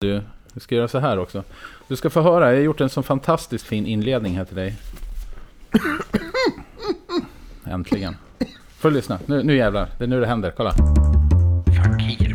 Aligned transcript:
Du, 0.00 0.22
vi 0.54 0.60
ska 0.60 0.74
göra 0.74 0.88
så 0.88 0.98
här 0.98 1.18
också. 1.18 1.44
Du 1.88 1.96
ska 1.96 2.10
få 2.10 2.20
höra, 2.20 2.50
jag 2.50 2.56
har 2.56 2.62
gjort 2.62 2.80
en 2.80 2.88
sån 2.88 3.02
fantastiskt 3.02 3.66
fin 3.66 3.86
inledning 3.86 4.36
här 4.36 4.44
till 4.44 4.56
dig. 4.56 4.76
Äntligen. 7.64 8.16
Får 8.78 8.90
du 8.90 8.96
lyssna, 8.96 9.18
nu, 9.26 9.42
nu 9.42 9.56
jävlar. 9.56 9.88
Det 9.98 10.04
är 10.04 10.08
nu 10.08 10.20
det 10.20 10.26
händer, 10.26 10.52
kolla. 10.56 10.72
Fakir. 11.76 12.27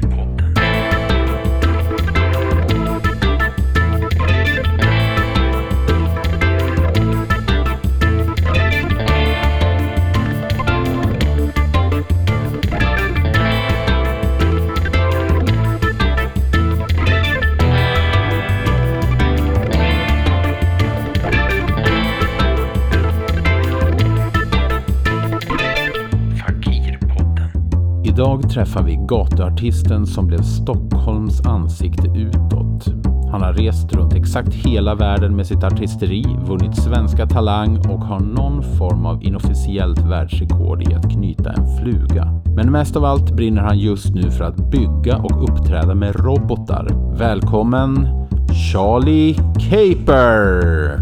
Idag 28.33 28.51
träffar 28.51 28.83
vi 28.83 28.95
gatuartisten 28.95 30.07
som 30.07 30.27
blev 30.27 30.41
Stockholms 30.41 31.45
ansikte 31.45 32.07
utåt. 32.07 32.85
Han 33.31 33.41
har 33.41 33.53
rest 33.53 33.93
runt 33.93 34.13
exakt 34.13 34.53
hela 34.53 34.95
världen 34.95 35.35
med 35.35 35.47
sitt 35.47 35.63
artisteri, 35.63 36.23
vunnit 36.47 36.75
svenska 36.75 37.27
Talang 37.27 37.77
och 37.77 37.99
har 37.99 38.19
någon 38.19 38.77
form 38.77 39.05
av 39.05 39.23
inofficiellt 39.23 39.99
världsrekord 39.99 40.91
i 40.91 40.93
att 40.93 41.11
knyta 41.11 41.51
en 41.51 41.77
fluga. 41.77 42.41
Men 42.55 42.71
mest 42.71 42.95
av 42.95 43.05
allt 43.05 43.31
brinner 43.31 43.61
han 43.61 43.79
just 43.79 44.15
nu 44.15 44.31
för 44.31 44.43
att 44.43 44.71
bygga 44.71 45.17
och 45.17 45.43
uppträda 45.43 45.95
med 45.95 46.15
robotar. 46.15 46.87
Välkommen 47.17 48.07
Charlie 48.71 49.33
Caper! 49.69 50.99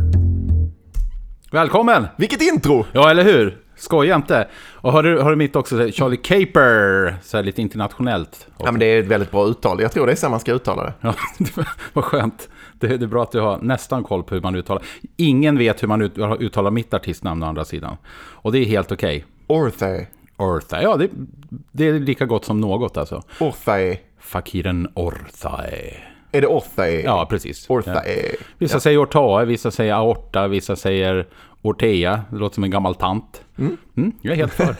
Välkommen! 1.52 2.08
Vilket 2.18 2.42
intro! 2.42 2.86
Ja, 2.94 3.12
eller 3.12 3.24
hur? 3.24 3.61
Skoja 3.82 4.16
inte. 4.16 4.48
Och 4.74 4.92
har 4.92 5.04
du, 5.04 5.20
har 5.20 5.30
du 5.30 5.36
mitt 5.36 5.56
också, 5.56 5.92
Charlie 5.92 6.18
Caper, 6.18 7.16
så 7.24 7.38
här 7.38 7.44
lite 7.44 7.62
internationellt. 7.62 8.48
Ja, 8.58 8.72
men 8.72 8.80
det 8.80 8.86
är 8.86 9.00
ett 9.00 9.08
väldigt 9.08 9.32
bra 9.32 9.48
uttal. 9.48 9.82
Jag 9.82 9.92
tror 9.92 10.06
det 10.06 10.12
är 10.12 10.16
så 10.16 10.30
man 10.30 10.40
ska 10.40 10.54
uttala 10.54 10.84
det. 10.84 10.94
Ja, 11.02 11.16
vad 11.94 12.04
skönt. 12.04 12.50
Det, 12.80 12.88
det 12.88 13.06
är 13.06 13.08
bra 13.08 13.24
att 13.24 13.32
du 13.32 13.40
har 13.40 13.58
nästan 13.58 14.04
koll 14.04 14.24
på 14.24 14.36
hur 14.36 14.42
man 14.42 14.56
uttalar. 14.56 14.84
Ingen 15.18 15.58
vet 15.58 15.84
hur 15.84 15.88
man 15.88 16.02
ut, 16.02 16.18
uttalar 16.40 16.72
mitt 16.72 16.94
artistnamn 16.94 17.44
å 17.44 17.46
andra 17.46 17.66
sidan. 17.66 17.98
Och 18.14 18.52
det 18.52 18.60
är 18.60 18.66
helt 18.66 18.92
okej. 18.92 19.26
Orthe. 19.48 20.08
Ortha, 20.38 20.82
ja 20.82 20.98
det, 20.98 21.10
det 21.72 21.88
är 21.88 22.00
lika 22.00 22.26
gott 22.26 22.46
som 22.46 22.62
något 22.62 22.98
alltså. 22.98 23.24
Orthe. 23.40 23.98
Fakiren 24.20 24.88
Orthae. 24.96 26.11
Är 26.32 26.42
det 26.42 26.48
Orthe? 26.48 27.02
Ja, 27.02 27.26
precis. 27.30 27.70
Orthe. 27.70 27.92
Ja. 27.92 28.38
Vissa 28.58 28.80
säger 28.80 29.04
Ortae, 29.04 29.46
vissa 29.46 29.72
säger 29.72 29.94
aorta, 29.94 30.48
vissa 30.48 30.76
säger 30.76 31.28
Ortea. 31.62 32.22
Det 32.30 32.38
låter 32.38 32.54
som 32.56 32.64
en 32.64 32.72
gammal 32.72 32.96
tant. 32.96 33.42
Mm, 33.58 34.12
jag 34.22 34.32
är 34.32 34.36
helt 34.36 34.54
för. 34.54 34.76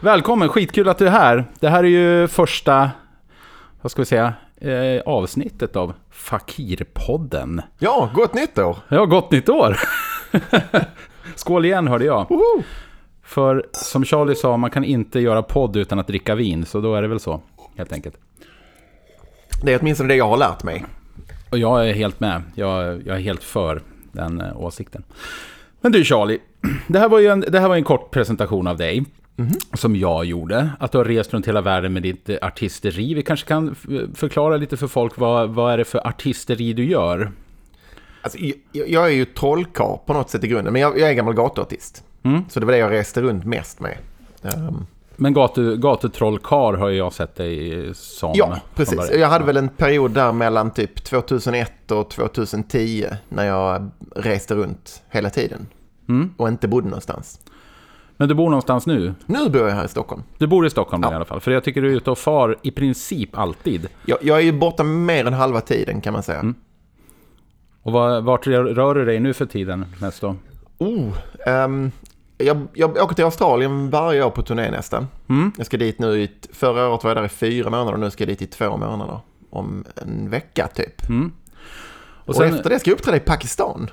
Välkommen, 0.04 0.48
skitkul 0.48 0.88
att 0.88 0.98
du 0.98 1.06
är 1.06 1.10
här. 1.10 1.44
Det 1.60 1.68
här 1.68 1.84
är 1.84 1.88
ju 1.88 2.28
första, 2.28 2.90
vad 3.82 3.92
ska 3.92 4.02
vi 4.02 4.06
säga, 4.06 4.34
eh, 4.60 5.02
avsnittet 5.06 5.76
av 5.76 5.94
Fakirpodden. 6.10 7.62
Ja, 7.78 8.10
gott 8.14 8.34
nytt 8.34 8.58
år! 8.58 8.76
Ja, 8.88 9.04
gott 9.04 9.30
nytt 9.30 9.48
år! 9.48 9.78
Skål 11.34 11.64
igen 11.64 11.88
hörde 11.88 12.04
jag. 12.04 12.26
Woho! 12.28 12.62
För 13.22 13.66
som 13.72 14.04
Charlie 14.04 14.34
sa, 14.34 14.56
man 14.56 14.70
kan 14.70 14.84
inte 14.84 15.20
göra 15.20 15.42
podd 15.42 15.76
utan 15.76 15.98
att 15.98 16.06
dricka 16.06 16.34
vin, 16.34 16.66
så 16.66 16.80
då 16.80 16.94
är 16.94 17.02
det 17.02 17.08
väl 17.08 17.20
så, 17.20 17.40
helt 17.76 17.92
enkelt. 17.92 18.14
Det 19.62 19.72
är 19.74 19.78
åtminstone 19.80 20.08
det 20.08 20.16
jag 20.16 20.28
har 20.28 20.36
lärt 20.36 20.62
mig. 20.62 20.84
Och 21.50 21.58
jag 21.58 21.88
är 21.88 21.92
helt 21.92 22.20
med. 22.20 22.42
Jag, 22.54 23.02
jag 23.06 23.16
är 23.16 23.20
helt 23.20 23.44
för 23.44 23.82
den 24.12 24.40
eh, 24.40 24.56
åsikten. 24.60 25.02
Men 25.80 25.92
du 25.92 26.04
Charlie, 26.04 26.38
det 26.86 26.98
här 26.98 27.08
var 27.08 27.18
ju 27.18 27.26
en, 27.26 27.40
det 27.40 27.60
här 27.60 27.68
var 27.68 27.76
en 27.76 27.84
kort 27.84 28.10
presentation 28.10 28.66
av 28.66 28.76
dig. 28.76 29.04
Som 29.74 29.96
jag 29.96 30.24
gjorde. 30.24 30.70
Att 30.80 30.92
du 30.92 30.98
har 30.98 31.04
rest 31.04 31.34
runt 31.34 31.48
hela 31.48 31.60
världen 31.60 31.92
med 31.92 32.02
ditt 32.02 32.28
eh, 32.28 32.36
artisteri. 32.42 33.14
Vi 33.14 33.22
kanske 33.22 33.48
kan 33.48 33.72
f- 33.72 34.08
förklara 34.14 34.56
lite 34.56 34.76
för 34.76 34.86
folk 34.86 35.18
vad, 35.18 35.50
vad 35.50 35.72
är 35.72 35.78
det 35.78 35.84
för 35.84 36.06
artisteri 36.06 36.72
du 36.72 36.84
gör? 36.84 37.32
Alltså, 38.22 38.38
jag, 38.72 38.88
jag 38.88 39.04
är 39.06 39.12
ju 39.12 39.24
trollkarl 39.24 39.96
på 40.06 40.12
något 40.12 40.30
sätt 40.30 40.44
i 40.44 40.48
grunden, 40.48 40.72
men 40.72 40.82
jag, 40.82 40.98
jag 40.98 41.08
är 41.10 41.14
gammal 41.14 41.34
gatuartist. 41.34 42.04
Så 42.48 42.60
det 42.60 42.66
var 42.66 42.72
det 42.72 42.78
jag 42.78 42.90
reste 42.92 43.22
runt 43.22 43.44
mest 43.44 43.80
med. 43.80 43.96
Ehm, 44.42 44.86
Men 45.20 45.32
gatu, 45.32 45.76
gatutrollkar 45.76 46.72
har 46.72 46.90
jag 46.90 47.12
sett 47.12 47.36
dig 47.36 47.90
som. 47.94 48.32
ja, 48.34 48.60
precis. 48.74 49.10
Jag 49.18 49.28
hade 49.28 49.44
väl 49.44 49.56
en 49.56 49.68
period 49.68 50.10
där 50.10 50.32
mellan 50.32 50.70
typ 50.70 51.04
2001 51.04 51.90
och 51.90 52.10
2010 52.10 53.06
när 53.28 53.44
jag 53.46 53.90
reste 54.16 54.54
runt 54.54 55.02
hela 55.10 55.30
tiden. 55.30 55.66
Och 56.36 56.48
inte 56.48 56.68
bodde 56.68 56.86
någonstans. 56.88 57.40
Men 58.16 58.28
du 58.28 58.34
bor 58.34 58.50
någonstans 58.50 58.86
nu? 58.86 59.14
Nu 59.26 59.48
bor 59.48 59.68
jag 59.68 59.74
här 59.74 59.84
i 59.84 59.88
Stockholm. 59.88 60.22
Du 60.38 60.46
bor 60.46 60.66
i 60.66 60.70
Stockholm 60.70 61.02
Ja. 61.06 61.12
i 61.12 61.14
alla 61.14 61.24
fall. 61.24 61.40
För 61.40 61.50
jag 61.50 61.64
tycker 61.64 61.82
du 61.82 61.88
är 61.92 61.96
ute 61.96 62.10
och 62.10 62.18
far 62.18 62.56
i 62.62 62.70
princip 62.70 63.38
alltid. 63.38 63.88
Jag, 64.06 64.18
jag 64.22 64.38
är 64.38 64.42
ju 64.42 64.52
borta 64.52 64.84
mer 64.84 65.24
än 65.26 65.32
halva 65.32 65.60
tiden 65.60 66.00
kan 66.00 66.12
man 66.12 66.22
säga. 66.22 66.54
Och 67.82 67.92
var, 67.92 68.20
vart 68.20 68.46
rör 68.46 68.94
du 68.94 69.04
dig 69.04 69.20
nu 69.20 69.34
för 69.34 69.46
tiden 69.46 69.86
mest 70.00 70.20
då? 70.20 70.36
Oh, 70.78 71.16
ehm, 71.46 71.90
jag, 72.38 72.68
jag 72.74 72.96
åker 72.96 73.14
till 73.14 73.24
Australien 73.24 73.90
varje 73.90 74.24
år 74.24 74.30
på 74.30 74.42
turné 74.42 74.70
nästan. 74.70 75.06
Jag 75.56 75.66
ska 75.66 75.76
dit 75.76 75.98
nu, 75.98 76.22
i, 76.22 76.30
förra 76.52 76.88
året 76.88 77.04
var 77.04 77.10
jag 77.10 77.16
där 77.16 77.24
i 77.24 77.28
fyra 77.28 77.70
månader 77.70 77.92
och 77.92 78.00
nu 78.00 78.10
ska 78.10 78.24
jag 78.24 78.28
dit 78.28 78.42
i 78.42 78.46
två 78.46 78.76
månader. 78.76 79.18
Om 79.50 79.84
en 79.96 80.30
vecka 80.30 80.68
typ. 80.74 81.02
Och 81.10 82.28
Och, 82.28 82.34
sen 82.36 82.54
efter 82.54 82.70
det 82.70 82.78
ska 82.78 82.90
jag 82.90 82.94
uppträda 82.98 83.16
i 83.16 83.20
Pakistan. 83.20 83.90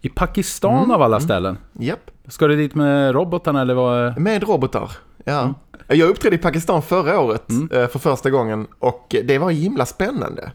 i 0.00 0.08
Pakistan 0.08 0.90
av 0.90 1.02
alla 1.02 1.20
ställen. 1.20 1.58
Japp, 1.72 2.10
Ska 2.28 2.46
du 2.46 2.56
dit 2.56 2.74
med 2.74 3.14
robotarna 3.14 3.60
eller 3.60 3.74
vad? 3.74 4.18
med 4.18 4.42
robotar. 4.42 4.90
Ja. 5.24 5.54
Jag 5.88 6.08
uppträdde 6.08 6.36
i 6.36 6.38
Pakistan 6.38 6.82
förra 6.82 7.20
året 7.20 7.50
eh, 7.50 7.86
för 7.86 7.98
första 7.98 8.30
gången 8.30 8.66
och 8.78 9.16
det 9.24 9.38
var 9.38 9.50
himla 9.50 9.86
spännande. 9.86 10.52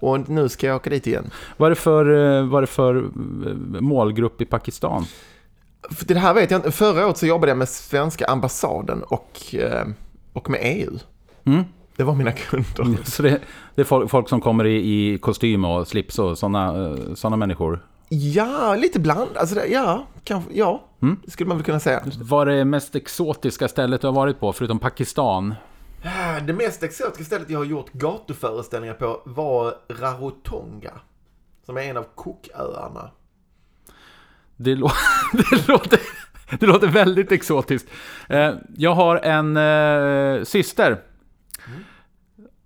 Och 0.00 0.28
nu 0.28 0.48
ska 0.48 0.66
jag 0.66 0.76
åka 0.76 0.90
dit 0.90 1.06
igen. 1.06 1.30
Vad 1.56 1.66
är 1.66 1.70
det 1.70 1.76
för, 1.80 2.36
eh, 2.38 2.46
vad 2.46 2.58
är 2.58 2.60
det 2.60 2.66
för 2.66 2.96
eh, 2.96 3.80
målgrupp 3.80 4.40
i 4.40 4.44
Pakistan? 4.44 5.04
För 5.90 6.04
det 6.06 6.18
här 6.18 6.34
vet 6.34 6.50
jag 6.50 6.58
inte. 6.58 6.70
Förra 6.70 7.06
året 7.06 7.16
så 7.16 7.26
jobbade 7.26 7.50
jag 7.50 7.58
med 7.58 7.68
svenska 7.68 8.26
ambassaden 8.26 9.02
och, 9.02 9.54
eh, 9.54 9.86
och 10.32 10.50
med 10.50 10.60
EU. 10.62 10.98
Det 11.96 12.04
var 12.04 12.14
mina 12.14 12.32
kunder. 12.32 13.04
Så 13.04 13.22
det, 13.22 13.40
det 13.74 13.80
är 13.80 13.84
folk, 13.84 14.10
folk 14.10 14.28
som 14.28 14.40
kommer 14.40 14.66
i, 14.66 14.76
i 15.14 15.18
kostym 15.18 15.64
och 15.64 15.88
slips 15.88 16.18
och 16.18 16.38
sådana 16.38 16.96
såna 17.14 17.36
människor. 17.36 17.84
Ja, 18.08 18.74
lite 18.74 19.00
bland. 19.00 19.36
Alltså, 19.36 19.54
det- 19.54 19.66
ja, 19.66 20.06
kanske, 20.24 20.50
ja. 20.54 20.82
Det 21.24 21.30
skulle 21.30 21.48
man 21.48 21.56
väl 21.56 21.64
kunna 21.64 21.80
säga. 21.80 22.02
Vad 22.20 22.48
är 22.48 22.52
det 22.56 22.64
mest 22.64 22.94
exotiska 22.94 23.68
stället 23.68 24.00
du 24.00 24.06
har 24.06 24.14
varit 24.14 24.40
på, 24.40 24.52
förutom 24.52 24.78
Pakistan? 24.78 25.54
Det 26.46 26.52
mest 26.52 26.82
exotiska 26.82 27.24
stället 27.24 27.50
jag 27.50 27.58
har 27.58 27.64
gjort 27.64 27.92
gatuföreställningar 27.92 28.94
på 28.94 29.20
var 29.24 29.74
Rarotonga. 29.88 30.92
Som 31.66 31.76
är 31.76 31.80
en 31.82 31.96
av 31.96 32.04
Cooköarna. 32.14 33.10
Det, 34.58 34.74
lå- 34.74 34.90
det, 35.32 35.68
låter, 35.68 36.00
det 36.58 36.66
låter 36.66 36.86
väldigt 36.86 37.32
exotiskt. 37.32 37.88
Eh, 38.28 38.54
Jag 38.76 38.94
har 38.94 39.16
en 39.16 39.56
eh, 39.56 40.44
syster. 40.44 41.00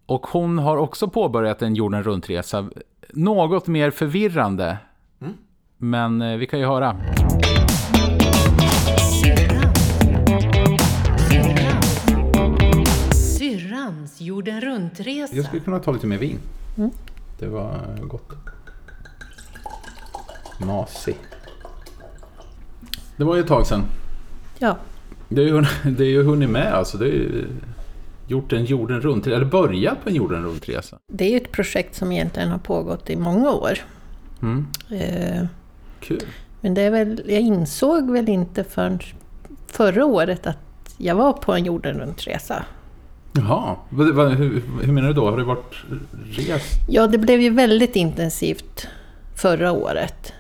Och 0.07 0.27
hon 0.27 0.59
har 0.59 0.77
också 0.77 1.09
påbörjat 1.09 1.63
en 1.63 1.75
jorden 1.75 2.03
runt-resa. 2.03 2.71
Något 3.11 3.67
mer 3.67 3.91
förvirrande. 3.91 4.77
Men 5.77 6.23
eh, 6.23 6.37
vi 6.37 6.47
kan 6.47 6.59
ju 6.61 6.67
höra. 6.67 6.97
Syrran. 9.23 9.75
Syrran. 11.31 12.87
Syrrans 13.39 14.21
jorden 14.21 14.61
runt-resa. 14.61 15.37
Jag 15.37 15.45
skulle 15.45 15.63
kunna 15.63 15.79
ta 15.79 15.93
lite 15.93 16.07
mer 16.07 16.19
vin. 16.19 16.39
Det 17.39 17.47
var 17.49 17.79
gott. 18.03 18.31
Masig. 20.59 21.17
Det 23.23 23.27
var 23.27 23.35
ju 23.37 23.41
ett 23.41 23.49
tag 23.49 23.67
sedan. 23.67 23.85
Ja, 24.59 24.77
Det 25.29 25.43
är 25.43 25.47
ju, 25.47 25.65
det 25.97 26.05
är 26.05 26.09
ju 26.09 26.23
hunnit 26.23 26.51
med 26.51 26.75
alltså. 26.75 26.99
Det 26.99 27.05
är 27.05 27.09
ju 27.09 27.47
gjort 28.27 28.53
en 28.53 28.65
jorden 28.65 29.01
runt 29.01 29.27
eller 29.27 29.45
börjat 29.45 30.05
på 30.05 30.09
en 30.09 30.15
jorden 30.15 30.45
runt-resa. 30.45 30.99
det 31.07 31.25
är 31.25 31.31
ju 31.31 31.37
ett 31.37 31.53
projekt 31.53 31.95
som 31.95 32.13
egentligen 32.13 32.49
har 32.49 32.59
pågått 32.59 33.11
i 33.11 33.17
många 33.17 33.51
år. 33.51 33.79
Mm. 34.43 34.67
Eh, 34.91 35.47
Kul. 36.01 36.23
Men 36.61 36.75
det 36.75 36.83
är 36.83 36.91
väl, 36.91 37.23
jag 37.27 37.41
insåg 37.41 38.11
väl 38.11 38.29
inte 38.29 38.65
förrän 38.65 38.99
förra 39.67 40.07
året 40.07 40.47
att 40.47 40.95
jag 40.99 41.15
var 41.15 41.33
på 41.33 41.53
en 41.53 41.65
jorden 41.65 42.01
runt-resa. 42.01 42.65
Jaha, 43.33 43.77
hur, 43.91 44.63
hur 44.83 44.93
menar 44.93 45.09
du 45.09 45.15
då? 45.15 45.31
Har 45.31 45.37
du 45.37 45.45
varit 45.45 45.75
rest? 46.31 46.75
Ja, 46.89 47.07
det 47.07 47.19
blev 47.19 47.41
ju 47.41 47.51
väldigt 47.51 47.97
intensivt 47.97 48.89
förra 49.35 49.73
året. 49.73 50.33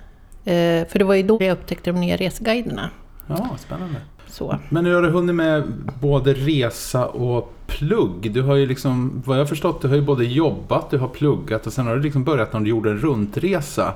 Eh, 0.44 0.88
För 0.88 0.98
det 0.98 1.04
var 1.04 1.14
ju 1.14 1.22
då 1.22 1.38
jag 1.40 1.52
upptäckte 1.52 1.90
de 1.92 2.00
nya 2.00 2.16
reseguiderna. 2.16 2.90
Ja, 3.26 3.56
spännande. 3.58 4.00
så. 4.26 4.58
Men 4.68 4.86
hur 4.86 4.94
har 4.94 5.02
du 5.02 5.10
hunnit 5.10 5.34
med 5.34 5.72
både 6.00 6.34
resa 6.34 7.06
och 7.06 7.54
plugg? 7.66 8.32
Du 8.32 8.42
har 8.42 8.54
ju 8.54 8.66
liksom, 8.66 9.22
vad 9.26 9.40
jag 9.40 9.48
förstått, 9.48 9.82
du 9.82 9.88
har 9.88 9.94
ju 9.96 10.02
både 10.02 10.24
jobbat, 10.24 10.90
du 10.90 10.98
har 10.98 11.08
pluggat 11.08 11.66
och 11.66 11.72
sen 11.72 11.86
har 11.86 11.96
du 11.96 12.02
liksom 12.02 12.24
börjat 12.24 12.52
när 12.52 12.60
du 12.60 12.70
gjorde 12.70 12.90
en 12.90 12.98
runtresa. 12.98 13.94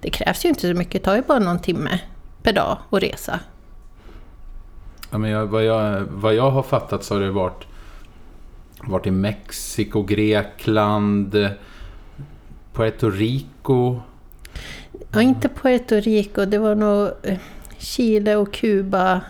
Det 0.00 0.10
krävs 0.10 0.44
ju 0.44 0.48
inte 0.48 0.60
så 0.60 0.74
mycket, 0.74 0.92
det 0.92 0.98
tar 0.98 1.16
ju 1.16 1.22
bara 1.22 1.38
någon 1.38 1.58
timme 1.58 2.00
per 2.42 2.52
dag 2.52 2.78
att 2.90 3.02
resa. 3.02 3.40
Ja, 5.10 5.18
men 5.18 5.30
jag, 5.30 5.46
vad, 5.46 5.64
jag, 5.64 6.00
vad 6.10 6.34
jag 6.34 6.50
har 6.50 6.62
fattat 6.62 7.04
så 7.04 7.14
har 7.14 7.20
det 7.20 7.30
varit, 7.30 7.64
varit 8.80 9.06
i 9.06 9.10
Mexiko, 9.10 10.02
Grekland, 10.02 11.48
Puerto 12.72 13.10
Rico. 13.10 14.00
Ja, 15.16 15.22
inte 15.22 15.48
Puerto 15.48 15.94
Rico, 15.94 16.44
det 16.44 16.58
var 16.58 16.74
nog 16.74 17.10
eh, 17.22 17.38
Chile 17.78 18.36
och 18.36 18.52
Kuba, 18.52 19.20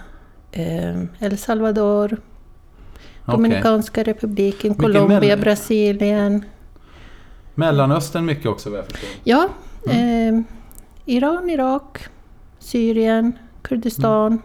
eh, 0.53 1.01
El 1.19 1.39
Salvador. 1.39 2.17
Dominikanska 3.25 4.03
republiken, 4.03 4.71
Mycket 4.71 4.85
Colombia, 4.85 5.21
mell- 5.37 5.41
Brasilien. 5.41 6.45
Mellanöstern 7.55 8.25
mycket 8.25 8.47
också 8.47 8.71
vad 8.71 8.79
jag 8.79 8.87
förstår. 8.87 9.09
Ja, 9.25 9.49
Mm. 9.91 10.39
eh, 10.39 10.43
Iran, 11.05 11.51
Irak, 11.51 11.99
Syrien, 12.59 13.33
Kurdistan. 13.63 14.39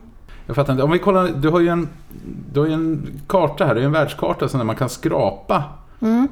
Jag 0.47 0.55
fattar 0.55 0.73
inte. 0.73 0.83
Om 0.83 0.91
vi 0.91 0.99
kollar, 0.99 1.27
du 1.27 1.49
har 1.49 1.59
ju 1.59 1.67
en, 1.67 1.87
du 2.53 2.59
har 2.59 2.67
ju 2.67 2.73
en 2.73 3.07
karta 3.27 3.65
här, 3.65 3.75
du 3.75 3.81
har 3.81 3.85
en 3.85 3.91
världskart 3.91 4.49
som 4.51 4.57
där 4.59 4.65
man 4.65 4.75
kan 4.75 4.89
skrapa. 4.89 5.63
Mm. 6.01 6.27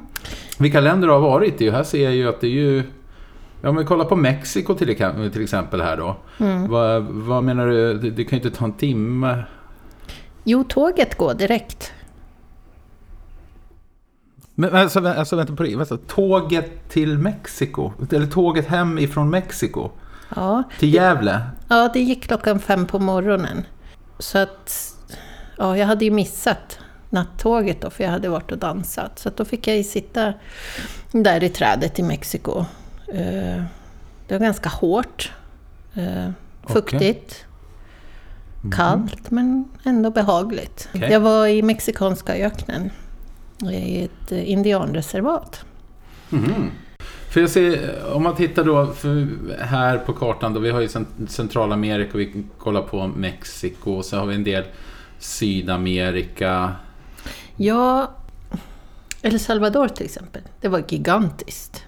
Vilka 0.58 0.80
länder 0.80 1.08
du 1.08 1.14
har 1.14 1.20
varit 1.20 1.60
i? 1.60 1.70
Här 1.70 1.82
ser 1.82 2.04
jag 2.04 2.14
ju 2.14 2.28
att 2.28 2.40
det 2.40 2.46
är 2.46 2.50
ju... 2.50 2.82
Om 3.62 3.76
vi 3.76 3.84
kollar 3.84 4.04
på 4.04 4.16
Mexiko 4.16 4.74
till, 4.74 4.90
ex- 4.90 5.32
till 5.32 5.42
exempel 5.42 5.80
här 5.80 5.96
då. 5.96 6.16
Mm. 6.40 6.68
Vad, 6.70 7.02
vad 7.02 7.44
menar 7.44 7.66
du? 7.66 7.98
Det, 7.98 8.10
det 8.10 8.24
kan 8.24 8.38
ju 8.38 8.44
inte 8.44 8.58
ta 8.58 8.64
en 8.64 8.72
timme. 8.72 9.44
Jo, 10.44 10.64
tåget 10.64 11.14
går 11.18 11.34
direkt. 11.34 11.92
Men 14.54 14.76
alltså, 14.76 15.06
alltså 15.08 15.36
vänta 15.36 15.56
på 15.56 15.62
det. 15.62 15.76
Vänta, 15.76 15.96
tåget 15.96 16.88
till 16.88 17.18
Mexiko? 17.18 17.92
Eller 18.12 18.26
tåget 18.26 18.66
hem 18.66 18.98
ifrån 18.98 19.30
Mexiko? 19.30 19.90
Ja, 20.36 20.62
Till 20.78 20.94
Gävle? 20.94 21.40
ja, 21.68 21.90
det 21.94 22.00
gick 22.00 22.22
klockan 22.24 22.58
fem 22.60 22.86
på 22.86 22.98
morgonen. 22.98 23.64
Så 24.18 24.38
att, 24.38 24.94
ja, 25.58 25.76
jag 25.76 25.86
hade 25.86 26.04
ju 26.04 26.10
missat 26.10 26.78
nattåget 27.10 27.80
då, 27.80 27.90
för 27.90 28.04
jag 28.04 28.10
hade 28.10 28.28
varit 28.28 28.52
och 28.52 28.58
dansat. 28.58 29.18
Så 29.18 29.30
då 29.36 29.44
fick 29.44 29.68
jag 29.68 29.76
ju 29.76 29.84
sitta 29.84 30.32
där 31.12 31.42
i 31.44 31.48
trädet 31.48 31.98
i 31.98 32.02
Mexiko. 32.02 32.64
Eh, 33.12 33.62
Det 34.26 34.34
var 34.34 34.38
ganska 34.38 34.68
hårt. 34.68 35.32
eh, 35.94 36.30
Fuktigt. 36.68 37.44
Kallt, 38.76 39.30
men 39.30 39.64
ändå 39.84 40.10
behagligt. 40.10 40.88
Okej. 40.94 41.12
Jag 41.12 41.20
var 41.20 41.46
i 41.46 41.62
mexikanska 41.62 42.34
öknen. 42.36 42.90
I 43.72 44.04
ett 44.04 44.32
eh, 44.32 44.50
indianreservat. 44.50 45.64
Mhm. 46.30 46.70
För 47.30 47.40
jag 47.40 47.50
ser, 47.50 48.02
om 48.12 48.22
man 48.22 48.36
tittar 48.36 48.64
då 48.64 48.94
här 49.60 49.98
på 49.98 50.12
kartan 50.12 50.54
då, 50.54 50.60
vi 50.60 50.70
har 50.70 50.80
ju 50.80 50.86
cent- 50.88 51.26
Centralamerika, 51.30 52.18
vi 52.18 52.44
kollar 52.58 52.82
på 52.82 53.06
Mexiko, 53.06 53.92
och 53.92 54.04
så 54.04 54.16
har 54.16 54.26
vi 54.26 54.34
en 54.34 54.44
del 54.44 54.64
Sydamerika. 55.18 56.72
Ja, 57.56 58.10
El 59.22 59.40
Salvador 59.40 59.88
till 59.88 60.04
exempel. 60.06 60.42
Det 60.60 60.68
var 60.68 60.82
gigantiskt. 60.88 61.84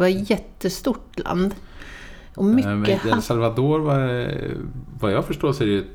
Det 0.00 0.12
var 0.14 0.20
ett 0.22 0.30
jättestort 0.30 1.18
land. 1.18 1.54
Och 2.34 2.44
Eh, 2.44 2.50
mycket... 2.74 3.04
El 3.06 3.22
Salvador, 3.22 3.78
var, 3.80 4.30
vad 5.00 5.12
jag 5.12 5.24
förstår 5.24 5.52
så 5.52 5.62
är 5.62 5.66
det 5.68 5.78
ett 5.78 5.86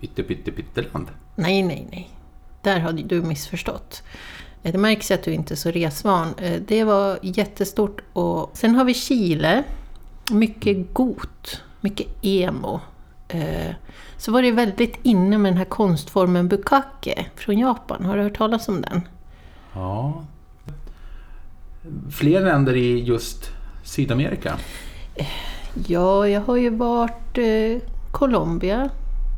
pytte, 0.00 0.22
pytte, 0.22 0.50
pytteland. 0.52 1.06
Nej, 1.34 1.62
nej, 1.62 1.86
nej. 1.90 2.10
Där 2.62 2.80
hade 2.80 3.02
du 3.02 3.22
missförstått. 3.22 4.02
Eh, 4.62 4.72
Det 4.72 4.78
märks 4.78 5.10
att 5.10 5.22
du 5.22 5.32
inte 5.32 5.54
är 5.54 5.56
så 5.56 5.70
resvan. 5.70 6.34
Eh, 6.38 6.60
Det 6.66 6.84
var 6.84 7.18
jättestort. 7.22 8.00
Och 8.12 8.50
sen 8.54 8.74
har 8.74 8.84
vi 8.84 8.94
Chile. 8.94 9.62
Mycket 10.32 10.94
got. 10.94 11.60
Mycket 11.80 12.06
emo. 12.22 12.80
Så 14.16 14.32
var 14.32 14.42
det 14.42 14.50
väldigt 14.52 14.98
inne 15.02 15.38
med 15.38 15.52
den 15.52 15.58
här 15.58 15.64
konstformen 15.64 16.48
bukake 16.48 17.26
från 17.36 17.58
Japan. 17.58 18.04
Har 18.04 18.16
du 18.16 18.22
hört 18.22 18.36
talas 18.36 18.68
om 18.68 18.80
den? 18.80 19.00
Ja. 19.72 20.24
Fler 22.10 22.40
länder 22.40 22.76
i 22.76 23.00
just 23.00 23.50
Sydamerika. 23.82 24.56
Ja, 25.86 26.28
jag 26.28 26.40
har 26.40 26.56
ju 26.56 26.70
varit 26.70 27.38
eh, 27.38 27.88
Colombia. 28.12 28.90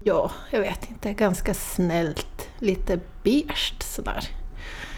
Ja, 0.04 0.31
jag 0.50 0.60
vet 0.60 0.90
inte, 0.90 1.12
ganska 1.12 1.54
snällt. 1.54 2.48
Lite 2.58 3.00
beige 3.22 3.75
sådär. 3.81 4.25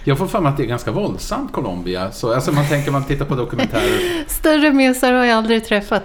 Jag 0.05 0.19
får 0.19 0.27
för 0.27 0.41
mig 0.41 0.51
att 0.51 0.57
det 0.57 0.63
är 0.63 0.67
ganska 0.67 0.91
våldsamt 0.91 1.53
Colombia. 1.53 2.13
Så, 2.13 2.35
alltså 2.35 2.53
man 2.53 2.67
tänker 2.69 2.91
man 2.91 3.05
tittar 3.05 3.25
på 3.25 3.35
dokumentärer. 3.35 4.25
Större 4.27 4.73
mesar 4.73 5.13
har 5.13 5.25
jag 5.25 5.39
aldrig 5.39 5.65
träffat. 5.65 6.05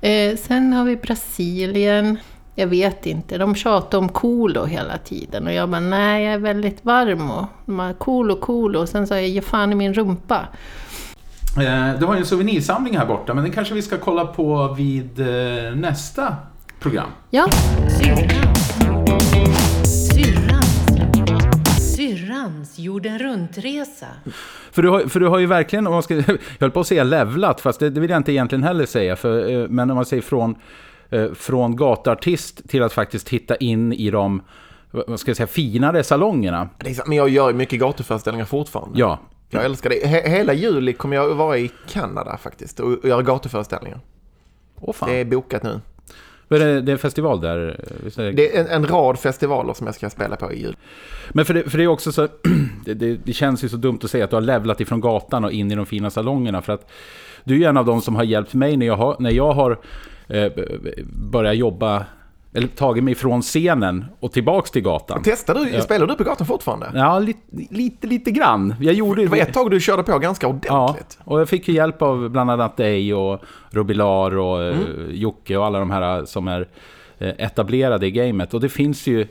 Eh, 0.00 0.36
sen 0.36 0.72
har 0.72 0.84
vi 0.84 0.96
Brasilien. 0.96 2.18
Jag 2.58 2.66
vet 2.66 3.06
inte, 3.06 3.38
de 3.38 3.54
tjatar 3.54 3.98
om 3.98 4.08
Colo 4.08 4.64
hela 4.64 4.98
tiden 4.98 5.46
och 5.46 5.52
jag 5.52 5.68
bara 5.68 5.80
nej, 5.80 6.24
jag 6.24 6.34
är 6.34 6.38
väldigt 6.38 6.84
varm 6.84 7.30
och 7.30 7.44
de 7.66 7.76
bara 7.76 7.92
Colo, 7.92 8.36
Colo 8.36 8.80
och 8.80 8.88
sen 8.88 9.06
sa 9.06 9.14
jag 9.14 9.28
ge 9.28 9.40
fan 9.40 9.72
i 9.72 9.74
min 9.74 9.94
rumpa. 9.94 10.46
Eh, 11.58 11.98
Du 11.98 12.06
har 12.06 12.14
ju 12.14 12.20
en 12.20 12.26
souvenirsamling 12.26 12.96
här 12.98 13.06
borta 13.06 13.34
men 13.34 13.44
den 13.44 13.52
kanske 13.52 13.74
vi 13.74 13.82
ska 13.82 13.96
kolla 13.98 14.26
på 14.26 14.74
vid 14.78 15.20
eh, 15.20 15.26
nästa 15.74 16.36
program. 16.80 17.08
Ja, 17.30 17.46
Syrrans. 21.96 22.78
Jorden 22.78 23.18
runt-resa. 23.18 24.06
För 24.72 24.82
du 24.82 24.88
har, 24.88 25.00
för 25.00 25.20
du 25.20 25.26
har 25.28 25.38
ju 25.38 25.46
verkligen, 25.46 25.86
om 25.86 25.92
man 25.92 26.02
ska, 26.02 26.14
jag 26.26 26.38
höll 26.60 26.70
på 26.70 26.80
att 26.80 26.86
säga 26.86 27.04
levlat, 27.04 27.60
fast 27.60 27.80
det, 27.80 27.90
det 27.90 28.00
vill 28.00 28.10
jag 28.10 28.16
inte 28.16 28.32
egentligen 28.32 28.62
heller 28.62 28.86
säga. 28.86 29.16
För, 29.16 29.50
eh, 29.50 29.68
men 29.68 29.90
om 29.90 29.96
man 29.96 30.04
säger 30.06 30.22
från, 30.22 30.54
från 31.34 31.76
gatuartist 31.76 32.68
till 32.68 32.82
att 32.82 32.92
faktiskt 32.92 33.28
hitta 33.28 33.56
in 33.56 33.92
i 33.92 34.10
de 34.10 34.42
vad 34.90 35.20
ska 35.20 35.30
jag 35.30 35.36
säga, 35.36 35.46
finare 35.46 36.02
salongerna. 36.04 36.68
Men 37.06 37.16
jag 37.16 37.28
gör 37.28 37.48
ju 37.48 37.54
mycket 37.54 37.80
gatuföreställningar 37.80 38.44
fortfarande. 38.46 38.98
Ja, 38.98 39.18
Jag 39.50 39.64
älskar 39.64 39.90
det. 39.90 40.04
He- 40.06 40.28
hela 40.28 40.52
juli 40.52 40.92
kommer 40.92 41.16
jag 41.16 41.30
att 41.30 41.36
vara 41.36 41.58
i 41.58 41.70
Kanada 41.88 42.36
faktiskt 42.36 42.80
och 42.80 42.92
och 42.92 43.08
göra 43.08 43.22
gatuföreställningar. 43.22 44.00
åh 44.80 44.92
fan. 44.94 45.08
Det 45.08 45.14
är 45.20 45.24
bokat 45.24 45.62
nu. 45.62 45.80
Men 46.48 46.60
det, 46.60 46.80
det 46.80 46.92
är 46.92 46.96
festival 46.96 47.40
där. 47.40 47.80
det- 48.16 48.56
är 48.56 48.60
en, 48.60 48.66
en 48.66 48.86
rad 48.86 49.18
festivaler 49.18 49.72
som 49.74 49.86
jag 49.86 49.94
ska 49.94 50.10
spela 50.10 50.36
på 50.36 50.52
i 50.52 50.60
juli. 50.60 50.74
Men 51.30 51.44
för 51.44 51.54
det, 51.54 51.70
för 51.70 51.78
det 51.78 51.84
är 51.84 51.88
också 51.88 52.12
så, 52.12 52.28
det, 52.84 52.94
det, 52.94 53.16
det 53.24 53.32
känns 53.32 53.64
ju 53.64 53.68
så 53.68 53.76
dumt 53.76 53.98
att 54.04 54.10
säga 54.10 54.24
att 54.24 54.30
du 54.30 54.36
har 54.36 54.40
levlat 54.40 54.80
ifrån 54.80 55.00
gatan 55.00 55.44
och 55.44 55.52
in 55.52 55.70
i 55.72 55.74
de 55.74 55.86
fina 55.86 56.10
salongerna. 56.10 56.62
För 56.62 56.72
att 56.72 56.90
du 57.44 57.54
är 57.54 57.58
ju 57.58 57.64
en 57.64 57.76
av 57.76 57.84
de 57.84 58.00
som 58.00 58.16
har 58.16 58.24
hjälpt 58.24 58.54
mig 58.54 58.76
när 58.76 58.86
jag 58.86 58.96
har, 58.96 59.16
när 59.18 59.30
jag 59.30 59.52
har 59.52 59.78
eh, 60.28 60.52
börjat 61.30 61.56
jobba, 61.56 62.04
eller 62.52 62.68
tagit 62.68 63.04
mig 63.04 63.14
från 63.14 63.42
scenen 63.42 64.04
och 64.20 64.32
tillbaks 64.32 64.70
till 64.70 64.82
gatan. 64.82 65.20
Testar 65.24 65.54
du, 65.54 65.70
Ja. 65.70 65.80
spelar 65.80 66.06
du 66.06 66.14
på 66.14 66.24
gatan 66.24 66.46
fortfarande? 66.46 66.90
Ja, 66.94 67.18
lite, 67.18 67.40
lite, 67.70 68.06
lite 68.06 68.30
grann. 68.30 68.74
Jag 68.80 68.94
gjorde 68.94 69.22
Det 69.22 69.28
var 69.28 69.36
ett 69.36 69.52
tag 69.54 69.70
du 69.70 69.80
körde 69.80 70.02
på 70.02 70.18
ganska 70.18 70.46
Ja, 70.46 70.84
ordentligt. 70.84 71.18
och 71.24 71.40
jag 71.40 71.48
fick 71.48 71.68
ju 71.68 71.74
hjälp 71.74 72.02
av 72.02 72.30
bland 72.30 72.50
annat 72.50 72.76
dig 72.76 73.14
och 73.14 73.42
Robilar 73.70 74.36
och 74.36 74.62
mm. 74.62 75.10
Jocke 75.10 75.56
och 75.56 75.66
alla 75.66 75.78
de 75.78 75.90
här 75.90 76.24
som 76.24 76.48
är 76.48 76.68
eh, 77.18 77.32
etablerade 77.38 78.06
i 78.06 78.10
gamet. 78.10 78.54
Och 78.54 78.60
det 78.60 78.68
finns 78.68 79.06
ju... 79.06 79.26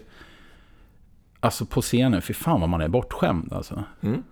Alltså 1.39 1.65
på 1.65 1.81
scenen, 1.81 2.21
fy 2.21 2.33
fan 2.33 2.59
vad 2.59 2.69
man 2.69 2.81
är 2.81 2.87
bortskämd 2.87 3.53
alltså. 3.53 3.83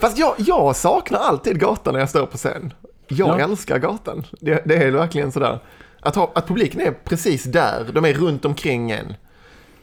Fast 0.00 0.18
jag, 0.18 0.34
jag 0.38 0.76
saknar 0.76 1.18
alltid 1.18 1.60
gatan 1.60 1.92
när 1.94 2.00
jag 2.00 2.08
står 2.08 2.26
på 2.26 2.36
scen. 2.36 2.72
Jag 3.08 3.40
Ja. 3.40 3.44
älskar 3.44 3.78
gatan. 3.78 4.24
Det, 4.40 4.62
det 4.64 4.76
är 4.76 4.90
verkligen 4.90 5.32
sådär. 5.32 5.58
Att, 6.00 6.14
ha, 6.16 6.32
att 6.34 6.46
publiken 6.48 6.80
är 6.80 6.90
precis 7.04 7.44
där, 7.44 7.86
de 7.92 8.04
är 8.04 8.12
runt 8.12 8.44
omkring 8.44 8.90
en. 8.90 9.14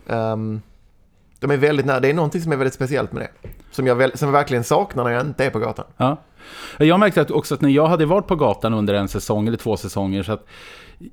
Ehm, 0.07 0.61
de 1.39 1.51
är 1.51 1.57
väldigt 1.57 1.85
nära, 1.85 1.99
det 1.99 2.09
är 2.09 2.13
någonting 2.13 2.41
som 2.41 2.51
är 2.51 2.55
väldigt 2.55 2.73
speciellt 2.73 3.11
med 3.11 3.21
det. 3.21 3.49
Som 3.71 3.87
jag, 3.87 4.17
som 4.19 4.27
jag 4.27 4.33
verkligen 4.33 4.63
saknar 4.63 5.03
när 5.03 5.11
jag 5.11 5.21
inte 5.25 5.45
är 5.45 5.49
på 5.49 5.59
gatan. 5.59 5.85
Ja. 5.97 6.17
Jag 6.77 6.99
märkte 6.99 7.21
att 7.21 7.31
också 7.31 7.55
att 7.55 7.61
när 7.61 7.69
jag 7.69 7.87
hade 7.87 8.05
varit 8.05 8.27
på 8.27 8.35
gatan 8.35 8.73
under 8.73 8.93
en 8.93 9.07
säsong 9.07 9.47
eller 9.47 9.57
två 9.57 9.77
säsonger 9.77 10.23
så 10.23 10.31
att 10.31 10.45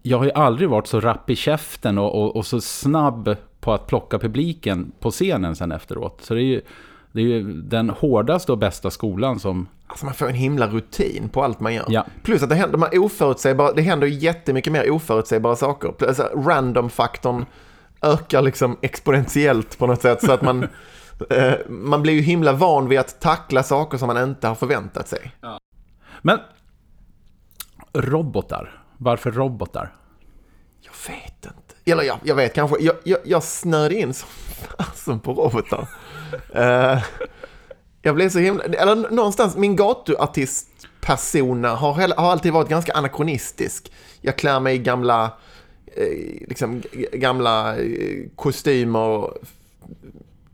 jag 0.03 0.19
har 0.19 0.25
ju 0.25 0.33
aldrig 0.33 0.69
varit 0.69 0.87
så 0.87 1.01
rapp 1.01 1.31
i 1.31 1.37
käften 1.37 1.99
och, 1.99 2.23
och, 2.23 2.37
och 2.37 2.47
så 2.47 2.61
snabb 2.61 3.37
på 3.61 3.73
att 3.73 3.87
plocka 3.87 4.19
publiken 4.19 4.93
på 5.01 5.11
scenen 5.11 5.57
sen 5.57 5.73
efteråt. 5.73 6.19
Så 6.23 6.35
det 6.35 6.41
är 6.41 6.45
ju, 6.45 6.61
det 7.13 7.21
är 7.21 7.25
ju 7.25 7.63
den 7.63 7.91
hårdaste 7.91 8.53
och 8.53 8.59
bästa 8.59 8.91
skolan 8.91 9.41
som... 9.41 9.69
Alltså 9.87 10.05
man 10.05 10.15
får 10.15 10.29
en 10.29 10.35
himla 10.35 10.67
rutin 10.67 11.29
på 11.29 11.45
allt 11.45 11.61
man 11.61 11.75
gör. 11.75 11.85
Ja. 11.89 12.07
Plus 12.23 12.43
att 12.43 12.49
det 12.49 12.55
händer, 12.55 12.73
de 12.73 12.83
här 12.83 12.99
oförutsägbara, 12.99 13.73
det 13.73 13.83
händer 13.83 14.07
ju 14.07 14.15
jättemycket 14.15 14.73
mer 14.73 14.91
oförutsägbara 14.91 15.57
saker. 15.57 16.07
Alltså, 16.07 16.23
random-faktorn 16.23 17.47
ökar 18.03 18.43
liksom 18.43 18.77
exponentiellt 18.83 19.79
på 19.79 19.87
något 19.87 20.03
sätt. 20.03 20.25
Så 20.25 20.33
att 20.33 20.43
man, 20.43 20.63
eh, 21.31 21.55
man 21.69 22.03
blir 22.03 22.13
ju 22.15 22.21
himla 22.21 22.53
van 22.53 22.89
vid 22.89 22.99
att 22.99 23.21
tackla 23.21 23.63
saker 23.63 23.99
som 23.99 24.07
man 24.07 24.23
inte 24.23 24.49
har 24.49 24.55
förväntat 24.55 25.09
sig. 25.09 25.33
Men 26.23 26.39
robotar. 27.93 28.83
Varför 28.99 29.31
robotar? 29.31 29.95
Jag 30.81 31.15
vet 31.15 31.45
inte. 31.45 31.91
eller 31.93 32.03
ja, 32.03 32.19
jag 32.25 32.35
vet 32.35 32.55
kanske, 32.55 32.77
jag, 32.81 32.97
jag, 33.05 33.19
jag 33.25 33.43
snöade 33.43 33.95
in 33.95 34.15
som 34.15 34.29
fasen 34.29 35.21
på 35.21 35.35
robotar. 35.35 35.89
Eh, 36.55 36.99
jag 38.03 38.15
blev 38.15 38.29
så 38.29 38.39
himla, 38.39 38.65
eller 38.65 39.11
någonstans, 39.11 39.57
min 39.57 39.77
gatuartist-persona 39.77 41.69
har, 41.75 41.93
har 42.17 42.31
alltid 42.33 42.53
varit 42.53 42.69
ganska 42.69 42.93
anakronistisk. 42.93 43.93
Jag 44.21 44.37
klär 44.39 44.61
mig 44.61 44.75
i 44.75 44.79
gamla, 44.79 45.25
eh, 45.97 46.47
liksom, 46.49 46.83
gamla 47.13 47.77
eh, 47.77 47.85
kostymer 48.37 49.31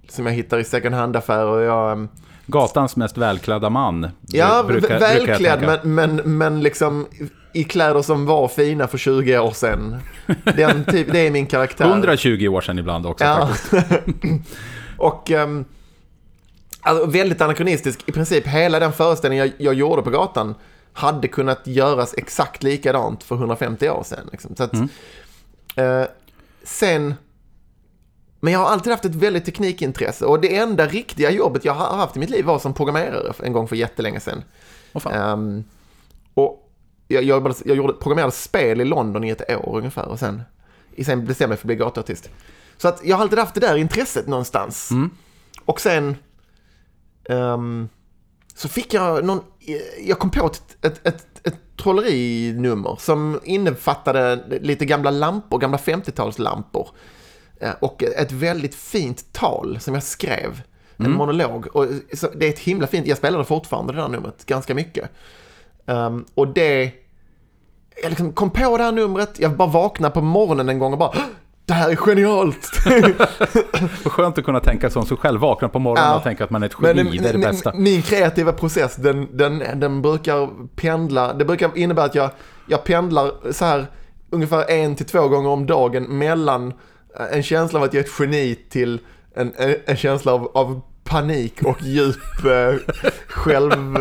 som 0.08 0.26
jag 0.26 0.32
hittar 0.32 0.58
i 0.58 0.64
second 0.64 0.94
hand-affärer. 0.94 1.60
Jag, 1.62 1.92
ehm, 1.92 2.08
Gatans 2.46 2.96
mest 2.96 3.18
välklädda 3.18 3.70
man. 3.70 4.08
Ja, 4.26 4.64
brukar- 4.66 4.80
brukar 4.88 4.98
välklädd 5.00 5.60
tänka. 5.60 5.78
men, 5.82 5.94
men, 6.16 6.38
men 6.38 6.60
liksom 6.62 7.06
i 7.52 7.64
kläder 7.64 8.02
som 8.02 8.26
var 8.26 8.48
fina 8.48 8.86
för 8.86 8.98
20 8.98 9.38
år 9.38 9.50
sedan. 9.50 9.96
Den 10.56 10.84
typ, 10.84 11.12
det 11.12 11.18
är 11.26 11.30
min 11.30 11.46
karaktär. 11.46 11.84
120 11.90 12.48
år 12.48 12.60
sedan 12.60 12.78
ibland 12.78 13.06
också 13.06 13.24
Ja. 13.24 13.46
faktiskt. 13.46 13.72
och 14.98 15.30
um, 15.30 15.64
alltså, 16.80 17.06
väldigt 17.06 17.40
anakronistisk. 17.40 18.08
I 18.08 18.12
princip 18.12 18.46
hela 18.46 18.78
den 18.78 18.92
föreställningen 18.92 19.46
jag, 19.46 19.54
jag 19.58 19.74
gjorde 19.74 20.02
på 20.02 20.10
gatan 20.10 20.54
hade 20.92 21.28
kunnat 21.28 21.66
göras 21.66 22.14
exakt 22.16 22.62
likadant 22.62 23.22
för 23.22 23.34
150 23.34 23.88
år 23.88 24.02
sedan. 24.02 24.28
Liksom. 24.32 24.56
Så 24.56 24.62
att, 24.62 24.74
eh, 25.76 26.04
sen... 26.62 27.14
Men 28.40 28.52
jag 28.52 28.60
har 28.60 28.66
alltid 28.66 28.92
haft 28.92 29.04
ett 29.04 29.14
väldigt 29.14 29.44
teknikintresse 29.44 30.24
och 30.24 30.40
det 30.40 30.56
enda 30.56 30.86
riktiga 30.86 31.30
jobbet 31.30 31.64
jag 31.64 31.74
har 31.74 31.96
haft 31.96 32.16
i 32.16 32.18
mitt 32.18 32.30
liv 32.30 32.44
var 32.44 32.58
som 32.58 32.74
programmerare 32.74 33.32
en 33.42 33.52
gång 33.52 33.68
för 33.68 33.76
jättelänge 33.76 34.20
sedan. 34.20 34.42
Fan. 34.94 35.12
Ehm, 35.12 35.64
och 36.34 36.70
jag, 37.08 37.22
jag, 37.22 37.54
jag 37.64 37.76
gjorde, 37.76 37.92
programmerade 37.92 38.32
spel 38.32 38.80
i 38.80 38.84
London 38.84 39.24
i 39.24 39.30
ett 39.30 39.50
år 39.50 39.76
ungefär 39.76 40.08
och 40.08 40.18
sen, 40.18 40.42
sen 41.04 41.26
bestämde 41.26 41.52
jag 41.52 41.58
för 41.58 41.64
att 41.64 41.66
bli 41.66 41.76
gatuartist. 41.76 42.30
Så 42.78 42.88
att 42.88 43.00
jag 43.04 43.16
har 43.16 43.22
alltid 43.22 43.38
haft 43.38 43.54
det 43.54 43.60
där 43.60 43.76
intresset 43.76 44.26
någonstans. 44.26 44.90
Och 45.64 45.80
sen 45.80 46.16
ehm, 47.28 47.88
så 48.54 48.68
fick 48.68 48.94
jag 48.94 49.24
någon, 49.24 49.40
jag 50.04 50.18
kom 50.18 50.30
på 50.30 50.46
ett, 50.46 50.62
ett, 50.84 51.06
ett, 51.06 51.26
ett 51.46 51.56
trollerinummer 51.82 52.96
som 53.00 53.40
innefattade 53.44 54.44
lite 54.60 54.84
gamla 54.84 55.10
lampor, 55.10 55.58
gamla 55.58 55.76
50-talslampor. 55.76 56.88
Eh, 57.60 57.70
Och 57.80 58.02
ett 58.02 58.32
väldigt 58.32 58.74
fint 58.74 59.32
tal 59.32 59.78
som 59.80 59.94
jag 59.94 60.02
skrev. 60.02 60.62
En 60.96 61.10
monolog. 61.16 61.66
Och 61.72 61.86
det 62.36 62.46
är 62.46 62.50
ett 62.50 62.58
himla 62.58 62.86
fint, 62.86 63.06
jag 63.06 63.18
spelade 63.18 63.44
fortfarande 63.44 63.92
det 63.92 64.00
där 64.00 64.08
numret 64.08 64.46
ganska 64.46 64.74
mycket. 64.74 65.10
Ehm, 65.86 66.24
och 66.34 66.48
det, 66.48 66.92
jag 68.02 68.10
liksom 68.10 68.32
kom 68.32 68.50
på 68.50 68.76
det 68.78 68.84
här 68.84 68.92
numret, 68.92 69.38
jag 69.40 69.56
bara 69.56 69.68
vaknade 69.68 70.14
på 70.14 70.20
morgonen 70.20 70.68
en 70.68 70.78
gång 70.78 70.92
och 70.92 70.98
bara 70.98 71.08
"Åh, 71.14 71.22
det 71.68 71.74
här 71.74 71.90
är 71.90 71.96
genialt! 71.96 72.70
Vad 74.04 74.12
skönt 74.12 74.38
att 74.38 74.44
kunna 74.44 74.60
tänka 74.60 74.90
så, 74.90 75.02
så 75.02 75.16
själv 75.16 75.40
vakna 75.40 75.68
på 75.68 75.78
morgonen 75.78 76.10
Ja. 76.10 76.16
och 76.16 76.22
tänka 76.22 76.44
att 76.44 76.50
man 76.50 76.62
är 76.62 76.66
ett 76.66 76.76
geni, 76.82 77.04
Men 77.04 77.22
det 77.22 77.28
är 77.28 77.32
det 77.32 77.38
bästa. 77.38 77.72
Min 77.74 78.02
kreativa 78.02 78.52
process, 78.52 78.96
den, 78.96 79.28
den, 79.36 79.80
den 79.80 80.02
brukar 80.02 80.48
pendla, 80.76 81.32
det 81.32 81.44
brukar 81.44 81.78
innebära 81.78 82.04
att 82.04 82.14
jag, 82.14 82.30
jag 82.66 82.84
pendlar 82.84 83.52
så 83.52 83.64
här 83.64 83.86
ungefär 84.30 84.70
en 84.70 84.96
till 84.96 85.06
två 85.06 85.28
gånger 85.28 85.48
om 85.48 85.66
dagen 85.66 86.02
mellan 86.18 86.72
eh, 87.18 87.36
en 87.36 87.42
känsla 87.42 87.78
av 87.78 87.84
att 87.84 87.94
jag 87.94 88.00
är 88.00 88.04
ett 88.04 88.14
geni 88.20 88.54
till 88.54 89.00
en, 89.34 89.52
en, 89.56 89.74
en 89.86 89.96
känsla 89.96 90.32
av, 90.32 90.50
av 90.54 90.80
panik 91.08 91.62
och 91.62 91.82
djup 91.82 92.44
eh, 92.44 92.94
själv, 93.28 93.98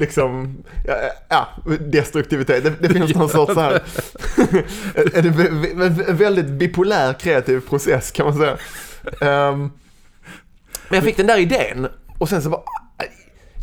liksom, 0.00 0.56
ja, 0.86 0.94
ja, 1.28 1.48
destruktivitet. 1.78 2.64
Det, 2.64 2.70
det 2.70 2.88
finns 2.88 3.14
någon 3.14 3.28
sorts 3.28 3.54
så 3.54 3.60
här, 3.60 3.82
en, 5.14 5.26
en, 5.26 5.82
en, 5.82 6.00
en 6.08 6.16
väldigt 6.16 6.46
bipolär 6.46 7.12
kreativ 7.12 7.60
process 7.60 8.10
kan 8.10 8.26
man 8.26 8.36
säga. 8.36 8.56
Ehm, 9.20 9.58
men 10.88 10.96
jag 10.96 11.04
fick 11.04 11.16
den 11.16 11.26
där 11.26 11.38
idén 11.38 11.88
och 12.18 12.28
sen 12.28 12.42
så 12.42 12.50
bara, 12.50 12.62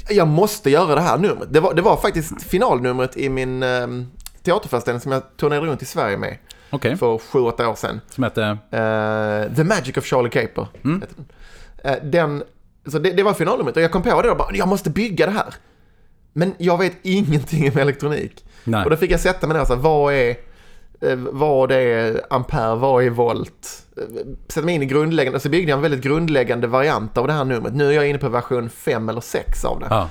jag 0.10 0.28
måste 0.28 0.70
göra 0.70 0.96
det 0.96 1.02
här 1.02 1.18
numret. 1.18 1.54
Det 1.54 1.60
var, 1.60 1.74
det 1.74 1.82
var 1.82 1.98
faktiskt 1.98 2.44
finalnumret 2.44 3.18
i 3.18 3.30
min 3.30 3.64
um, 3.64 4.12
teaterföreställning 4.44 5.02
som 5.02 5.12
jag 5.12 5.38
turnerade 5.38 5.68
runt 5.68 5.82
i 5.82 5.86
Sverige 5.86 6.18
med 6.18 6.38
Okej, 6.70 6.98
för 6.98 7.18
sju, 7.18 7.40
åtta 7.40 7.70
år 7.70 7.76
sedan. 7.76 8.02
som 8.10 8.24
heter... 8.24 8.50
Eh, 8.52 9.56
The 9.56 9.64
Magic 9.64 9.98
of 9.98 10.06
Charlie 10.06 10.30
Caper. 10.30 10.68
Den, 10.82 11.04
Eh, 11.86 11.96
den, 12.04 12.44
så 12.88 13.00
det, 13.00 13.12
det 13.12 13.24
var 13.24 13.34
finalnumret 13.34 13.78
och 13.78 13.84
jag 13.84 13.92
kom 13.92 14.02
på 14.02 14.22
det 14.22 14.32
och 14.32 14.38
bara, 14.38 14.56
jag 14.56 14.68
måste 14.68 14.90
bygga 14.90 15.26
det 15.26 15.32
här. 15.32 15.54
Men 16.34 16.54
jag 16.58 16.78
vet 16.78 16.94
ingenting 17.02 17.72
om 17.72 17.78
elektronik. 17.78 18.46
Nej. 18.64 18.84
Och 18.84 18.90
då 18.90 18.98
fick 18.98 19.12
jag 19.12 19.20
sätta 19.20 19.48
mig 19.48 19.54
ner 19.54 19.62
och 19.62 19.68
säga, 19.68 19.80
vad 19.80 20.14
är, 20.14 20.30
eh, 21.02 21.16
vad 21.16 21.72
är 21.72 22.22
ampere, 22.30 22.76
vad 22.76 23.04
är 23.04 23.10
volt? 23.10 23.84
Eh, 23.98 24.04
Sätta 24.48 24.66
mig 24.66 24.76
in 24.76 24.82
i 24.82 24.86
grundläggande, 24.86 25.40
så 25.40 25.50
byggde 25.50 25.70
jag 25.70 25.78
en 25.78 25.82
väldigt 25.82 26.02
grundläggande 26.02 26.68
variant 26.68 27.18
av 27.18 27.28
det 27.28 27.34
här 27.34 27.46
numret. 27.46 27.74
Nu 27.76 27.88
är 27.88 27.92
jag 27.92 28.10
inne 28.10 28.20
på 28.20 28.30
version 28.30 28.70
5 28.70 29.10
eller 29.10 29.22
6 29.22 29.66
av 29.66 29.80
det. 29.80 29.88
Ja. 29.90 30.10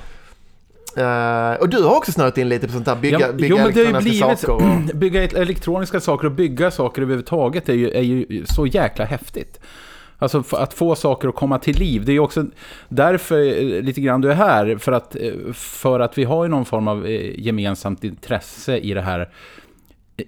Eh, 0.97 1.59
och 1.59 1.69
du 1.69 1.83
har 1.83 1.95
också 1.97 2.11
snöat 2.11 2.37
in 2.37 2.49
lite 2.49 2.67
på 2.67 2.73
sånt 2.73 2.85
där, 2.85 2.95
bygga, 2.95 3.19
Ja, 3.19 3.31
bygga 3.31 3.47
jo, 3.47 3.57
men 3.57 3.73
det 3.73 3.79
har 3.79 3.85
ju 3.85 3.89
elektroniska 3.89 4.25
blivit 4.25 4.39
saker. 4.39 4.53
Och, 4.89 4.95
Bygga 4.95 5.23
elektroniska 5.23 5.99
saker 5.99 6.25
och 6.25 6.31
bygga 6.31 6.71
saker 6.71 7.01
överhuvudtaget 7.01 7.69
är 7.69 7.73
ju, 7.73 7.91
är 7.91 8.01
ju 8.01 8.45
så 8.45 8.67
jäkla 8.67 9.05
häftigt. 9.05 9.59
Alltså 10.19 10.43
att 10.51 10.73
få 10.73 10.95
saker 10.95 11.27
att 11.27 11.35
komma 11.35 11.59
till 11.59 11.77
liv. 11.77 12.05
Det 12.05 12.11
är 12.11 12.13
ju 12.13 12.19
också 12.19 12.45
därför 12.89 13.39
eh, 13.39 13.81
lite 13.81 14.01
grann 14.01 14.21
du 14.21 14.31
är 14.31 14.35
här. 14.35 14.77
För 14.77 14.91
att, 14.91 15.15
eh, 15.15 15.53
för 15.53 15.99
att 15.99 16.17
vi 16.17 16.23
har 16.23 16.43
ju 16.43 16.49
någon 16.49 16.65
form 16.65 16.87
av 16.87 17.05
eh, 17.05 17.39
gemensamt 17.39 18.03
intresse 18.03 18.77
i 18.77 18.93
det 18.93 19.01
här 19.01 19.29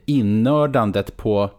innördandet 0.05 1.17
på 1.17 1.51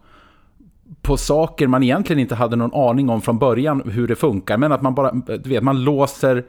på 1.01 1.17
saker 1.17 1.67
man 1.67 1.83
egentligen 1.83 2.19
inte 2.19 2.35
hade 2.35 2.55
någon 2.55 2.89
aning 2.89 3.09
om 3.09 3.21
från 3.21 3.39
början 3.39 3.81
hur 3.85 4.07
det 4.07 4.15
funkar. 4.15 4.57
Men 4.57 4.71
att 4.71 4.81
man 4.81 4.95
bara, 4.95 5.11
du 5.11 5.49
vet, 5.49 5.63
man 5.63 5.83
låser 5.83 6.43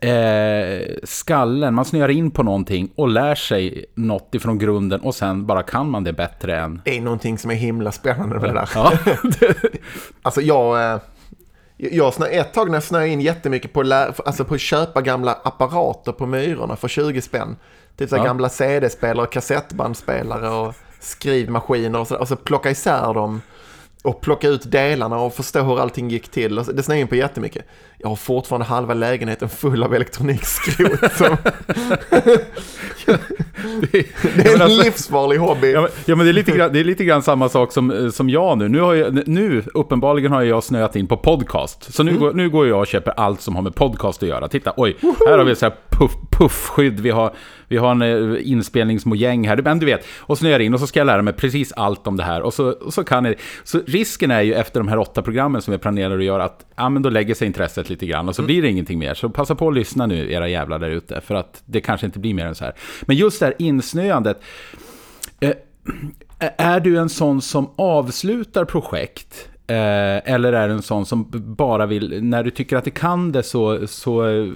eh, 0.00 0.94
skallen, 1.04 1.74
man 1.74 1.84
snöar 1.84 2.08
in 2.08 2.30
på 2.30 2.42
någonting 2.42 2.90
och 2.96 3.08
lär 3.08 3.34
sig 3.34 3.84
något 3.94 4.34
ifrån 4.34 4.58
grunden 4.58 5.00
och 5.00 5.14
sen 5.14 5.46
bara 5.46 5.62
kan 5.62 5.90
man 5.90 6.04
det 6.04 6.12
bättre 6.12 6.60
än... 6.60 6.82
det 6.84 6.96
är 6.96 7.00
någonting 7.00 7.38
som 7.38 7.50
är 7.50 7.54
himla 7.54 7.92
spännande 7.92 8.34
med 8.40 8.48
det 8.48 8.52
där. 8.52 8.70
Ja, 8.74 8.92
Alltså 10.22 10.40
jag, 10.40 10.92
eh, 10.92 10.98
jag 11.76 12.14
snö, 12.14 12.26
ett 12.26 12.52
tag 12.54 12.68
när 12.68 12.74
jag 12.76 12.82
snöade 12.82 13.08
in 13.08 13.20
jättemycket 13.20 13.72
på, 13.72 13.82
lä, 13.82 14.12
alltså 14.24 14.44
på 14.44 14.54
att 14.54 14.60
köpa 14.60 15.00
gamla 15.02 15.32
apparater 15.32 16.12
på 16.12 16.26
Myrorna 16.26 16.76
för 16.76 16.88
20 16.88 17.22
spänn. 17.22 17.56
Typ 17.96 18.08
så 18.10 18.16
Ja. 18.16 18.24
gamla 18.24 18.48
CD-spelare, 18.48 19.26
kassettbandspelare 19.26 20.48
och 20.48 20.74
skrivmaskiner 21.00 21.98
och 22.00 22.06
så, 22.06 22.16
och 22.16 22.28
så 22.28 22.36
plocka 22.36 22.70
isär 22.70 23.14
dem 23.14 23.40
och 24.04 24.20
plocka 24.20 24.48
ut 24.48 24.70
delarna 24.70 25.18
och 25.18 25.34
förstå 25.34 25.62
hur 25.62 25.80
allting 25.80 26.10
gick 26.10 26.28
till. 26.28 26.58
Och 26.58 26.66
så- 26.66 26.72
Det 26.72 26.82
snöade 26.82 27.00
in 27.00 27.08
på 27.08 27.16
jättemycket. 27.16 27.64
Jag 27.98 28.08
har 28.08 28.16
fortfarande 28.16 28.66
halva 28.66 28.94
lägenheten 28.94 29.48
full 29.48 29.82
av 29.82 29.94
elektronikskrot. 29.94 31.12
Som, 31.16 31.36
det 33.92 33.98
är 34.48 34.54
en 34.54 34.62
alltså- 34.62 34.82
livsfarlig 34.84 35.36
hobby. 35.38 35.72
Ja, 35.72 35.80
men, 35.80 35.90
ja, 36.04 36.16
men 36.16 36.26
det 36.26 36.30
är, 36.30 36.34
lite 36.34 36.52
grann, 36.52 36.72
det 36.72 36.80
är 36.80 36.84
lite 36.84 37.04
grann 37.04 37.22
samma 37.22 37.48
sak 37.48 37.72
som, 37.72 37.90
eh, 37.90 38.08
som 38.10 38.30
jag 38.30 38.58
nu. 38.58 38.68
Nu, 38.68 38.80
har 38.80 38.94
jag, 38.94 39.28
nu, 39.28 39.62
uppenbarligen 39.74 40.32
har 40.32 40.42
jag 40.42 40.64
snöat 40.64 40.96
in 40.96 41.06
på 41.06 41.16
podcast. 41.16 41.94
Så 41.94 42.02
nu, 42.02 42.18
går, 42.18 42.32
nu 42.32 42.50
går 42.50 42.68
jag 42.68 42.80
och 42.80 42.86
köper 42.86 43.10
allt 43.16 43.40
som 43.40 43.54
har 43.56 43.62
med 43.62 43.74
podcast 43.74 44.22
att 44.22 44.28
göra. 44.28 44.48
Titta, 44.48 44.72
oj, 44.76 44.96
här 45.26 45.38
har 45.38 45.44
vi 45.44 45.54
så 45.54 45.66
här 45.66 45.74
puff, 45.90 46.12
puffskydd, 46.30 47.00
vi 47.00 47.10
har, 47.10 47.32
vi 47.68 47.76
har 47.76 47.90
en 47.90 48.02
eh, 48.02 48.50
inspelningsmojäng 48.50 49.48
här. 49.48 49.56
Men 49.56 49.78
du 49.78 49.86
vet, 49.86 50.06
och 50.18 50.38
snöar 50.38 50.60
in 50.60 50.74
och 50.74 50.80
så 50.80 50.86
ska 50.86 51.00
jag 51.00 51.06
lära 51.06 51.22
mig 51.22 51.34
precis 51.34 51.72
allt 51.72 52.06
om 52.06 52.16
det 52.16 52.24
här. 52.24 52.42
Och 52.42 52.54
så, 52.54 52.70
och 52.70 52.94
så 52.94 53.04
kan 53.04 53.24
jag, 53.24 53.34
Så 53.64 53.80
risken 53.86 54.30
är 54.30 54.42
ju 54.42 54.54
efter 54.54 54.80
de 54.80 54.88
här 54.88 54.98
åtta 54.98 55.22
programmen 55.22 55.62
som 55.62 55.72
jag 55.72 55.80
planerar 55.80 56.18
att 56.18 56.24
göra 56.24 56.44
att 56.44 56.66
ja, 56.76 56.88
men 56.88 57.02
då 57.02 57.10
lägger 57.10 57.34
sig 57.34 57.46
intresset 57.46 57.90
lite 57.90 58.06
grann 58.06 58.28
och 58.28 58.36
så 58.36 58.42
blir 58.42 58.62
det 58.62 58.68
ingenting 58.68 58.98
mer. 58.98 59.14
Så 59.14 59.28
passa 59.28 59.54
på 59.54 59.68
att 59.68 59.74
lyssna 59.74 60.06
nu, 60.06 60.32
era 60.32 60.48
jävlar 60.48 60.78
där 60.78 60.90
ute, 60.90 61.20
för 61.20 61.34
att 61.34 61.62
det 61.66 61.80
kanske 61.80 62.06
inte 62.06 62.18
blir 62.18 62.34
mer 62.34 62.46
än 62.46 62.54
så 62.54 62.64
här. 62.64 62.74
Men 63.02 63.16
just 63.16 63.40
det 63.40 63.46
här 63.46 63.54
insnöandet, 63.58 64.40
Eh, 66.38 66.50
är 66.56 66.80
du 66.80 66.98
en 66.98 67.08
sån 67.08 67.42
som 67.42 67.70
avslutar 67.76 68.64
projekt? 68.64 69.48
Eh, 69.66 70.32
eller 70.32 70.52
är 70.52 70.68
du 70.68 70.74
en 70.74 70.82
sån 70.82 71.06
som 71.06 71.26
bara 71.56 71.86
vill, 71.86 72.24
när 72.24 72.44
du 72.44 72.50
tycker 72.50 72.76
att 72.76 72.84
du 72.84 72.90
kan 72.90 73.32
det 73.32 73.42
så, 73.42 73.86
så 73.86 74.28
eh, 74.28 74.46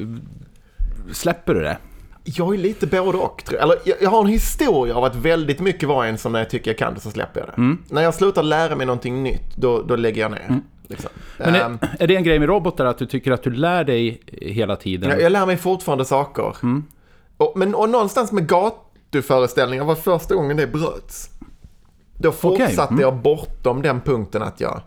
släpper 1.12 1.54
du 1.54 1.60
det? 1.60 1.76
Jag 2.36 2.54
är 2.54 2.58
lite 2.58 2.86
både 2.86 3.18
och. 3.18 3.52
Eller, 3.52 3.76
jag, 3.84 3.96
jag 4.00 4.10
har 4.10 4.20
en 4.20 4.26
historia 4.26 4.94
av 4.94 5.04
att 5.04 5.16
väldigt 5.16 5.60
mycket 5.60 5.88
vara 5.88 6.06
en 6.06 6.18
som 6.18 6.32
när 6.32 6.38
jag 6.38 6.50
tycker 6.50 6.70
jag 6.70 6.78
kan 6.78 6.94
det 6.94 7.00
så 7.00 7.10
släpper 7.10 7.40
jag 7.40 7.48
det. 7.48 7.54
Mm. 7.56 7.78
När 7.88 8.02
jag 8.02 8.14
slutar 8.14 8.42
lära 8.42 8.76
mig 8.76 8.86
någonting 8.86 9.22
nytt, 9.22 9.56
då, 9.56 9.82
då 9.82 9.96
lägger 9.96 10.22
jag 10.22 10.30
ner. 10.30 10.60
Liksom. 10.88 11.10
Men 11.38 11.54
Ehm, 11.54 11.78
är, 11.80 12.02
är 12.02 12.06
det 12.06 12.16
en 12.16 12.24
grej 12.24 12.38
med 12.38 12.48
robotar 12.48 12.84
att 12.84 12.98
du 12.98 13.06
tycker 13.06 13.30
att 13.30 13.42
du 13.42 13.50
lär 13.50 13.84
dig 13.84 14.20
hela 14.30 14.76
tiden? 14.76 15.10
jag, 15.10 15.22
jag 15.22 15.32
lär 15.32 15.46
mig 15.46 15.56
fortfarande 15.56 16.04
saker. 16.04 16.56
Mm. 16.62 16.84
Och, 17.36 17.52
men 17.56 17.74
och 17.74 17.88
någonstans 17.88 18.32
med 18.32 18.48
gatuföreställningar 18.48 19.84
var 19.84 19.94
första 19.94 20.34
gången 20.34 20.56
det 20.56 20.66
bröts. 20.66 21.30
Då 22.16 22.32
fortsatte 22.32 22.92
mm. 22.92 23.00
jag 23.00 23.16
bortom 23.16 23.82
den 23.82 24.00
punkten 24.00 24.42
att 24.42 24.60
jag, 24.60 24.80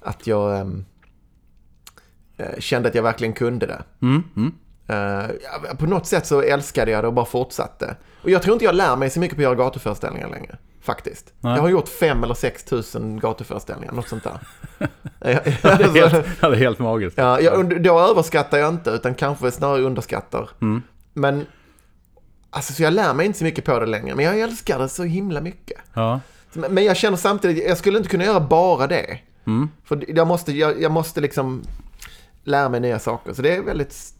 att 0.00 0.26
jag 0.26 0.60
eh, 2.36 2.58
kände 2.58 2.88
att 2.88 2.94
jag 2.94 3.02
verkligen 3.02 3.32
kunde 3.32 3.66
det. 3.66 3.82
Mm, 4.02 4.22
mm. 4.36 4.52
Ja, 4.86 5.28
på 5.78 5.86
något 5.86 6.06
sätt 6.06 6.26
så 6.26 6.42
älskade 6.42 6.90
jag 6.90 7.04
det 7.04 7.08
och 7.08 7.14
bara 7.14 7.24
fortsatte. 7.26 7.96
Och 8.22 8.30
jag 8.30 8.42
tror 8.42 8.52
inte 8.52 8.64
jag 8.64 8.74
lär 8.74 8.96
mig 8.96 9.10
så 9.10 9.20
mycket 9.20 9.36
på 9.36 9.40
att 9.40 9.44
göra 9.44 9.54
gatuföreställningar 9.54 10.28
längre. 10.30 10.58
faktiskt. 10.82 11.32
Nej. 11.40 11.54
Jag 11.54 11.62
har 11.62 11.68
gjort 11.68 11.88
fem 11.88 12.24
eller 12.24 12.34
sex 12.34 12.64
tusen 12.64 13.20
gatuföreställningar, 13.20 13.92
något 13.92 14.08
sånt 14.08 14.24
där. 14.24 14.38
Det 15.20 15.30
är 15.62 15.88
helt, 15.94 16.26
ja, 16.40 16.48
det 16.48 16.56
är 16.56 16.60
helt 16.60 16.78
magiskt. 16.78 17.18
Ja, 17.18 17.40
jag, 17.40 17.82
då 17.82 18.00
överskattar 18.00 18.58
jag 18.58 18.68
inte, 18.68 18.90
utan 18.90 19.14
kanske 19.14 19.50
snarare 19.50 19.82
underskattar. 19.82 20.50
Mm. 20.60 20.82
Men, 21.12 21.46
alltså 22.50 22.72
så 22.72 22.82
jag 22.82 22.92
lär 22.92 23.14
mig 23.14 23.26
inte 23.26 23.38
så 23.38 23.44
mycket 23.44 23.64
på 23.64 23.78
det 23.80 23.86
längre, 23.86 24.14
men 24.14 24.24
jag 24.24 24.40
älskar 24.40 24.78
det 24.78 24.88
så 24.88 25.02
himla 25.02 25.40
mycket. 25.40 25.80
Ja. 25.94 26.20
Men 26.52 26.84
jag 26.84 26.96
känner 26.96 27.16
samtidigt, 27.16 27.68
jag 27.68 27.78
skulle 27.78 27.98
inte 27.98 28.10
kunna 28.10 28.24
göra 28.24 28.40
bara 28.40 28.86
det. 28.86 29.18
Mm. 29.46 29.68
För 29.84 30.04
jag 30.16 30.26
måste, 30.26 30.52
jag, 30.52 30.82
jag 30.82 30.92
måste 30.92 31.20
liksom 31.20 31.62
lära 32.44 32.68
mig 32.68 32.80
nya 32.80 32.98
saker. 32.98 33.32
Så 33.32 33.42
det 33.42 33.56
är 33.56 33.62
väldigt... 33.62 34.14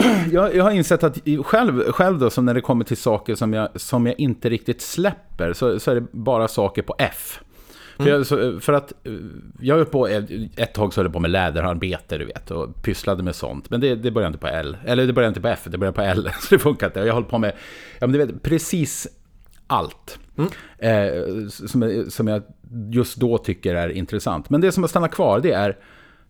Jag, 0.32 0.54
jag 0.54 0.64
har 0.64 0.70
insett 0.70 1.02
att 1.02 1.18
själv, 1.44 1.92
själv 1.92 2.18
då, 2.18 2.30
som 2.30 2.44
när 2.44 2.54
det 2.54 2.60
kommer 2.60 2.84
till 2.84 2.96
saker 2.96 3.34
som 3.34 3.52
jag, 3.52 3.68
som 3.80 4.06
jag 4.06 4.20
inte 4.20 4.48
riktigt 4.48 4.80
släpper, 4.80 5.52
så, 5.52 5.80
så 5.80 5.90
är 5.90 5.94
det 5.94 6.06
bara 6.12 6.48
saker 6.48 6.82
på 6.82 6.94
F. 6.98 7.40
För, 7.96 8.08
jag, 8.08 8.26
så, 8.26 8.60
för 8.60 8.72
att 8.72 8.92
eh, 9.06 9.12
jag 9.60 9.76
höll 9.76 9.86
på, 9.86 10.06
ett, 10.06 10.74
tag 10.74 10.94
så 10.94 11.00
höll 11.00 11.06
jag 11.06 11.12
på 11.12 11.20
med 11.20 11.30
läderarbete, 11.30 12.18
du 12.18 12.24
vet, 12.24 12.50
och 12.50 12.82
pysslade 12.82 13.22
med 13.22 13.34
sånt. 13.34 13.70
Men 13.70 13.80
det, 13.80 13.94
det 13.94 14.10
började 14.10 14.28
inte 14.28 14.38
på 14.38 14.46
L, 14.46 14.76
eller 14.84 15.06
det 15.06 15.12
började 15.12 15.28
inte 15.28 15.40
på 15.40 15.48
F, 15.48 15.60
det 15.64 15.78
började 15.78 15.96
på 15.96 16.02
L, 16.02 16.30
så 16.40 16.54
det 16.54 16.58
funkar 16.58 16.86
inte. 16.86 17.00
Jag 17.00 17.14
höll 17.14 17.24
på 17.24 17.38
med, 17.38 17.52
ja 17.98 18.06
men 18.06 18.12
du 18.12 18.26
vet, 18.26 18.42
precis 18.42 19.08
allt. 19.66 20.18
Eh, 20.78 21.48
som, 21.48 22.04
som 22.08 22.28
jag 22.28 22.42
just 22.92 23.16
då 23.16 23.38
tycker 23.38 23.74
är 23.74 23.88
intressant. 23.88 24.50
Men 24.50 24.60
det 24.60 24.72
som 24.72 24.82
har 24.82 24.88
stannat 24.88 25.10
kvar, 25.10 25.40
det 25.40 25.52
är 25.52 25.76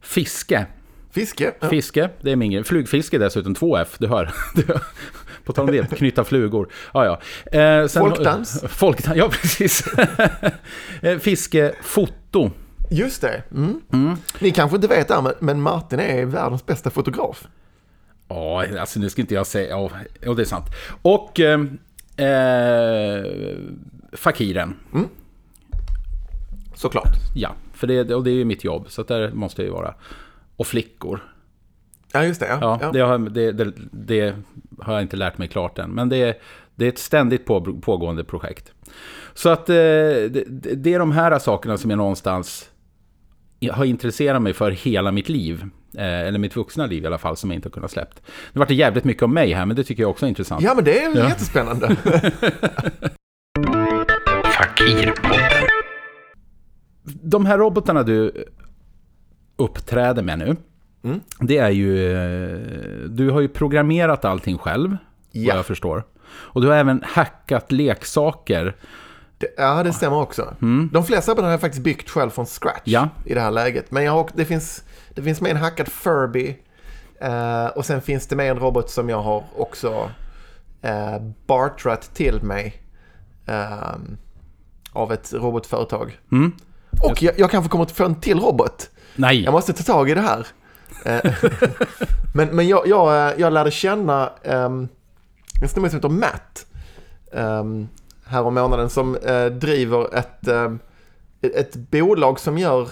fiske. 0.00 0.66
Fiske. 1.10 1.52
Ja. 1.60 1.68
Fiske, 1.68 2.10
det 2.20 2.30
är 2.32 2.36
min 2.36 2.50
grej. 2.50 2.64
Flugfiske 2.64 3.18
dessutom, 3.18 3.54
2F, 3.54 3.86
du 3.98 4.06
hör. 4.06 4.32
Du 4.54 4.62
hör. 4.68 4.80
På 5.44 5.52
tal 5.52 5.68
om 5.68 5.72
det, 5.76 5.96
knyta 5.96 6.24
flugor. 6.24 6.68
Ja, 6.94 7.04
ja. 7.04 7.20
Eh, 7.58 7.86
sen- 7.86 8.02
Folkdans. 8.02 8.64
Folkdans, 8.68 9.16
ja 9.16 9.28
precis. 9.42 9.84
Eh, 11.02 11.18
Fiske, 11.18 11.72
foto. 11.82 12.50
Just 12.90 13.20
det. 13.22 13.42
Mm. 13.54 13.80
Ni 14.38 14.50
kanske 14.50 14.76
inte 14.76 14.88
vet 14.88 15.08
det 15.08 15.14
här, 15.14 15.34
men- 15.40 15.60
Martin 15.62 16.00
är 16.00 16.24
världens 16.24 16.66
bästa 16.66 16.90
fotograf. 16.90 17.46
Ja, 18.28 18.64
alltså 18.80 19.00
nu 19.00 19.10
ska 19.10 19.20
inte 19.20 19.34
jag 19.34 19.46
säga... 19.46 19.68
Ja, 19.70 19.90
ja, 20.20 20.34
det 20.34 20.42
är 20.42 20.46
sant. 20.46 20.66
Och 21.02 21.40
eh, 21.40 21.60
eh, 22.16 23.24
Fakiren. 24.12 24.74
Såklart. 26.74 27.12
Ja, 27.34 27.54
för 27.72 27.86
det, 27.86 28.14
och 28.14 28.24
det 28.24 28.30
är 28.30 28.34
ju 28.34 28.44
mitt 28.44 28.64
jobb, 28.64 28.84
så 28.88 29.02
där 29.02 29.30
måste 29.32 29.62
jag 29.62 29.66
ju 29.66 29.72
vara. 29.72 29.94
Och 30.60 30.66
flickor. 30.66 31.20
Ja, 32.12 32.24
just 32.24 32.40
det. 32.40 32.46
Ja. 32.48 32.58
Ja, 32.60 32.78
Ja. 32.82 32.90
Det, 32.92 33.00
har, 33.00 33.18
det, 33.18 33.52
det, 33.52 33.72
det 33.92 34.34
har 34.80 34.92
jag 34.92 35.02
inte 35.02 35.16
lärt 35.16 35.38
mig 35.38 35.48
klart 35.48 35.78
än. 35.78 35.90
Men 35.90 36.08
det 36.08 36.16
är, 36.16 36.34
det 36.74 36.84
är 36.84 36.88
ett 36.88 36.98
ständigt 36.98 37.44
på, 37.46 37.78
pågående 37.80 38.24
projekt. 38.24 38.72
Så 39.34 39.48
att 39.48 39.68
eh, 39.68 39.74
det, 39.74 40.86
är 40.86 40.98
de 40.98 41.12
här 41.12 41.38
sakerna 41.38 41.76
som 41.78 41.90
jag 41.90 41.96
någonstans 41.96 42.70
har 43.72 43.84
intresserat 43.84 44.42
mig 44.42 44.52
för 44.52 44.70
hela 44.70 45.12
mitt 45.12 45.28
liv. 45.28 45.64
Eh, 45.96 46.04
eller 46.20 46.38
mitt 46.38 46.56
vuxna 46.56 46.86
liv 46.86 47.02
i 47.04 47.06
alla 47.06 47.18
fall, 47.18 47.36
som 47.36 47.50
jag 47.50 47.54
inte 47.56 47.68
har 47.68 47.72
kunnat 47.72 47.90
släppt. 47.90 48.22
Nu 48.52 48.58
vart 48.58 48.68
det 48.68 48.74
jävligt 48.74 49.04
mycket 49.04 49.22
om 49.22 49.34
mig 49.34 49.52
här, 49.52 49.66
men 49.66 49.76
det 49.76 49.84
tycker 49.84 50.02
jag 50.02 50.10
också 50.10 50.26
är 50.26 50.28
intressant. 50.28 50.62
ja, 50.62 50.74
men 50.74 50.84
det 50.84 51.02
är 51.04 51.16
Ja. 51.16 51.28
jättespännande. 51.28 51.96
Fakirpodden. 54.44 55.68
De 57.22 57.46
här 57.46 57.58
robotarna 57.58 58.02
du 58.02 58.44
uppträder 59.60 60.22
med 60.22 60.38
nu, 60.38 60.56
Mm. 61.02 61.20
det 61.40 61.58
är 61.58 61.70
ju... 61.70 62.12
eh, 62.12 63.08
Du 63.08 63.30
har 63.30 63.40
ju 63.40 63.48
programmerat 63.48 64.24
allting 64.24 64.58
själv, 64.58 64.96
Ja. 65.30 65.52
vad 65.52 65.58
jag 65.58 65.66
förstår. 65.66 66.04
Och 66.30 66.60
du 66.60 66.68
har 66.68 66.74
även 66.76 67.02
hackat 67.06 67.72
leksaker. 67.72 68.76
Det, 69.38 69.46
ja, 69.56 69.82
det 69.82 69.92
stämmer 69.92 70.16
också. 70.20 70.54
De 70.92 71.04
flesta 71.04 71.32
robotar 71.32 71.44
har 71.44 71.50
jag 71.50 71.60
faktiskt 71.60 71.82
byggt 71.84 72.10
själv 72.10 72.30
från 72.30 72.46
scratch 72.46 72.80
Ja. 72.84 73.08
i 73.26 73.34
det 73.34 73.40
här 73.40 73.50
läget. 73.50 73.90
Men 73.90 74.04
jag 74.04 74.12
har, 74.12 74.28
det, 74.34 74.44
finns, 74.44 74.84
det 75.14 75.22
finns 75.22 75.40
med 75.40 75.50
en 75.50 75.56
hackad 75.56 75.88
Furby. 75.88 76.56
eh, 77.20 77.66
och 77.66 77.84
sen 77.84 78.00
finns 78.02 78.26
det 78.26 78.36
med 78.36 78.50
en 78.50 78.58
robot 78.58 78.90
som 78.90 79.08
jag 79.08 79.22
har 79.22 79.44
också 79.56 80.10
uh, 80.84 81.32
bartrat 81.46 82.14
till 82.14 82.42
mig. 82.42 82.82
eh, 83.46 83.94
av 84.92 85.12
ett 85.12 85.32
robotföretag. 85.32 86.18
Mm. 86.32 86.52
Och 87.02 87.22
jag, 87.22 87.38
jag 87.38 87.50
kanske 87.50 87.70
kommer 87.70 87.84
att 87.84 87.90
få 87.90 88.04
en 88.04 88.14
till 88.20 88.40
robot. 88.40 88.90
Nej, 89.16 89.42
Jag 89.44 89.52
måste 89.52 89.72
ta 89.72 89.82
tag 89.82 90.10
i 90.10 90.14
det 90.14 90.20
här. 90.20 90.46
Eh, 91.04 91.32
men 92.34 92.48
men 92.48 92.68
jag, 92.68 92.86
jag, 92.86 93.28
eh, 93.28 93.40
jag 93.40 93.52
lärde 93.52 93.70
känna 93.70 94.30
um, 94.44 94.88
en 95.62 95.68
snubbe 95.68 95.90
som 95.90 95.96
heter 95.98 96.08
Matt 96.08 96.66
um, 97.32 97.88
här 98.24 98.42
om 98.42 98.54
månaden 98.54 98.90
som 98.90 99.16
eh, 99.16 99.46
driver 99.46 100.14
ett, 100.14 100.48
um, 100.48 100.78
ett, 101.40 101.74
bolag 101.74 102.40
som 102.40 102.58
gör 102.58 102.88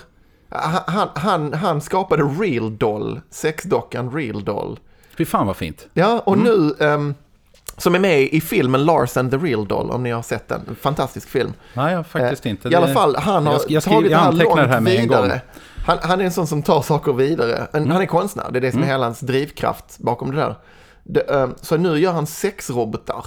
han, 0.51 1.09
han, 1.15 1.53
han, 1.53 1.81
skapade 1.81 2.23
Real 2.23 2.79
Doll, 2.79 3.21
sexdockan 3.31 4.11
Real 4.11 4.45
Doll. 4.45 4.79
fy 5.17 5.25
fan 5.25 5.47
vad 5.47 5.57
fint. 5.57 5.89
Ja, 5.93 6.23
och 6.25 6.39
nu 6.39 6.75
ehm, 6.81 7.15
som 7.77 7.95
är 7.95 7.99
med 7.99 8.23
i 8.23 8.41
filmen 8.41 8.85
Lars 8.85 9.17
and 9.17 9.31
the 9.31 9.37
Real 9.37 9.69
Doll, 9.69 9.91
om 9.91 10.03
ni 10.03 10.11
har 10.11 10.23
sett 10.23 10.49
den. 10.49 10.61
En 10.69 10.77
fantastisk 10.77 11.29
film. 11.29 11.53
Nej, 11.75 11.95
jag 11.95 12.07
faktiskt 12.07 12.47
inte. 12.47 12.69
I 12.69 12.75
alla 12.75 12.95
fall, 12.95 13.17
han 13.17 13.47
har 13.47 13.53
jag, 13.53 13.63
jag, 13.69 13.83
skriver, 13.83 13.97
tagit 13.97 14.11
jag 14.11 14.21
det 14.21 14.25
här 14.25 14.45
långt 14.45 14.71
här 14.71 14.81
med 14.81 14.95
en 14.95 15.07
gång. 15.07 15.31
Han, 15.89 15.99
han 16.03 16.21
är 16.21 16.25
en 16.25 16.33
sån 16.33 16.47
som 16.47 16.63
tar 16.63 16.83
saker 16.83 17.13
vidare. 17.13 17.67
En, 17.73 17.91
Han 17.91 18.03
är 18.03 18.07
konstnär, 18.07 18.47
det 18.51 18.59
är 18.59 18.61
det 18.61 18.73
som 18.73 18.83
är 18.83 18.87
hela 18.87 19.05
hans 19.07 19.21
drivkraft 19.21 19.99
bakom 19.99 20.31
det 20.31 20.37
där. 20.37 20.55
Det, 21.05 21.21
ehm, 21.21 21.55
så 21.61 21.77
nu 21.77 21.99
gör 21.99 22.13
han 22.13 22.27
sex 22.27 22.71
robotar. 22.71 23.25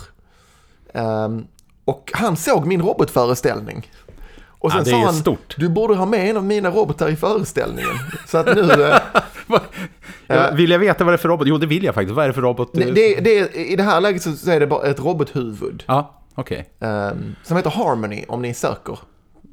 Ehm, 0.93 1.45
och 1.85 2.11
han 2.13 2.37
såg 2.37 2.65
min 2.65 2.81
robotföreställning. 2.81 3.91
Och 4.47 4.71
Ja, 4.71 4.75
sen 4.75 4.83
det 4.83 4.89
är 4.89 4.91
sa 4.91 5.05
han, 5.05 5.13
stort. 5.13 5.55
du 5.57 5.69
borde 5.69 5.95
ha 5.95 6.05
med 6.05 6.29
en 6.29 6.37
av 6.37 6.43
mina 6.43 6.69
robotar 6.69 7.09
i 7.09 7.15
föreställningen. 7.15 7.91
Så 8.27 8.37
att 8.37 8.45
nu... 8.45 8.71
eh, 8.71 8.97
Ja, 10.27 10.49
vill 10.53 10.71
jag 10.71 10.79
veta 10.79 11.03
vad 11.03 11.13
det 11.13 11.15
är 11.15 11.17
för 11.17 11.29
robot? 11.29 11.47
Jo, 11.47 11.57
det 11.57 11.67
vill 11.67 11.83
jag 11.83 11.95
faktiskt. 11.95 12.15
Vad 12.15 12.23
är 12.23 12.27
det 12.27 12.33
för 12.33 12.41
robot? 12.41 12.69
det, 12.73 12.91
det, 12.91 13.15
det, 13.19 13.55
I 13.55 13.75
det 13.75 13.83
här 13.83 14.01
läget 14.01 14.21
så, 14.23 14.51
är 14.51 14.59
det 14.59 14.67
bara 14.67 14.87
ett 14.87 14.99
robothuvud. 14.99 15.83
Ja, 15.87 16.21
okej. 16.35 16.69
Um, 16.79 17.35
som 17.43 17.57
heter 17.57 17.69
Harmony 17.69 18.25
om 18.27 18.41
ni 18.41 18.53
söker 18.53 18.99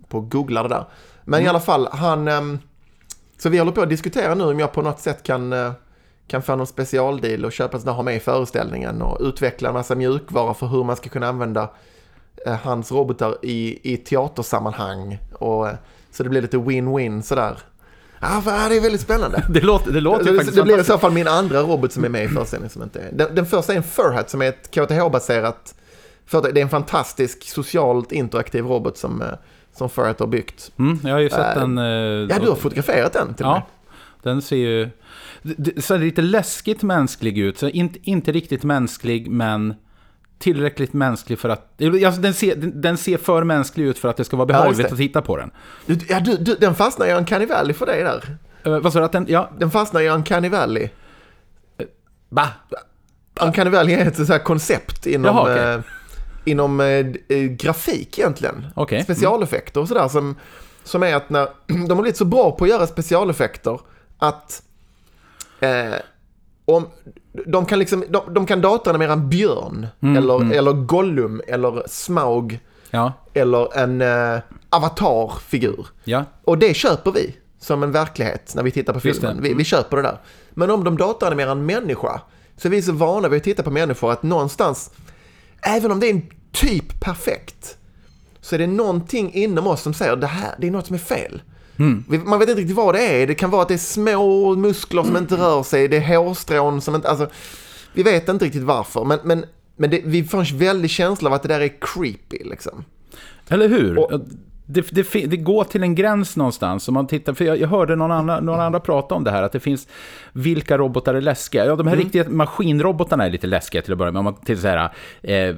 på 0.08 0.20
googla 0.20 0.62
det 0.62 0.68
där. 0.68 0.84
Men 1.24 1.42
i 1.42 1.48
alla 1.48 1.60
fall, 1.60 1.88
han... 1.92 2.28
ehm, 2.28 2.58
så 3.38 3.48
vi 3.48 3.58
håller 3.58 3.72
på 3.72 3.82
att 3.82 3.88
diskutera 3.88 4.34
nu 4.34 4.44
om 4.44 4.60
jag 4.60 4.72
på 4.72 4.82
något 4.82 5.00
sätt 5.00 5.22
kan, 5.22 5.52
eh, 5.52 5.72
kan 6.26 6.42
få 6.42 6.56
någon 6.56 6.66
specialdeal 6.66 7.44
och 7.44 7.52
köpa 7.52 7.78
sådana 7.78 7.96
ha 7.96 8.02
med 8.02 8.16
i 8.16 8.20
föreställningen 8.20 9.02
och 9.02 9.18
utveckla 9.20 9.68
en 9.68 9.74
massa 9.74 9.94
mjukvara 9.94 10.54
för 10.54 10.66
hur 10.66 10.84
man 10.84 10.96
ska 10.96 11.08
kunna 11.08 11.28
använda 11.28 11.70
eh, 12.46 12.54
hans 12.54 12.92
robotar 12.92 13.36
i, 13.42 13.92
i 13.92 13.96
teatersammanhang. 13.96 15.18
Och, 15.32 15.68
eh, 15.68 15.74
så 16.10 16.22
det 16.22 16.28
blir 16.28 16.42
lite 16.42 16.56
win-win 16.56 17.22
sådär. 17.22 17.58
Ja, 18.20 18.42
ja, 18.46 18.68
det 18.68 18.76
är 18.76 18.80
väldigt 18.80 19.00
spännande. 19.00 19.44
Det 19.50 19.60
låter, 19.60 19.92
det 19.92 20.00
låter 20.00 20.24
Det, 20.24 20.36
faktiskt 20.36 20.56
det 20.56 20.62
blir 20.62 20.80
i 20.80 20.84
så 20.84 20.98
fall 20.98 21.12
min 21.12 21.28
andra 21.28 21.60
robot 21.60 21.92
som 21.92 22.04
är 22.04 22.08
med 22.08 22.24
i 22.24 22.28
föreställningen 22.28 22.70
som 22.70 22.82
inte 22.82 23.00
är. 23.00 23.12
Den, 23.12 23.34
den 23.34 23.46
första 23.46 23.72
är 23.72 23.76
en 23.76 23.82
Furhat 23.82 24.30
som 24.30 24.42
är 24.42 24.46
ett 24.46 24.70
KTH-baserat 24.70 25.74
företag. 26.26 26.54
Det 26.54 26.60
är 26.60 26.62
en 26.62 26.70
fantastisk 26.70 27.48
socialt 27.48 28.12
interaktiv 28.12 28.64
robot 28.64 28.98
som, 28.98 29.22
som 29.78 29.90
Furhat 29.90 30.20
har 30.20 30.26
byggt. 30.26 30.70
Mm, 30.78 30.98
jag 31.04 31.12
har 31.12 31.18
ju 31.20 31.30
sett 31.30 31.56
Äh, 31.56 31.60
den. 31.60 31.78
eh, 31.78 31.84
Ja, 31.84 32.38
du 32.42 32.48
har 32.48 32.54
fotograferat 32.56 33.12
den 33.12 33.34
till 33.34 33.46
och 33.46 33.52
med. 33.52 33.62
Ja, 33.62 33.66
den 34.22 34.42
ser 34.42 34.56
ju... 34.56 34.88
Så 35.80 35.96
lite 35.96 36.22
läskigt 36.22 36.82
mänsklig 36.82 37.38
ut. 37.38 37.58
Så 37.58 37.68
inte, 37.68 37.98
inte 38.02 38.32
riktigt 38.32 38.64
mänsklig, 38.64 39.30
men 39.30 39.74
tillräckligt 40.38 40.92
mänsklig 40.92 41.38
för 41.38 41.48
att... 41.48 41.82
Alltså, 42.06 42.20
den, 42.20 42.34
ser, 42.34 42.56
den, 42.56 42.96
ser 42.96 43.18
för 43.18 43.44
mänsklig 43.44 43.84
ut 43.84 43.98
för 43.98 44.08
att 44.08 44.16
det 44.16 44.24
ska 44.24 44.36
vara 44.36 44.48
Ja, 44.48 44.52
behagligt 44.58 44.86
det. 44.88 44.92
att 44.92 44.98
titta 44.98 45.22
på 45.22 45.36
den. 45.36 45.50
Ja, 46.08 46.20
du, 46.20 46.36
du, 46.36 46.54
den 46.54 46.74
fastnar 46.74 47.06
i 47.06 47.10
en 47.10 47.16
Uncanny 47.16 47.46
Valley 47.46 47.74
för 47.74 47.86
dig 47.86 48.02
där. 48.02 48.36
Uh, 48.72 48.78
vad 48.80 48.92
sa 48.92 48.98
du? 48.98 49.04
Att 49.04 49.12
den... 49.12 49.26
Ja, 49.28 49.50
Den 49.58 49.70
fastnar 49.70 50.00
i 50.00 50.08
Uncanny 50.08 50.48
Valley. 50.48 50.88
va? 52.28 52.48
Uncanny 53.40 53.70
Valley 53.70 53.94
är 53.94 54.06
ett 54.06 54.16
sånt 54.16 54.28
här 54.28 54.38
koncept 54.38 55.06
inom, 55.06 55.24
Jaha, 55.36 55.42
okej. 55.42 55.82
Inom 56.48 56.80
eh, 56.80 56.86
eh, 57.28 57.38
grafik 57.38 58.18
egentligen. 58.18 58.66
Okej. 58.74 59.04
Specialeffekter 59.04 59.80
och 59.80 59.88
sådär 59.88 60.08
som, 60.08 60.34
som 60.84 61.02
är 61.02 61.14
att 61.14 61.30
när 61.30 61.48
de 61.66 61.90
har 61.90 62.02
blivit 62.02 62.16
så 62.16 62.24
bra 62.24 62.50
på 62.50 62.64
att 62.64 62.70
göra 62.70 62.86
specialeffekter 62.86 63.80
att 64.18 64.62
eh, 65.60 65.94
om, 66.64 66.86
de 67.46 67.66
kan 67.66 67.78
liksom, 67.78 68.04
de, 68.08 68.34
de 68.34 68.46
kan 68.46 68.60
dataanimera 68.60 69.12
en 69.12 69.28
björn 69.28 69.86
eller, 70.00 70.52
eller 70.54 70.72
Gollum 70.72 71.42
eller 71.46 71.82
Smaug 71.86 72.60
Ja, 72.90 73.12
eller 73.34 73.78
en 73.78 74.00
eh, 74.00 74.40
avatarfigur. 74.70 75.86
ja. 76.04 76.24
Och 76.44 76.58
det 76.58 76.74
köper 76.74 77.12
vi 77.12 77.36
som 77.60 77.82
en 77.82 77.92
verklighet 77.92 78.52
när 78.54 78.62
vi 78.62 78.70
tittar 78.70 78.92
på 78.92 79.00
filmen. 79.00 79.42
Vi, 79.42 79.54
vi 79.54 79.64
köper 79.64 79.96
det 79.96 80.02
där. 80.02 80.18
Men 80.50 80.70
om 80.70 80.84
de 80.84 80.96
datanimerar 80.96 81.52
en 81.52 81.66
människa 81.66 82.20
så 82.56 82.68
är 82.68 82.70
vi 82.70 82.82
så 82.82 82.92
vana 82.92 83.28
vid 83.28 83.36
att 83.36 83.44
titta 83.44 83.62
på 83.62 83.70
människor 83.70 84.12
att 84.12 84.22
någonstans, 84.22 84.90
även 85.62 85.92
om 85.92 86.00
det 86.00 86.06
är 86.06 86.10
en 86.14 86.22
typ 86.60 87.00
perfekt, 87.00 87.76
så 88.40 88.54
är 88.54 88.58
det 88.58 88.66
någonting 88.66 89.32
inom 89.34 89.66
oss 89.66 89.82
som 89.82 89.94
säger 89.94 90.16
det 90.16 90.26
här, 90.26 90.54
det 90.58 90.66
är 90.66 90.70
något 90.70 90.86
som 90.86 90.94
är 90.94 91.00
fel. 91.00 91.42
Vi- 92.08 92.18
Man 92.18 92.38
vet 92.38 92.48
inte 92.48 92.60
riktigt 92.60 92.76
vad 92.76 92.94
det 92.94 93.00
är. 93.22 93.26
Det 93.26 93.34
kan 93.34 93.50
vara 93.50 93.62
att 93.62 93.68
det 93.68 93.74
är 93.74 93.78
små 93.78 94.54
muskler 94.54 95.02
som 95.02 95.16
inte 95.16 95.36
rör 95.36 95.62
sig, 95.62 95.88
det 95.88 95.96
är 95.96 96.16
hårstrån 96.18 96.80
som 96.80 96.94
inte, 96.94 97.08
alltså, 97.08 97.28
vi 97.92 98.02
vet 98.02 98.28
inte 98.28 98.44
riktigt 98.44 98.62
varför. 98.62 99.04
Men, 99.04 99.18
men, 99.24 99.44
men 99.76 99.90
det, 99.90 100.02
vi 100.04 100.24
får 100.24 100.38
en 100.38 100.58
väldig 100.58 100.90
känsla 100.90 101.28
av 101.28 101.34
att 101.34 101.42
det 101.42 101.48
där 101.48 101.60
är 101.60 101.72
creepy 101.80 102.38
liksom. 102.44 102.84
Eller 103.48 103.68
hur? 103.68 103.98
Och- 103.98 104.20
det, 104.70 104.90
det, 104.90 105.26
det 105.26 105.36
går 105.36 105.64
till 105.64 105.82
en 105.82 105.94
gräns 105.94 106.36
någonstans. 106.36 106.88
Om 106.88 106.94
man 106.94 107.06
tittar, 107.06 107.34
för 107.34 107.44
jag, 107.44 107.60
jag 107.60 107.68
hörde 107.68 107.96
någon 107.96 108.10
annan, 108.10 108.44
någon 108.44 108.60
andra 108.60 108.80
prata 108.80 109.14
om 109.14 109.24
det 109.24 109.30
här, 109.30 109.42
att 109.42 109.52
det 109.52 109.60
finns 109.60 109.88
vilka 110.32 110.78
robotar 110.78 111.14
är 111.14 111.20
läskiga. 111.20 111.66
Ja, 111.66 111.76
de 111.76 111.86
här 111.86 111.96
riktiga 111.96 112.24
maskinrobotarna 112.28 113.26
är 113.26 113.30
lite 113.30 113.46
läskiga 113.46 113.82
till 113.82 113.92
att 113.92 113.98
börja 113.98 114.12
med. 114.12 114.18
Om 114.18 114.24
man 114.24 114.34
tittar 114.34 114.54
så 114.54 114.68
här, 114.68 114.90
eh, 115.22 115.56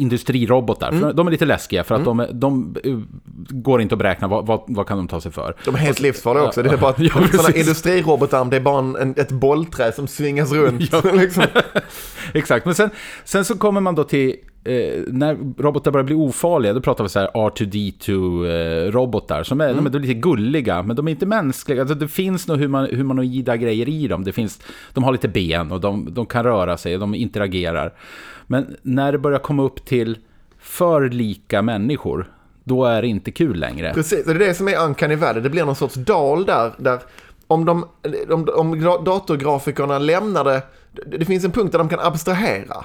industrirobotar, 0.00 0.92
för 0.92 1.12
de 1.12 1.26
är 1.26 1.30
lite 1.30 1.44
läskiga 1.44 1.84
för 1.84 1.94
att 1.94 2.04
de, 2.04 2.26
de 2.32 2.76
eh, 2.84 2.98
går 3.50 3.80
inte 3.80 3.94
att 3.94 3.98
beräkna 3.98 4.28
vad, 4.28 4.46
vad, 4.46 4.64
vad 4.66 4.86
kan 4.86 4.96
de 4.96 5.08
ta 5.08 5.20
sig 5.20 5.32
för. 5.32 5.54
De 5.64 5.74
är 5.74 5.78
helt 5.78 6.00
livsfarliga 6.00 6.44
också. 6.44 6.62
Det 6.62 6.70
är 6.70 6.76
bara 6.76 6.94
Ja, 6.98 7.28
sådana 7.32 7.56
industrirobotar, 7.56 8.44
det 8.44 8.56
är 8.56 8.60
bara 8.60 8.78
en, 8.78 9.14
ett 9.16 9.32
bollträ 9.32 9.92
som 9.92 10.06
svingas 10.06 10.52
runt. 10.52 10.92
liksom. 11.14 11.44
Exakt, 12.34 12.66
men 12.66 12.74
sen, 12.74 12.90
sen 13.24 13.44
så 13.44 13.58
kommer 13.58 13.80
man 13.80 13.94
då 13.94 14.04
till 14.04 14.36
eh, 14.68 15.02
när 15.06 15.62
robotar 15.62 15.90
börjar 15.90 16.04
bli 16.04 16.14
ofarliga, 16.14 16.72
då 16.72 16.80
pratar 16.80 17.04
vi 17.04 17.10
så 17.10 17.18
här 17.18 17.28
R2D2-robotar, 17.28 19.42
som 19.42 19.60
är, 19.60 19.74
de 19.74 19.86
är 19.86 19.90
lite 19.90 20.14
gulliga, 20.14 20.82
men 20.82 20.96
de 20.96 21.08
är 21.08 21.12
inte 21.12 21.26
mänskliga. 21.26 21.80
Alltså, 21.80 21.94
det 21.94 22.08
finns 22.08 22.48
nog 22.48 22.58
human, 22.58 22.88
humanoida 22.90 23.56
grejer 23.56 23.88
i 23.88 24.08
dem. 24.08 24.24
Det 24.24 24.32
finns, 24.32 24.60
de 24.94 25.04
har 25.04 25.12
lite 25.12 25.28
ben 25.28 25.72
och 25.72 25.80
de, 25.80 26.14
de 26.14 26.26
kan 26.26 26.44
röra 26.44 26.76
sig 26.76 26.94
och 26.94 27.00
de 27.00 27.14
interagerar. 27.14 27.92
Men 28.46 28.76
när 28.82 29.12
det 29.12 29.18
börjar 29.18 29.38
komma 29.38 29.62
upp 29.62 29.84
till 29.84 30.18
för 30.58 31.08
lika 31.08 31.62
människor, 31.62 32.32
då 32.64 32.84
är 32.84 33.02
det 33.02 33.08
inte 33.08 33.30
kul 33.30 33.58
längre. 33.58 33.94
Precis, 33.94 34.26
och 34.26 34.34
det 34.34 34.44
är 34.44 34.48
det 34.48 34.54
som 34.54 34.68
är 34.68 34.84
uncanny 34.84 35.14
valley. 35.14 35.42
Det 35.42 35.50
blir 35.50 35.64
någon 35.64 35.76
sorts 35.76 35.94
dal 35.94 36.44
där, 36.44 36.72
där 36.78 36.98
om, 37.46 37.64
de, 37.64 37.84
om, 38.30 38.48
om 38.54 38.74
gra- 38.74 39.04
datorgrafikerna 39.04 39.98
det 39.98 40.62
det 41.06 41.24
finns 41.24 41.44
en 41.44 41.50
punkt 41.50 41.72
där 41.72 41.78
de 41.78 41.88
kan 41.88 42.00
abstrahera 42.00 42.84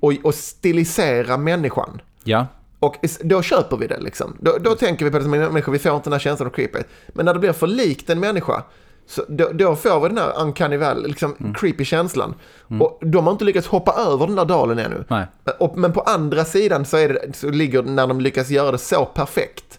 och, 0.00 0.12
och 0.22 0.34
stilisera 0.34 1.36
människan. 1.36 2.00
Ja, 2.24 2.46
Och 2.78 2.96
då 3.22 3.42
köper 3.42 3.76
vi 3.76 3.86
det 3.86 4.00
liksom. 4.00 4.36
Då, 4.40 4.56
då 4.60 4.74
tänker 4.74 5.04
vi 5.04 5.10
på 5.10 5.18
det 5.18 5.24
som 5.24 5.34
en 5.34 5.40
människa, 5.40 5.70
vi 5.70 5.78
får 5.78 5.94
inte 5.96 6.04
den 6.04 6.12
här 6.12 6.20
känslan 6.20 6.46
av 6.46 6.52
creepy. 6.52 6.78
Men 7.08 7.24
när 7.26 7.34
det 7.34 7.40
blir 7.40 7.52
för 7.52 7.66
likt 7.66 8.10
en 8.10 8.20
människa, 8.20 8.62
så 9.06 9.24
då, 9.28 9.48
då 9.52 9.76
får 9.76 10.00
vi 10.00 10.08
den 10.08 10.18
här 10.18 10.32
uncanny 10.42 10.76
valley, 10.76 11.08
liksom 11.08 11.54
creepy 11.58 11.84
känslan. 11.84 12.34
Och 12.80 12.98
de 13.02 13.24
har 13.24 13.32
inte 13.32 13.44
lyckats 13.44 13.66
hoppa 13.66 13.92
över 13.92 14.26
den 14.26 14.36
där 14.36 14.44
dalen 14.44 14.78
ännu. 14.78 15.04
nej. 15.08 15.26
Och, 15.58 15.78
men 15.78 15.92
på 15.92 16.00
andra 16.00 16.44
sidan 16.44 16.84
så, 16.84 16.96
är 16.96 17.08
det, 17.08 17.36
så 17.36 17.50
ligger 17.50 17.82
när 17.82 18.06
de 18.06 18.20
lyckas 18.20 18.50
göra 18.50 18.72
det 18.72 18.78
så 18.78 19.04
perfekt 19.04 19.78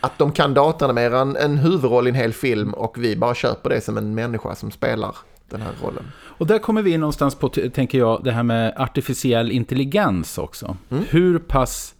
att 0.00 0.18
de 0.18 0.32
kan 0.32 0.54
datanimera 0.54 1.20
en, 1.20 1.36
en 1.36 1.58
huvudroll 1.58 2.06
i 2.06 2.10
en 2.10 2.16
hel 2.16 2.32
film 2.32 2.74
och 2.74 2.98
vi 2.98 3.16
bara 3.16 3.34
köper 3.34 3.70
det 3.70 3.80
som 3.80 3.98
en 3.98 4.14
människa 4.14 4.54
som 4.54 4.70
spelar 4.70 5.16
den 5.48 5.62
här 5.62 5.72
rollen. 5.82 6.04
Och 6.18 6.46
där 6.46 6.58
kommer 6.58 6.82
vi 6.82 6.90
in 6.90 7.00
någonstans 7.00 7.34
på, 7.34 7.48
tänker 7.48 7.98
jag, 7.98 8.24
det 8.24 8.32
här 8.32 8.42
med 8.42 8.74
artificiell 8.76 9.52
intelligens 9.52 10.38
också. 10.38 10.76
Hur 11.08 11.38
pass 11.38 11.94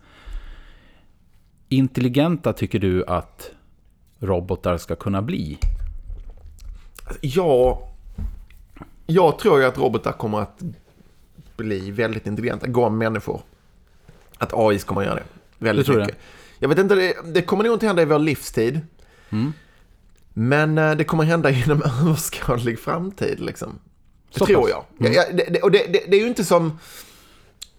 intelligenta 1.68 2.52
tycker 2.52 2.78
du 2.78 3.04
att 3.06 3.50
robotar 4.18 4.76
ska 4.76 4.96
kunna 4.96 5.22
bli? 5.22 5.58
Ja, 7.20 7.88
jag 9.06 9.38
tror 9.38 9.60
ju 9.60 9.66
att 9.66 9.78
robotar 9.78 10.12
kommer 10.12 10.40
att 10.40 10.62
bli 11.56 11.90
väldigt 11.90 12.26
intelligenta, 12.26 12.66
gå 12.66 12.86
om 12.86 12.98
människor. 12.98 13.40
Att 14.38 14.52
AI 14.54 14.78
kommer 14.78 15.00
att 15.00 15.06
göra 15.06 15.16
det 15.16 15.24
väldigt 15.58 15.86
Det 15.86 15.96
mycket. 15.96 16.16
Jag 16.58 16.68
vet 16.68 16.78
inte, 16.78 16.94
det, 16.94 17.14
det 17.24 17.42
kommer 17.42 17.64
nog 17.64 17.72
inte 17.72 17.86
hända 17.86 18.02
i 18.02 18.04
vår 18.04 18.18
livstid. 18.18 18.80
Men 20.40 20.78
eh, 20.78 20.90
det 20.96 21.04
kommer 21.04 21.24
hända 21.24 21.50
inom 21.64 21.82
överskådlig 21.82 22.78
framtid 22.78 23.40
liksom. 23.40 23.78
Det 24.32 24.38
Så 24.38 24.46
tror 24.46 24.60
pass. 24.60 24.70
jag. 24.70 24.84
Ja, 24.98 25.24
ja, 25.28 25.44
det, 25.48 25.62
och 25.62 25.70
det, 25.70 25.92
det, 25.92 26.02
det 26.08 26.16
är 26.16 26.20
ju 26.20 26.28
inte 26.28 26.44
som... 26.44 26.78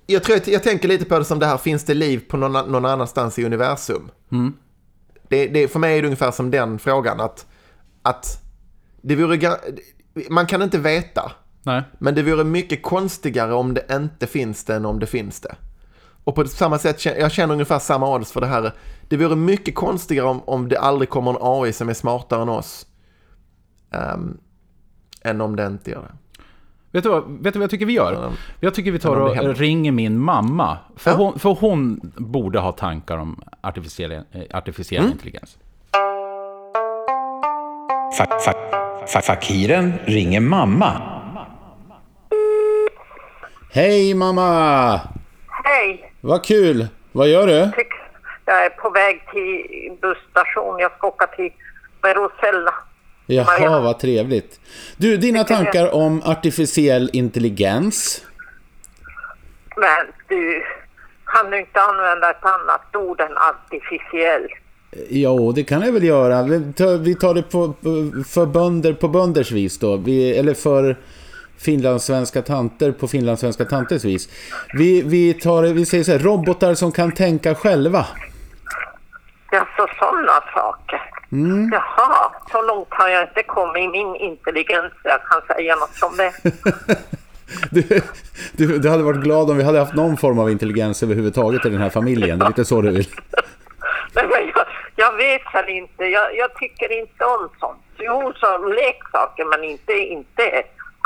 Jag, 0.06 0.24
tror, 0.24 0.40
jag 0.46 0.64
tänker 0.64 0.88
lite 0.88 1.06
på 1.06 1.20
det 1.20 1.26
som 1.26 1.40
det 1.40 1.46
här, 1.46 1.58
finns 1.58 1.84
det 1.84 1.94
liv 1.94 2.22
på 2.30 2.38
någon, 2.38 2.72
någon 2.72 2.86
annanstans 2.86 3.40
i 3.40 3.46
universum? 3.46 4.12
Det, 5.28 5.48
det, 5.48 5.68
för 5.68 5.80
mig 5.80 5.98
är 5.98 6.02
det 6.02 6.08
ungefär 6.08 6.32
som 6.32 6.52
den 6.52 6.80
frågan 6.80 7.20
att, 7.20 7.46
att 8.02 8.42
det 9.02 9.16
vore, 9.16 9.58
man 10.30 10.46
kan 10.46 10.62
inte 10.62 10.78
veta, 10.78 11.32
Nej. 11.64 11.84
men 12.00 12.16
det 12.16 12.24
vore 12.24 12.44
mycket 12.44 12.84
konstigare 12.84 13.54
om 13.54 13.74
det 13.74 13.86
inte 13.92 14.28
finns 14.28 14.64
det 14.64 14.76
än 14.76 14.86
om 14.86 15.00
det 15.00 15.08
finns 15.08 15.40
det. 15.40 15.56
Och 16.30 16.36
på 16.36 16.46
samma 16.48 16.78
sätt, 16.80 17.06
jag 17.06 17.32
känner 17.32 17.54
ungefär 17.54 17.80
samma 17.80 18.16
odds 18.16 18.32
för 18.32 18.42
det 18.42 18.48
här. 18.48 18.72
Det 19.08 19.18
vore 19.18 19.36
mycket 19.36 19.76
konstigare 19.76 20.28
om, 20.28 20.42
om 20.46 20.68
det 20.70 20.80
aldrig 20.80 21.10
kommer 21.10 21.32
en 21.32 21.38
AI 21.42 21.74
som 21.74 21.90
är 21.90 21.94
smartare 21.94 22.42
än 22.42 22.50
oss. 22.50 22.86
ehm, 23.92 24.38
än 25.24 25.42
om 25.42 25.56
det 25.56 25.66
inte 25.66 25.92
gör 25.92 26.02
det. 26.02 26.14
Vet 26.92 27.04
du, 27.04 27.10
vad, 27.10 27.24
vet 27.24 27.54
du 27.54 27.60
vad 27.60 27.64
jag 27.64 27.70
tycker 27.70 27.86
vi 27.86 27.94
gör? 27.94 28.32
Jag 28.60 28.74
tycker 28.74 28.92
vi 28.92 29.00
tar 29.00 29.16
och 29.16 29.56
ringer 29.58 29.92
min 29.92 30.20
mamma. 30.20 30.78
För, 30.96 31.12
Ja. 31.12 31.18
hon, 31.18 31.40
för 31.40 31.50
hon 31.50 32.00
borde 32.18 32.60
ha 32.60 32.72
tankar 32.72 33.18
om 33.18 33.42
artificiell, 33.62 34.12
eh, 34.12 34.22
artificiell 34.54 35.02
Mm. 35.02 35.12
intelligens. 35.12 35.58
Fa- 38.18 38.40
fa- 38.46 39.06
fa- 39.08 39.22
Fakiren 39.22 39.94
ringer 40.06 40.40
mamma. 40.40 41.02
Hej 43.72 44.14
mamma! 44.14 45.02
Hej! 45.64 46.09
Vad 46.22 46.44
kul! 46.44 46.88
Vad 47.12 47.28
gör 47.28 47.48
du? 47.48 47.72
Jag 48.46 48.66
är 48.66 48.70
på 48.70 48.90
väg 48.90 49.22
till 49.32 49.92
busstation. 50.02 50.80
Jag 50.80 50.92
ska 50.98 51.08
åka 51.08 51.28
till 51.28 51.52
Rosella. 52.02 52.74
Jaha, 53.26 53.46
Maria. 53.46 53.80
vad 53.80 54.00
trevligt. 54.00 54.60
Du, 54.98 55.18
dina 55.18 55.44
tankar 55.44 55.96
om 55.96 56.22
artificiell 56.26 57.10
intelligens? 57.14 58.26
Men 59.76 60.08
du, 60.28 60.64
kan 61.26 61.52
du 61.52 61.60
inte 61.60 61.80
använda 61.82 62.30
ett 62.30 62.46
annat 62.46 62.96
ord 62.96 63.22
än 63.22 63.38
artificiell? 63.38 64.48
Jo, 65.10 65.52
det 65.52 65.64
kan 65.64 65.82
jag 65.82 65.92
väl 65.92 66.04
göra. 66.04 66.44
Vi 66.44 66.74
tar, 66.74 66.98
vi 66.98 67.16
tar 67.16 67.34
det 67.34 67.44
på, 67.44 67.74
för 68.28 68.46
bönder 68.46 68.94
på 68.94 69.08
bönders 69.08 69.52
vis 69.52 69.80
då. 69.80 69.98
Vi, 69.98 70.38
eller 70.38 70.54
för 70.54 70.98
finlandssvenska 71.60 72.42
tanter 72.42 72.92
på 72.92 73.08
finlandssvenska 73.08 73.66
tanters 73.66 74.06
vis. 74.06 74.30
Vi, 74.74 75.02
vi, 75.02 75.34
tar, 75.34 75.64
vi 75.64 75.86
säger 75.86 76.04
så 76.04 76.12
här, 76.12 76.20
robotar 76.20 76.74
som 76.74 76.92
kan 76.92 77.12
tänka 77.12 77.56
själva. 77.56 78.06
Alltså 79.52 79.88
sådana 80.00 80.42
saker. 80.54 81.02
Mm. 81.32 81.70
Jaha, 81.72 82.32
så 82.52 82.62
långt 82.62 82.88
har 82.90 83.10
jag 83.10 83.24
inte 83.24 83.44
kommit 83.44 83.84
i 83.84 83.88
min 83.88 84.16
intelligens. 84.16 84.94
Jag 85.04 85.20
kan 85.24 85.56
säga 85.56 85.76
något 85.76 86.04
om 86.04 86.18
det. 86.18 86.34
Du, 87.72 88.02
du, 88.52 88.80
du 88.80 88.90
hade 88.90 89.04
varit 89.04 89.24
glad 89.24 89.50
om 89.50 89.58
vi 89.58 89.64
hade 89.64 89.80
haft 89.80 89.96
någon 89.96 90.18
form 90.18 90.40
av 90.40 90.50
intelligens 90.50 91.04
överhuvudtaget 91.04 91.66
i 91.66 91.70
den 91.70 91.82
här 91.82 91.90
familjen. 91.90 92.40
Det 92.40 92.46
är 92.46 92.48
lite 92.48 92.66
så 92.66 92.82
du 92.82 92.92
vill. 92.92 93.08
Nej, 94.16 94.26
men 94.30 94.52
jag, 94.56 94.66
jag 94.96 95.18
vet 95.18 95.42
väl 95.54 95.70
inte. 95.70 96.04
Jag, 96.06 96.38
jag 96.38 96.56
tycker 96.56 97.00
inte 97.00 97.26
om 97.26 97.50
sånt. 97.60 97.82
Jo, 97.98 98.34
som 98.36 98.74
leksaker, 98.74 99.46
men 99.46 99.64
inte, 99.64 99.94
inte 99.94 100.64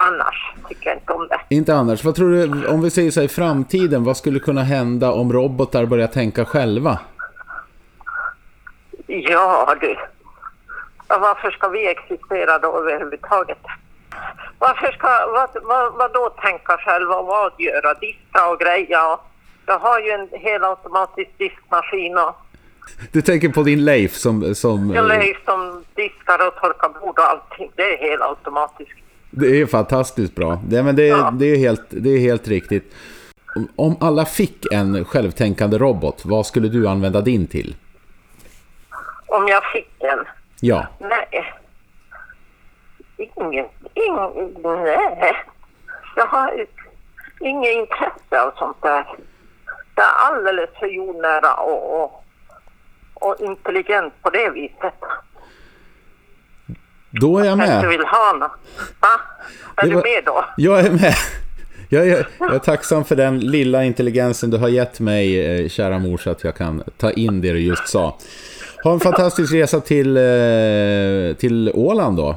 annars. 0.07 0.53
Tycker 0.69 0.89
jag 0.89 0.97
inte 0.97 1.13
om 1.13 1.27
det. 1.27 1.55
Inte 1.55 1.75
annars. 1.75 2.03
Vad 2.03 2.15
tror 2.15 2.29
du, 2.29 2.67
om 2.67 2.81
vi 2.81 2.89
säger 2.89 3.11
så 3.11 3.19
här 3.19 3.25
i 3.25 3.29
framtiden, 3.29 4.03
vad 4.03 4.17
skulle 4.17 4.39
kunna 4.39 4.63
hända 4.63 5.11
om 5.11 5.33
robotar 5.33 5.85
börjar 5.85 6.07
tänka 6.07 6.45
själva? 6.45 6.99
Ja, 9.07 9.75
du. 9.81 9.95
Ja, 11.07 11.17
varför 11.19 11.51
ska 11.51 11.69
vi 11.69 11.87
existera 11.87 12.59
då 12.59 12.77
överhuvudtaget? 12.77 13.57
Varför 14.59 14.91
ska, 14.91 15.07
vad, 15.07 15.49
vad, 15.63 15.93
vad 15.93 16.13
då 16.13 16.29
tänka 16.29 16.77
själva 16.77 17.15
och 17.15 17.25
vad 17.25 17.51
göra? 17.59 17.93
Diska 17.93 18.49
och 18.49 18.59
greja 18.59 19.13
och 19.13 19.19
jag 19.65 19.79
har 19.79 19.99
ju 19.99 20.09
en 20.09 20.29
helautomatisk 20.31 21.31
diskmaskin 21.37 22.17
och 22.17 22.35
Du 23.11 23.21
tänker 23.21 23.49
på 23.49 23.63
din 23.63 23.85
Leif 23.85 24.13
som... 24.13 24.55
som 24.55 24.91
jag 24.95 25.07
lägger 25.07 25.39
som 25.45 25.83
diskar 25.95 26.47
och 26.47 26.55
torkar 26.55 26.89
bord 26.89 27.19
och 27.19 27.29
allting. 27.29 27.71
Det 27.75 27.93
är 27.93 27.97
helautomatiskt. 28.09 29.02
Det 29.35 29.61
är 29.61 29.65
fantastiskt 29.65 30.35
bra. 30.35 30.59
Det, 30.67 30.83
men 30.83 30.95
det, 30.95 31.09
är- 31.09 31.31
det, 31.31 31.45
är 31.45 31.57
helt, 31.57 31.83
det 31.89 32.09
är 32.09 32.19
helt 32.19 32.47
riktigt. 32.47 32.93
Om- 33.55 33.67
Om 33.75 33.95
alla 34.01 34.25
fick 34.25 34.73
en 34.73 35.05
självtänkande 35.05 35.77
robot, 35.77 36.21
vad 36.25 36.45
skulle 36.45 36.67
du 36.67 36.87
använda 36.87 37.21
din 37.21 37.47
till? 37.47 37.75
Om 39.27 39.47
jag 39.47 39.63
fick 39.73 39.89
en. 39.99 40.19
Ja, 40.61 40.87
Nej. 40.99 41.53
Ingen, 43.17 43.65
ingen, 43.93 44.53
nej. 44.83 45.35
Jag 46.15 46.25
har 46.25 46.65
inget 47.39 47.75
intresse 47.75 48.41
av 48.41 48.51
sånt 48.57 48.81
där. 48.81 49.05
Det 49.95 50.01
är 50.01 50.13
alldeles 50.27 50.69
för 50.79 50.87
jordnära 50.87 51.53
och, 51.53 52.03
och, 52.03 52.23
och 53.13 53.35
intelligent 53.39 54.13
på 54.21 54.29
det 54.29 54.49
viset. 54.49 54.93
Då 57.21 57.37
är 57.37 57.43
jag 57.43 57.51
Jag 57.51 57.57
med. 57.57 57.87
vill 57.89 57.99
ha 58.05 58.33
något. 58.39 58.51
Va? 58.99 59.07
Är 59.75 59.83
Det 59.83 59.89
du 59.89 59.95
var- 59.95 60.03
med 60.03 60.23
då? 60.25 60.45
Jag 60.57 60.79
är 60.79 60.91
med. 60.91 61.15
Jag 61.89 62.07
är, 62.07 62.27
jag 62.39 62.55
är 62.55 62.59
tacksam 62.59 63.05
för 63.05 63.15
den 63.15 63.39
lilla 63.39 63.83
intelligensen 63.83 64.49
du 64.49 64.57
har 64.57 64.67
gett 64.67 64.99
mig, 64.99 65.45
eh, 65.63 65.69
kära 65.69 65.99
mor, 65.99 66.17
så 66.17 66.29
att 66.29 66.43
jag 66.43 66.55
kan 66.55 66.83
ta 66.97 67.11
in 67.11 67.41
det 67.41 67.51
du 67.53 67.59
just 67.59 67.87
sa. 67.87 68.17
Ha 68.83 68.93
en 68.93 68.99
fantastisk 68.99 69.53
resa 69.53 69.79
till, 69.79 70.17
eh, 70.17 71.35
till 71.37 71.71
Åland 71.73 72.17
då. 72.17 72.35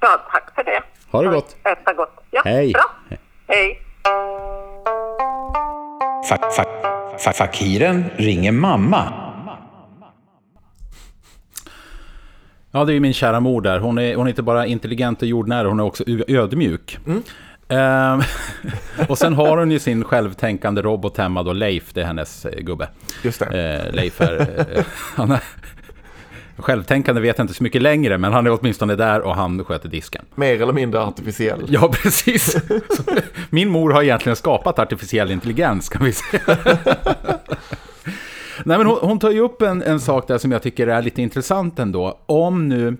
Ja, 0.00 0.20
tack 0.32 0.54
för 0.54 0.64
det. 0.64 0.82
Ha 1.10 1.22
det 1.22 1.28
gott. 1.28 1.56
Äta 1.64 1.92
gott. 1.92 2.24
Ja, 2.30 2.42
Hej. 2.44 2.72
Bra. 2.72 2.82
Hej. 3.48 3.80
Fa- 6.30 6.50
fa- 6.56 7.18
Fa- 7.18 7.32
Fakiren 7.32 8.04
ringer 8.16 8.52
mamma. 8.52 9.12
Ja, 12.76 12.84
det 12.84 12.92
är 12.92 12.94
ju 12.94 13.00
min 13.00 13.12
kära 13.12 13.40
mor 13.40 13.60
där. 13.60 13.78
Hon 13.78 13.98
är, 13.98 14.16
hon 14.16 14.26
är 14.26 14.30
inte 14.30 14.42
bara 14.42 14.66
intelligent 14.66 15.22
och 15.22 15.28
jordnära, 15.28 15.68
hon 15.68 15.80
är 15.80 15.84
också 15.84 16.04
ödmjuk. 16.28 16.98
Ehm, 17.68 18.22
och 19.08 19.18
sen 19.18 19.34
har 19.34 19.56
hon 19.56 19.70
ju 19.70 19.78
sin 19.78 20.04
självtänkande 20.04 20.82
robot 20.82 21.18
hemma 21.18 21.42
då, 21.42 21.52
Leif, 21.52 21.92
det 21.92 22.00
är 22.00 22.04
hennes 22.04 22.44
eh, 22.44 22.60
gubbe. 22.60 22.88
Just 23.22 23.40
det. 23.40 23.84
Eh, 23.86 23.94
Leif 23.94 24.20
är... 24.20 24.40
Eh, 24.76 24.84
han 25.14 25.30
är 25.30 25.40
självtänkande 26.56 27.20
vet 27.20 27.38
jag 27.38 27.44
inte 27.44 27.54
så 27.54 27.62
mycket 27.62 27.82
längre, 27.82 28.18
men 28.18 28.32
han 28.32 28.46
är 28.46 28.58
åtminstone 28.60 28.96
där 28.96 29.20
och 29.20 29.34
han 29.34 29.64
sköter 29.64 29.88
disken. 29.88 30.24
Mer 30.34 30.62
eller 30.62 30.72
mindre 30.72 31.00
artificiell. 31.00 31.66
Ja, 31.68 31.88
precis. 32.02 32.56
Min 33.50 33.68
mor 33.68 33.90
har 33.90 34.02
egentligen 34.02 34.36
skapat 34.36 34.78
artificiell 34.78 35.30
intelligens, 35.30 35.88
kan 35.88 36.04
vi 36.04 36.12
säga. 36.12 36.58
Nej, 38.64 38.78
men 38.78 38.86
hon, 38.86 38.98
hon 39.00 39.18
tar 39.18 39.30
ju 39.30 39.40
upp 39.40 39.62
en, 39.62 39.82
en 39.82 40.00
sak 40.00 40.28
där 40.28 40.38
som 40.38 40.52
jag 40.52 40.62
tycker 40.62 40.86
är 40.86 41.02
lite 41.02 41.22
intressant 41.22 41.78
ändå. 41.78 42.18
Om 42.26 42.68
nu 42.68 42.96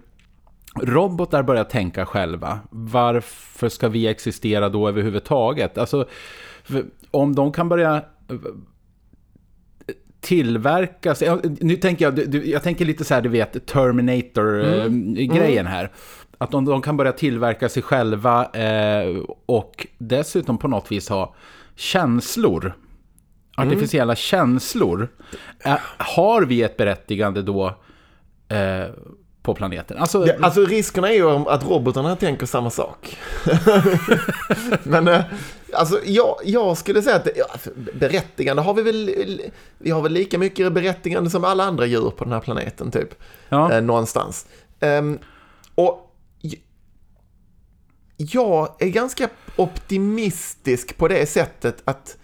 robotar 0.83 1.43
börjar 1.43 1.65
tänka 1.65 2.07
själva, 2.07 2.61
varför 2.71 3.69
ska 3.69 3.89
vi 3.89 4.07
existera 4.07 4.69
då 4.69 4.89
överhuvudtaget? 4.89 5.79
Alltså, 5.79 6.09
om 7.11 7.35
de 7.35 7.53
kan 7.53 7.69
börja 7.69 7.97
eh, 7.97 8.37
tillverkas, 10.21 11.23
nu 11.61 11.77
tänker 11.77 12.05
jag, 12.05 12.35
jag 12.47 12.63
tänker 12.63 12.85
lite 12.85 13.05
så 13.05 13.15
här, 13.15 13.23
du 13.23 13.29
vet, 13.29 13.67
Terminator-grejen 13.67 15.67
här. 15.67 15.93
Att 16.39 16.55
om 16.55 16.65
de 16.65 16.83
kan 16.83 16.97
börja 16.97 17.13
tillverka 17.13 17.69
sig 17.69 17.83
själva 17.83 18.45
eh, 18.45 19.17
och 19.47 19.87
dessutom 19.99 20.59
på 20.59 20.69
något 20.69 20.93
vis 20.93 21.09
ha 21.09 21.35
känslor, 21.77 22.75
artificiella 23.57 24.17
känslor, 24.17 25.09
eh, 25.61 25.79
har 25.99 26.43
vi 26.43 26.63
ett 26.63 26.77
berättigande 26.77 27.43
då 27.43 27.67
eh, 28.49 28.87
på 29.43 29.55
planeten? 29.55 29.99
Alltså, 29.99 30.27
Ja, 30.27 30.35
alltså 30.41 30.61
riskerna 30.67 31.09
är 31.09 31.15
ju 31.15 31.29
att 31.29 31.69
robotarna 31.69 32.17
tänker 32.17 32.47
samma 32.47 32.71
sak. 32.71 33.17
Men 34.83 35.09
eh, 35.09 35.21
alltså 35.73 36.01
jag, 36.05 36.37
jag 36.45 36.79
skulle 36.79 37.03
säga 37.03 37.17
att 37.17 37.29
ja, 37.37 37.47
berättigande 37.95 38.63
har 38.63 38.75
vi 38.75 38.83
väl, 38.83 39.41
vi 39.79 39.91
har 39.91 40.03
väl 40.03 40.13
lika 40.13 40.39
mycket 40.39 40.73
berättigande 40.73 41.31
som 41.31 41.45
alla 41.45 41.65
andra 41.65 41.87
djur 41.87 42.11
på 42.11 42.25
den 42.25 42.33
här 42.33 42.41
planeten 42.41 42.91
typ. 42.91 43.15
Ja. 43.49 43.73
Eh, 43.73 43.83
någonstans. 43.83 44.47
Ehm, 44.81 45.19
och 45.75 46.11
jag 48.17 48.77
är 48.79 48.89
ganska 48.89 49.29
optimistisk 49.57 50.97
på 50.97 51.09
det 51.09 51.27
sättet 51.27 51.83
att 51.85 52.17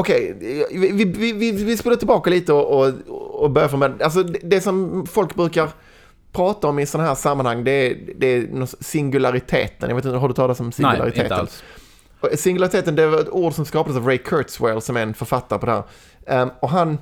Okej, 0.00 0.36
vi, 0.40 0.64
vi, 0.92 1.04
vi, 1.04 1.32
vi, 1.32 1.52
vi 1.64 1.76
spolar 1.76 1.96
tillbaka 1.96 2.30
lite 2.30 2.52
och, 2.52 2.80
och, 2.80 2.92
och 3.42 3.50
börjar 3.50 3.68
från 3.68 3.80
början. 3.80 3.98
Alltså 4.02 4.22
det, 4.22 4.38
det 4.42 4.60
som 4.60 5.06
folk 5.06 5.34
brukar 5.34 5.68
prata 6.32 6.68
om 6.68 6.78
i 6.78 6.86
sådana 6.86 7.08
här 7.08 7.14
sammanhang, 7.14 7.64
det 7.64 7.70
är, 7.70 7.98
det 8.16 8.26
är 8.26 8.66
singulariteten. 8.84 9.88
Jag 9.88 9.96
vet 9.96 10.04
inte, 10.04 10.16
har 10.18 10.28
du 10.28 10.34
talat 10.34 10.60
om 10.60 10.66
nej, 10.66 10.72
singulariteten? 10.72 11.22
inte 11.24 11.34
alls. 11.34 11.62
Singulariteten, 12.34 12.94
det 12.96 13.06
var 13.06 13.20
ett 13.20 13.28
ord 13.28 13.52
som 13.52 13.64
skapades 13.64 13.96
av 13.96 14.06
Ray 14.06 14.18
Kurzweil 14.18 14.80
som 14.80 14.96
är 14.96 15.02
en 15.02 15.14
författare 15.14 15.58
på 15.58 15.66
det 15.66 15.72
här. 15.72 15.82
Ehm, 16.26 16.50
och 16.60 16.68
han, 16.68 16.98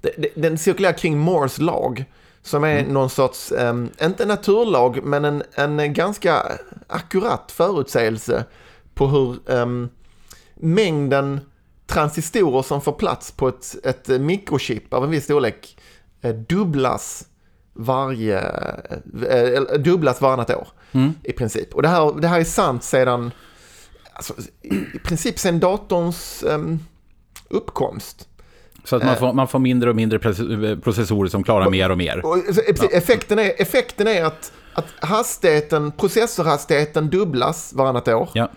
det- 0.00 0.32
den 0.34 0.58
cirkulerar 0.58 0.92
kring 0.92 1.18
Moores 1.18 1.58
lag. 1.58 2.04
Som 2.42 2.64
är 2.64 2.86
någon 2.86 3.10
sorts, 3.10 3.52
ehm, 3.52 3.88
inte 4.02 4.26
naturlag, 4.26 5.04
men 5.04 5.24
en, 5.24 5.42
en 5.54 5.92
ganska 5.94 6.42
akkurat 6.86 7.52
förutsägelse 7.52 8.44
på 8.94 9.06
hur 9.06 9.50
ehm, 9.52 9.88
mängden 10.54 11.40
transistorer 11.86 12.62
som 12.62 12.80
får 12.80 12.92
plats 12.92 13.32
på 13.32 13.48
ett, 13.48 13.76
ett 13.84 14.08
mikrochip 14.20 14.94
av 14.94 15.04
en 15.04 15.10
viss 15.10 15.24
storlek 15.24 15.78
eh, 16.22 16.34
dubblas 16.34 17.24
varje, 17.74 18.40
eh, 19.30 19.62
dubblas 19.78 20.20
varannat 20.20 20.50
år 20.50 20.68
i 21.22 21.32
princip. 21.32 21.74
Och 21.74 21.82
det 21.82 21.88
här, 21.88 22.20
det 22.20 22.28
här 22.28 22.40
är 22.40 22.44
sant 22.44 22.84
sedan, 22.84 23.30
alltså, 24.12 24.34
i 24.94 24.98
princip 24.98 25.38
sedan 25.38 25.60
datorns 25.60 26.42
ehm, 26.42 26.78
uppkomst. 27.48 28.28
Så 28.84 28.96
att 28.96 29.04
man 29.04 29.16
får, 29.16 29.32
man 29.32 29.48
får 29.48 29.58
mindre 29.58 29.90
och 29.90 29.96
mindre 29.96 30.18
proce- 30.18 30.80
processorer 30.80 31.28
som 31.28 31.42
klarar 31.44 31.70
mer 31.70 31.90
och 31.90 31.98
mer. 31.98 32.26
Och, 32.26 32.38
så, 32.54 32.60
precis, 32.60 32.92
effekten, 32.92 33.38
är, 33.38 33.52
effekten 33.62 34.08
är 34.08 34.24
att, 34.24 34.52
att 34.74 34.86
hastigheten, 35.00 35.92
processorhastigheten 35.92 37.10
dubblas 37.10 37.72
varannat 37.72 38.08
år. 38.08 38.28
Ja. 38.32 38.48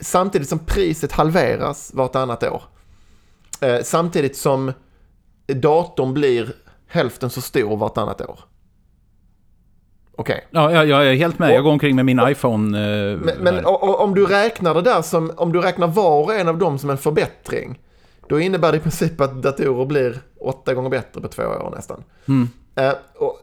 Samtidigt 0.00 0.48
som 0.48 0.58
priset 0.58 1.12
halveras 1.12 1.94
vartannat 1.94 2.42
år. 2.42 2.62
Eh, 3.60 3.82
samtidigt 3.82 4.36
som 4.36 4.72
datorn 5.46 6.14
blir 6.14 6.54
hälften 6.86 7.30
så 7.30 7.40
stor 7.40 7.76
vartannat 7.76 8.20
år. 8.20 8.40
Okej. 10.16 10.46
Ja, 10.50 10.72
jag, 10.72 10.86
jag 10.86 11.06
är 11.06 11.14
helt 11.14 11.38
med. 11.38 11.54
Jag 11.54 11.64
går 11.64 11.70
omkring 11.70 11.96
med 11.96 12.04
min 12.04 12.20
iPhone. 12.28 12.78
Eh, 12.78 13.18
Men, 13.18 13.36
men 13.40 13.64
och, 13.64 13.82
och, 13.82 14.00
om 14.00 14.14
du 14.14 14.26
räknar 14.26 14.74
det 14.74 14.82
där 14.82 15.02
som, 15.02 15.32
om 15.36 15.52
du 15.52 15.60
räknar 15.60 15.86
var 15.86 16.22
och 16.22 16.34
en 16.34 16.48
av 16.48 16.58
dem 16.58 16.78
som 16.78 16.90
en 16.90 16.98
förbättring, 16.98 17.80
då 18.28 18.40
innebär 18.40 18.72
det 18.72 18.78
i 18.78 18.80
princip 18.80 19.20
att 19.20 19.42
datorer 19.42 19.86
blir 19.86 20.20
åtta 20.40 20.74
gånger 20.74 20.90
bättre 20.90 21.20
på 21.20 21.28
två 21.28 21.42
år 21.42 21.72
nästan. 21.76 22.04
Eh, 22.74 22.92
och, 23.16 23.40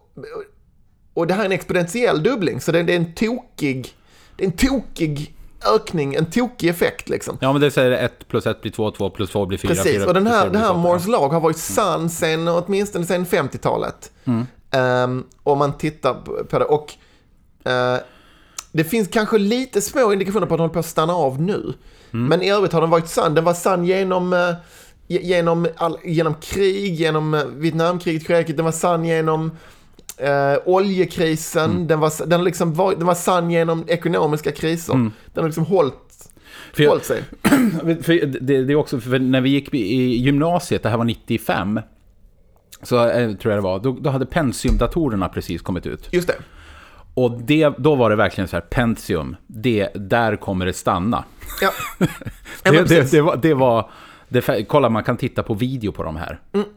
och 1.13 1.27
det 1.27 1.33
här 1.33 1.41
är 1.41 1.45
en 1.45 1.51
exponentiell 1.51 2.23
dubbling, 2.23 2.61
så 2.61 2.71
det, 2.71 2.83
det 2.83 2.93
är 2.93 2.97
en 2.97 3.13
tokig, 3.13 3.87
det 4.35 4.43
är 4.43 4.47
en 4.47 4.57
tokig 4.57 5.34
ökning, 5.75 6.15
en 6.15 6.25
tokig 6.25 6.69
effekt 6.69 7.09
liksom. 7.09 7.37
Ja, 7.41 7.51
men 7.51 7.61
det 7.61 7.71
säger 7.71 7.91
1 7.91 8.27
plus 8.27 8.45
1 8.45 8.61
blir 8.61 8.71
2, 8.71 8.91
2 8.91 9.09
plus 9.09 9.29
2 9.29 9.45
blir 9.45 9.57
4. 9.57 9.69
Precis, 9.69 10.05
och 10.05 10.13
den 10.13 10.27
här, 10.27 10.49
det 10.49 10.59
här 10.59 10.73
Moores 10.73 11.07
lag 11.07 11.29
har 11.29 11.39
varit 11.39 11.57
sann 11.57 12.09
sen 12.09 12.47
åtminstone 12.47 13.05
sen 13.05 13.25
50-talet. 13.25 14.11
Ehm, 14.71 15.23
om 15.43 15.57
man 15.57 15.77
tittar 15.77 16.13
på 16.43 16.59
det. 16.59 16.65
Och 16.65 16.93
eh, 17.71 17.97
det 18.71 18.83
finns 18.83 19.07
kanske 19.07 19.37
lite 19.37 19.81
små 19.81 20.13
indikationer 20.13 20.45
på 20.47 20.53
att 20.53 20.57
den 20.57 20.63
håller 20.63 20.73
på 20.73 20.79
att 20.79 20.85
stanna 20.85 21.13
av 21.13 21.41
nu. 21.41 21.73
Men 22.11 22.41
i 22.41 22.49
övrigt 22.51 22.73
har 22.73 22.81
den 22.81 22.89
varit 22.89 23.09
sann. 23.09 23.35
Den 23.35 23.43
var 23.43 23.53
sann 23.53 23.85
genom, 23.85 24.55
ge- 25.07 25.21
genom, 25.23 25.67
all, 25.77 25.97
genom 26.03 26.33
krig, 26.33 26.93
genom 26.95 27.33
eh, 27.33 27.43
Vietnamkriget, 27.45 28.27
kriget. 28.27 28.55
Den 28.57 28.65
var 28.65 28.71
sann 28.71 29.05
genom 29.05 29.51
eh, 30.17 30.57
oljekrisen. 30.65 31.87
Den, 31.87 31.99
var, 31.99 32.27
den, 32.27 32.43
liksom 32.43 32.73
varit, 32.73 32.97
den 32.97 33.07
var 33.07 33.15
sann 33.15 33.51
genom 33.51 33.83
ekonomiska 33.87 34.51
kriser. 34.51 34.93
Den 34.93 35.11
har 35.35 35.43
liksom 35.43 35.65
hållit, 35.65 36.29
För 36.73 36.83
jag, 36.83 36.89
hållit 36.89 37.05
sig. 37.05 37.23
för 38.01 38.25
det, 38.25 38.63
det 38.63 38.73
är 38.73 38.75
också 38.75 38.99
för 38.99 39.19
när 39.19 39.41
vi 39.41 39.49
gick 39.49 39.73
i 39.73 40.15
gymnasiet, 40.15 40.83
det 40.83 40.89
här 40.89 40.97
var 40.97 41.05
95, 41.05 41.79
så 42.83 43.07
eh, 43.07 43.35
tror 43.35 43.53
jag 43.53 43.63
det 43.63 43.67
var, 43.67 43.79
då, 43.79 43.97
då 44.01 44.09
hade 44.09 44.25
Pentium-datorerna 44.25 45.29
precis 45.29 45.61
kommit 45.61 45.85
ut. 45.85 46.07
Just 46.11 46.27
det. 46.27 46.35
Och 47.13 47.31
det, 47.31 47.69
då 47.77 47.95
var 47.95 48.09
det 48.09 48.15
verkligen 48.15 48.47
så 48.47 48.55
här, 48.55 48.61
Pentium, 48.61 49.35
det, 49.47 49.89
där 49.95 50.35
kommer 50.35 50.65
det 50.65 50.73
stanna. 50.73 51.23
Ja. 51.61 51.71
Det, 52.63 52.89
det, 52.89 53.11
det 53.11 53.21
var, 53.21 53.37
det 53.37 53.53
var 53.53 53.89
det, 54.29 54.65
kolla, 54.67 54.89
man 54.89 55.03
kan 55.03 55.17
titta 55.17 55.43
på 55.43 55.53
video 55.53 55.91
på 55.91 56.03
de 56.03 56.15
här. 56.15 56.39
Mm. 56.53 56.67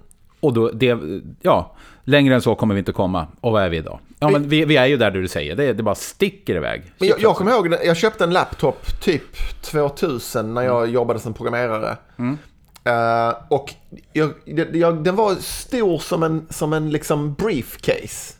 Och 0.41 0.53
då, 0.53 0.71
det, 0.71 0.99
ja, 1.41 1.77
längre 2.05 2.35
än 2.35 2.43
så 2.43 2.55
kommer 2.55 2.75
vi 2.75 2.79
inte 2.79 2.93
komma. 2.93 3.27
Och 3.41 3.53
vad 3.53 3.63
är 3.63 3.69
vi 3.69 3.77
idag? 3.77 3.99
Ja, 4.19 4.29
men 4.29 4.49
vi, 4.49 4.65
vi 4.65 4.77
är 4.77 4.87
ju 4.87 4.97
där 4.97 5.11
du 5.11 5.29
säger, 5.29 5.57
det, 5.57 5.73
det 5.73 5.83
bara 5.83 5.95
sticker 5.95 6.57
iväg. 6.57 6.93
Men 6.99 7.09
jag, 7.09 7.21
jag 7.21 7.37
kommer 7.37 7.53
ihåg, 7.53 7.77
jag 7.85 7.97
köpte 7.97 8.25
en 8.25 8.31
laptop 8.31 9.01
typ 9.01 9.63
2000 9.63 10.55
när 10.55 10.63
jag 10.63 10.89
jobbade 10.89 11.21
som 11.21 11.35
programmerare. 11.35 11.97
Eh, 12.85 13.35
och 13.49 13.75
jag, 14.13 14.31
jag, 14.73 15.05
den 15.05 15.17
var 15.17 15.35
stor 15.35 15.99
som 15.99 16.23
en, 16.23 16.47
som 16.51 16.73
en 16.73 16.91
liksom 16.91 17.35
briefcase. 17.35 18.35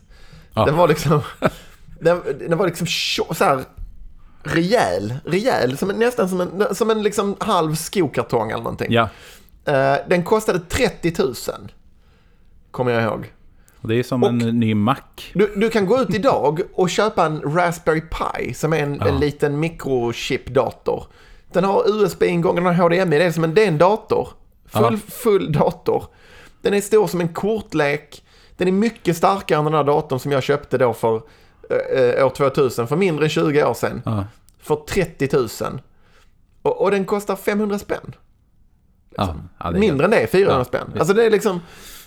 Ja. 0.53 0.65
Den 0.65 0.75
var 0.77 0.87
liksom, 0.87 1.21
den, 2.01 2.21
den 2.47 2.57
var 2.57 2.65
liksom 2.65 2.87
så 3.35 3.43
här 3.43 3.63
rejäl, 4.43 5.13
rejäl, 5.25 5.77
som 5.77 5.89
en, 5.89 5.95
nästan 5.95 6.29
som 6.29 6.41
en, 6.41 6.75
som 6.75 6.89
en 6.89 7.03
liksom 7.03 7.35
halv 7.39 7.75
skokartong 7.75 8.51
eller 8.51 8.63
någonting. 8.63 8.91
Ja, 8.91 9.09
Eh, 9.69 9.95
den 10.07 10.23
kostade 10.23 10.59
30 10.59 11.13
000. 11.17 11.33
Kommer 12.71 12.91
jag 12.91 13.03
ihåg. 13.03 13.33
och 13.81 13.87
det 13.87 13.95
är 13.95 14.03
som 14.03 14.23
en 14.23 14.37
ny 14.37 14.75
Mac. 14.75 14.97
Du, 15.33 15.53
du 15.55 15.69
kan 15.69 15.85
gå 15.85 16.01
ut 16.01 16.13
idag 16.15 16.61
och 16.73 16.89
köpa 16.89 17.25
en 17.25 17.41
Raspberry 17.41 18.01
Pi 18.01 18.53
som 18.53 18.73
är 18.73 18.83
en, 18.83 19.01
en 19.01 19.19
liten 19.19 19.59
mikrochip-dator. 19.59 21.03
Den 21.51 21.63
har 21.63 21.83
USB-ingång, 21.87 22.55
den 22.55 22.65
har 22.65 22.73
HDMI, 22.73 23.17
det 23.17 23.25
är 23.25 23.31
som 23.31 23.43
en, 23.43 23.53
det 23.53 23.63
är 23.63 23.67
en 23.67 23.77
dator. 23.77 24.27
Full, 24.65 24.97
full 24.97 25.51
dator. 25.51 26.03
Den 26.61 26.73
är 26.73 26.81
stor 26.81 27.07
som 27.07 27.21
en 27.21 27.33
kortlek. 27.33 28.23
Den 28.57 28.67
är 28.67 28.71
mycket 28.71 29.17
starkare 29.17 29.59
än 29.59 29.65
den 29.65 29.73
här 29.73 29.83
datorn 29.83 30.19
som 30.19 30.31
jag 30.31 30.43
köpte 30.43 30.77
då 30.77 30.93
för 30.93 31.21
eh, 31.95 32.25
år 32.25 32.29
2000, 32.29 32.87
för 32.87 32.95
mindre 32.95 33.25
än 33.25 33.29
20 33.29 33.63
år 33.63 33.73
sedan. 33.73 34.01
Ja. 34.05 34.25
För 34.59 34.75
30 34.75 35.29
000. 35.37 35.81
Och, 36.61 36.81
och 36.81 36.91
den 36.91 37.05
kostar 37.05 37.35
500 37.35 37.79
spänn. 37.79 38.15
Ja, 39.15 39.35
ja, 39.59 39.71
Mindre 39.71 40.05
än 40.05 40.11
det, 40.11 40.27
400 40.27 40.57
Ja, 40.57 40.65
spänn. 40.65 40.93
Alltså 40.99 41.13
det 41.13 41.25
är 41.25 41.29
liksom... 41.29 41.59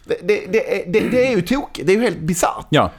Det, 0.04 0.18
det, 0.22 0.46
det, 0.46 0.82
är, 0.82 0.92
det, 0.92 1.00
det 1.00 1.26
är 1.26 1.30
ju 1.36 1.42
tokigt, 1.42 1.86
det 1.86 1.92
är 1.92 1.96
ju 1.96 2.02
helt 2.02 2.18
bisarrt. 2.18 2.66
Ja, 2.70 2.90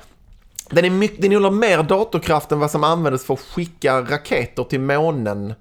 Den, 0.69 0.85
är 0.85 0.89
mycket, 0.89 1.21
den 1.21 1.31
innehåller 1.31 1.51
mer 1.57 1.83
datorkraft 1.83 2.51
än 2.51 2.59
vad 2.59 2.71
som 2.71 2.83
användes 2.83 3.25
för 3.25 3.33
att 3.33 3.39
skicka 3.39 4.01
raketer 4.01 4.63
till 4.63 4.79
månen. 4.79 5.53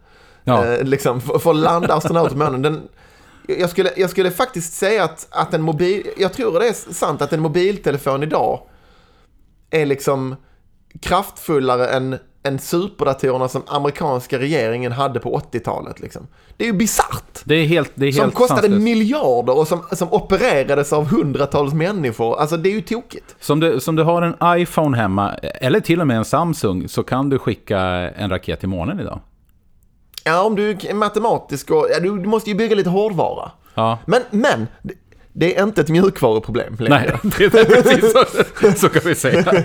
ja. 0.44 0.66
Eh, 0.66 0.84
liksom, 0.84 1.20
för, 1.20 1.38
för 1.38 1.50
att 1.50 1.56
landa 1.56 1.94
astronauter 1.94 2.30
på 2.30 2.38
månen. 2.38 2.62
Den, 2.62 2.88
jag 3.46 3.70
skulle, 3.70 3.90
jag 3.96 4.10
skulle 4.10 4.30
faktiskt 4.30 4.74
säga 4.74 5.04
att, 5.04 5.26
att 5.30 5.54
en 5.54 5.62
mobil, 5.62 6.06
jag 6.16 6.32
tror 6.32 6.60
det 6.60 6.68
är 6.68 6.92
sant 6.92 7.22
att 7.22 7.32
en 7.32 7.40
mobiltelefon 7.40 8.22
idag 8.22 8.60
är 9.70 9.86
liksom 9.86 10.36
kraftfullare 11.00 11.88
än, 11.88 12.18
än 12.42 12.58
superdatorerna 12.58 13.48
som 13.48 13.62
amerikanska 13.66 14.38
regeringen 14.38 14.92
hade 14.92 15.20
på 15.20 15.38
80-talet. 15.52 16.00
Liksom. 16.00 16.26
Det 16.56 16.64
är 16.64 16.66
ju 16.66 16.72
bisarrt! 16.72 17.40
Det 17.44 17.54
är 17.54 17.66
helt, 17.66 17.92
det 17.94 18.06
är 18.06 18.12
Som 18.12 18.22
helt 18.22 18.34
kostade 18.34 18.60
sanslöst. 18.60 18.82
miljarder 18.84 19.58
och 19.58 19.68
som, 19.68 19.82
som 19.92 20.12
opererades 20.12 20.92
av 20.92 21.06
hundratals 21.06 21.74
människor. 21.74 22.38
Alltså 22.40 22.56
det 22.56 22.68
är 22.68 22.72
ju 22.72 22.80
tokigt. 22.80 23.36
Som 23.40 23.60
du, 23.60 23.80
som 23.80 23.96
du 23.96 24.02
har 24.02 24.22
en 24.22 24.60
iPhone 24.60 24.96
hemma, 24.96 25.34
eller 25.34 25.80
till 25.80 26.00
och 26.00 26.06
med 26.06 26.16
en 26.16 26.24
Samsung, 26.24 26.88
så 26.88 27.02
kan 27.02 27.28
du 27.30 27.38
skicka 27.38 27.80
en 28.16 28.30
raket 28.30 28.60
till 28.60 28.68
månen 28.68 29.00
idag. 29.00 29.20
Ja, 30.24 30.42
om 30.42 30.54
du 30.54 30.70
är 30.70 30.94
matematisk 30.94 31.70
och... 31.70 31.86
Ja, 31.90 32.00
du 32.00 32.10
måste 32.10 32.50
ju 32.50 32.56
bygga 32.56 32.76
lite 32.76 32.90
hårdvara. 32.90 33.50
Ja. 33.74 33.98
Men, 34.06 34.22
men! 34.30 34.66
Det- 35.32 35.58
är 35.58 35.62
inte 35.62 35.80
ett 35.80 35.88
mjukvaruproblem 35.88 36.76
längre. 36.78 37.18
Nej, 37.22 37.32
det 37.38 37.44
är 37.44 37.64
precis 37.82 38.12
så, 38.12 38.72
så 38.78 38.88
kan 38.88 39.02
vi 39.04 39.14
säga. 39.14 39.64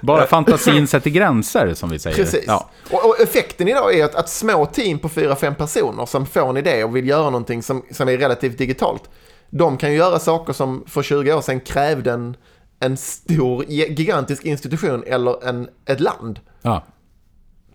Bara 0.00 0.26
fantasin 0.26 0.86
sätter 0.86 1.10
gränser, 1.10 1.74
som 1.74 1.90
vi 1.90 1.98
säger. 1.98 2.16
Precis. 2.16 2.44
Ja. 2.46 2.70
Och, 2.90 3.04
och 3.08 3.20
effekten 3.20 3.68
idag 3.68 3.94
är 3.94 4.04
att, 4.04 4.14
att 4.14 4.28
små 4.28 4.66
team 4.66 4.98
på 4.98 5.08
fyra 5.08 5.36
fem 5.36 5.54
personer 5.54 6.06
som 6.06 6.26
får 6.26 6.50
en 6.50 6.56
idé 6.56 6.84
och 6.84 6.96
vill 6.96 7.08
göra 7.08 7.24
någonting 7.24 7.62
som, 7.62 7.82
som 7.90 8.08
är 8.08 8.18
relativt 8.18 8.58
digitalt, 8.58 9.10
de 9.50 9.76
kan 9.76 9.90
ju 9.90 9.96
göra 9.96 10.18
saker 10.18 10.52
som 10.52 10.84
för 10.86 11.02
20 11.02 11.32
år 11.34 11.40
sedan 11.40 11.60
krävde 11.60 12.12
en, 12.12 12.36
en 12.80 12.96
stor, 12.96 13.64
gigantisk 13.68 14.44
institution 14.44 15.04
eller 15.06 15.48
en, 15.48 15.68
ett 15.86 16.00
land. 16.00 16.40
Ja. 16.62 16.84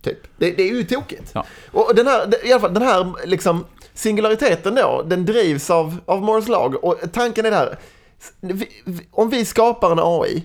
Typ. 0.02 0.18
Det, 0.38 0.52
det 0.52 0.64
är 0.64 0.74
ju 0.74 0.84
tokigt. 0.84 1.32
Ja. 1.34 1.46
Och 1.72 1.96
den 1.96 2.08
här, 2.08 2.48
i 2.48 2.52
alla 2.52 2.62
fall, 2.62 2.74
den 2.74 2.84
här 2.84 3.14
liksom, 3.26 3.66
singulariteten 3.98 4.76
då, 4.76 5.04
den 5.08 5.26
drivs 5.26 5.70
av, 5.70 5.98
av 6.06 6.22
Moores 6.22 6.48
lag. 6.48 6.84
Och 6.84 6.96
tanken 7.14 7.46
är 7.46 7.52
där, 7.52 7.78
vi, 8.40 8.70
vi, 8.86 9.08
om 9.12 9.30
vi 9.30 9.46
skapar 9.46 9.92
en 9.92 10.00
AI, 10.02 10.44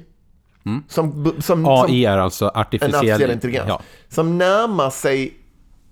som, 0.88 1.24
som, 1.24 1.42
som, 1.42 1.66
AI 1.68 2.04
är 2.04 2.18
alltså 2.18 2.48
artificiell, 2.54 2.94
artificiell 2.94 3.30
intelligens, 3.30 3.68
Ja. 3.68 3.80
som 4.08 4.38
närmar 4.38 4.90
sig 4.90 5.36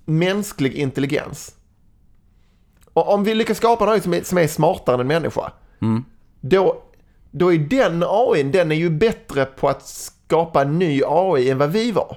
mänsklig 0.04 0.74
intelligens. 0.74 1.54
Och 2.92 3.12
om 3.14 3.24
vi 3.24 3.34
lyckas 3.34 3.56
skapa 3.56 3.84
en 3.84 3.90
AI 3.90 4.00
som 4.00 4.14
är, 4.14 4.22
som 4.22 4.38
är 4.38 4.46
smartare 4.46 4.94
än 4.94 5.00
en 5.00 5.06
människa, 5.06 5.52
då, 6.40 6.82
då 7.30 7.52
är 7.52 7.58
den 7.58 8.04
AI, 8.06 8.42
den 8.42 8.72
är 8.72 8.76
ju 8.76 8.90
bättre 8.90 9.44
på 9.44 9.68
att 9.68 9.86
skapa 9.86 10.62
en 10.62 10.78
ny 10.78 11.02
AI 11.06 11.50
än 11.50 11.58
vad 11.58 11.70
vi 11.70 11.92
var. 11.92 12.16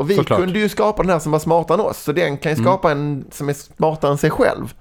Och 0.00 0.10
vi 0.10 0.16
Såklart. 0.16 0.38
kunde 0.40 0.58
ju 0.58 0.68
skapa 0.68 1.02
den 1.02 1.10
här 1.12 1.18
som 1.18 1.32
var 1.32 1.38
smartare 1.38 1.74
än 1.80 1.86
oss, 1.86 1.98
så 2.02 2.12
den 2.12 2.36
kan 2.38 2.52
ju 2.56 2.62
skapa 2.62 2.90
en 2.90 3.24
som 3.32 3.48
är 3.48 3.52
smartare 3.52 4.10
än 4.10 4.18
sig 4.18 4.30
själv. 4.30 4.74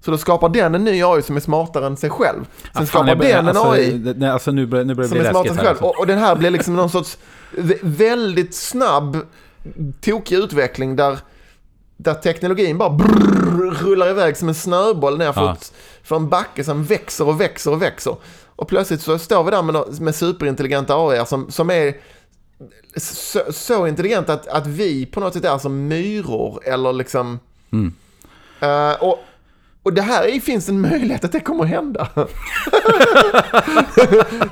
Så 0.00 0.10
då 0.10 0.18
skapar 0.18 0.48
den 0.48 0.74
en 0.74 0.84
ny 0.84 1.02
AI 1.02 1.22
som 1.22 1.36
är 1.36 1.40
smartare 1.40 1.86
än 1.86 1.96
sig 1.96 2.10
själv. 2.10 2.44
Sen 2.62 2.70
Ja, 2.74 2.86
skapar 2.86 3.08
jag 3.08 3.18
börjar- 3.18 3.36
den 3.36 3.48
en 3.48 3.56
alltså, 3.56 3.70
AI 3.72 3.90
det- 3.92 4.14
Nej, 4.18 4.30
alltså 4.30 4.50
nu 4.50 4.66
börjar, 4.66 4.84
nu 4.84 4.94
börjar 4.94 5.08
som 5.08 5.18
är 5.18 5.30
smartare 5.30 5.48
än 5.50 5.56
sig 5.56 5.64
själv. 5.64 5.78
Och, 5.78 5.98
och 5.98 6.06
den 6.06 6.18
här 6.18 6.36
blir 6.36 6.50
liksom 6.50 6.76
någon 6.76 6.90
sorts 6.90 7.18
vä- 7.56 7.78
väldigt 7.82 8.54
snabb, 8.54 9.16
tokig 10.00 10.36
utveckling 10.36 10.96
där, 10.96 11.18
där 11.96 12.14
teknologin 12.14 12.78
bara 12.78 12.90
brrr, 12.90 13.74
rullar 13.84 14.08
iväg 14.10 14.36
som 14.36 14.48
en 14.48 14.54
snöboll 14.54 15.18
ner 15.18 15.32
för, 15.32 15.40
Ja. 15.42 15.56
för 16.02 16.16
en 16.16 16.28
backe 16.28 16.64
som 16.64 16.84
växer 16.84 17.28
och 17.28 17.40
växer 17.40 17.70
och 17.70 17.82
växer. 17.82 18.16
Och 18.56 18.68
plötsligt 18.68 19.00
så 19.00 19.18
står 19.18 19.44
vi 19.44 19.50
där 19.50 19.62
med, 19.62 20.00
med 20.00 20.14
superintelligenta 20.14 20.94
AI 20.96 21.26
som, 21.26 21.50
som 21.50 21.70
är 21.70 21.94
så, 22.96 23.52
så 23.52 23.86
intelligenta 23.86 24.32
att, 24.32 24.48
att 24.48 24.66
vi 24.66 25.06
på 25.06 25.20
något 25.20 25.34
sätt 25.34 25.44
är 25.44 25.58
som 25.58 25.88
myror 25.88 26.60
eller 26.64 26.92
liksom... 26.92 27.40
Mm. 27.72 27.94
Eh, 28.60 29.02
och, 29.02 29.18
och 29.82 29.92
det 29.92 30.02
här 30.02 30.24
är, 30.24 30.40
finns 30.40 30.68
en 30.68 30.80
möjlighet 30.80 31.24
att 31.24 31.32
det 31.32 31.40
kommer 31.40 31.64
att 31.64 31.70
hända. 31.70 32.08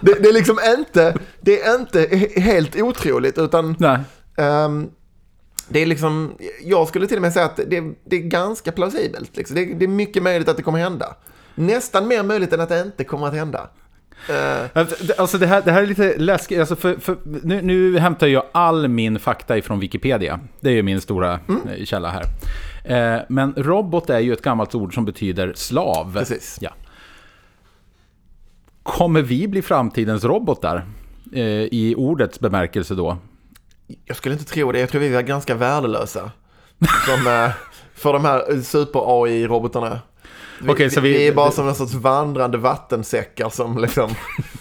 det, 0.00 0.14
det 0.20 0.28
är 0.28 0.32
liksom 0.32 0.58
inte, 0.78 1.18
det 1.40 1.62
är 1.62 1.74
inte 1.80 2.06
he- 2.06 2.40
helt 2.40 2.76
otroligt 2.76 3.38
utan 3.38 3.76
ehm, 4.36 4.90
det 5.68 5.82
är 5.82 5.86
liksom, 5.86 6.34
jag 6.62 6.88
skulle 6.88 7.06
till 7.06 7.16
och 7.16 7.22
med 7.22 7.32
säga 7.32 7.46
att 7.46 7.56
det, 7.56 7.94
det 8.04 8.16
är 8.16 8.20
ganska 8.20 8.72
plausibelt. 8.72 9.36
Liksom. 9.36 9.56
Det, 9.56 9.64
det 9.64 9.84
är 9.84 9.88
mycket 9.88 10.22
möjligt 10.22 10.48
att 10.48 10.56
det 10.56 10.62
kommer 10.62 10.78
att 10.78 10.90
hända. 10.90 11.16
Nästan 11.54 12.08
mer 12.08 12.22
möjligt 12.22 12.52
än 12.52 12.60
att 12.60 12.68
det 12.68 12.80
inte 12.80 13.04
kommer 13.04 13.26
att 13.26 13.34
hända. 13.34 13.68
Eh, 14.28 14.66
Alltså, 14.80 15.04
det- 15.04 15.18
Alltså 15.18 15.38
det 15.38 15.46
här, 15.46 15.62
det 15.64 15.72
här 15.72 15.82
är 15.82 15.86
lite 15.86 16.16
läskigt, 16.18 16.58
alltså 16.60 16.76
för, 16.76 16.96
för, 16.96 17.16
nu, 17.24 17.62
nu 17.62 17.98
hämtar 17.98 18.26
jag 18.26 18.42
all 18.52 18.88
min 18.88 19.18
fakta 19.18 19.58
ifrån 19.58 19.80
Wikipedia. 19.80 20.40
Det 20.60 20.68
är 20.70 20.74
ju 20.74 20.82
min 20.82 21.00
stora 21.00 21.40
Mm. 21.48 21.68
eh, 21.68 21.84
källa 21.84 22.10
här. 22.10 22.24
Eh, 23.16 23.20
men 23.28 23.54
robot 23.56 24.10
är 24.10 24.18
ju 24.20 24.32
ett 24.32 24.42
gammalt 24.42 24.74
ord 24.74 24.94
som 24.94 25.04
betyder 25.04 25.52
slav. 25.56 26.14
Precis. 26.18 26.58
Ja. 26.60 26.70
Kommer 28.82 29.22
vi 29.22 29.48
bli 29.48 29.62
framtidens 29.62 30.24
robotar? 30.24 30.84
I 31.70 31.94
ordets 31.94 32.40
bemärkelse 32.40 32.94
då. 32.94 33.16
Jag 34.04 34.16
skulle 34.16 34.34
inte 34.34 34.44
tro 34.44 34.72
det. 34.72 34.80
Jag 34.80 34.88
tror 34.88 35.00
vi 35.00 35.14
är 35.14 35.22
ganska 35.22 35.54
värdelösa. 35.54 36.30
Som, 37.06 37.50
för 37.94 38.12
de 38.12 38.24
här 38.24 38.62
super-AI-robotarna. 38.62 39.98
Vi, 40.62 40.72
Okej, 40.72 40.90
så 40.90 41.00
vi, 41.00 41.12
vi- 41.12 41.26
är 41.28 41.32
bara 41.34 41.50
som 41.50 41.68
en 41.68 41.74
sorts 41.74 41.94
vandrande 41.94 42.58
vattensäckar 42.58 43.48
som 43.48 43.78
liksom... 43.78 44.10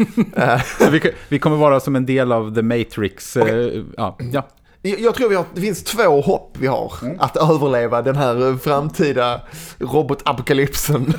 Så 0.79 0.89
vi, 0.89 1.11
vi 1.29 1.39
kommer 1.39 1.57
vara 1.57 1.79
som 1.79 1.95
en 1.95 2.05
del 2.05 2.31
av 2.31 2.55
The 2.55 2.61
Matrix. 2.61 3.37
Eh, 3.37 3.81
ja, 3.97 4.17
ja. 4.31 4.47
jag, 4.81 5.15
tror 5.15 5.29
vi 5.29 5.35
har, 5.35 5.45
det 5.55 5.61
finns 5.61 5.83
två 5.83 6.21
hopp 6.21 6.57
vi 6.59 6.67
har 6.67 6.93
att 7.19 7.37
överleva 7.37 8.01
den 8.01 8.15
här 8.15 8.47
eh, 8.49 8.57
framtida 8.57 9.41
robotapokalypsen. 9.79 11.13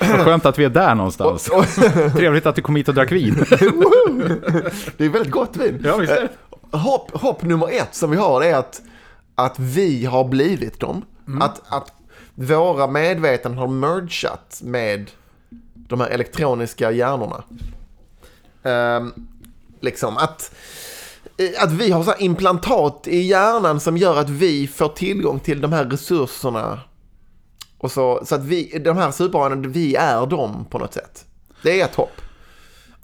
Vad 0.00 0.08
skönt 0.20 0.46
att 0.46 0.58
vi 0.58 0.64
är 0.64 0.68
där 0.70 0.94
någonstans. 0.94 1.48
Och- 1.48 1.64
Trevligt 2.16 2.46
att 2.46 2.54
du 2.56 2.62
kom 2.62 2.76
hit 2.76 2.88
och 2.88 2.94
drack 2.94 3.12
vin. 3.12 3.34
det 4.96 5.04
är 5.04 5.08
väldigt 5.08 5.32
gott 5.32 5.56
vin. 5.56 5.82
Ja, 5.84 5.96
visst. 5.96 6.12
Eh, 6.12 6.80
hopp, 6.80 7.10
hopp 7.20 7.42
nummer 7.42 7.68
ett 7.72 7.94
som 7.94 8.10
vi 8.10 8.16
har 8.16 8.42
är 8.42 8.54
att, 8.54 8.80
att 9.34 9.58
vi 9.58 10.04
har 10.04 10.24
blivit 10.24 10.80
dem. 10.80 11.04
Mm. 11.26 11.42
Att, 11.42 11.62
att 11.68 11.92
våra 12.34 12.86
medvetanden 12.86 13.58
har 13.58 13.68
mergat 13.68 14.60
med 14.62 15.10
de 15.74 16.00
här 16.00 16.08
elektroniska 16.08 16.90
hjärnorna. 16.90 17.44
Um, 18.62 19.28
liksom 19.80 20.16
att, 20.16 20.54
att 21.58 21.72
vi 21.72 21.90
har 21.90 22.04
så 22.04 22.10
här 22.10 22.22
implantat 22.22 23.06
i 23.06 23.18
hjärnan 23.18 23.80
som 23.80 23.96
gör 23.96 24.16
att 24.16 24.30
vi 24.30 24.68
får 24.68 24.88
tillgång 24.88 25.40
till 25.40 25.60
de 25.60 25.72
här 25.72 25.84
resurserna. 25.84 26.80
Och 27.78 27.92
så, 27.92 28.22
så 28.24 28.34
att 28.34 28.44
vi, 28.44 28.78
de 28.84 28.96
här 28.96 29.10
superhjärnorna, 29.10 29.68
vi 29.68 29.94
är 29.94 30.26
dem 30.26 30.66
på 30.70 30.78
något 30.78 30.94
sätt. 30.94 31.24
Det 31.62 31.80
är 31.80 31.84
ett 31.84 31.94
hopp. 31.94 32.20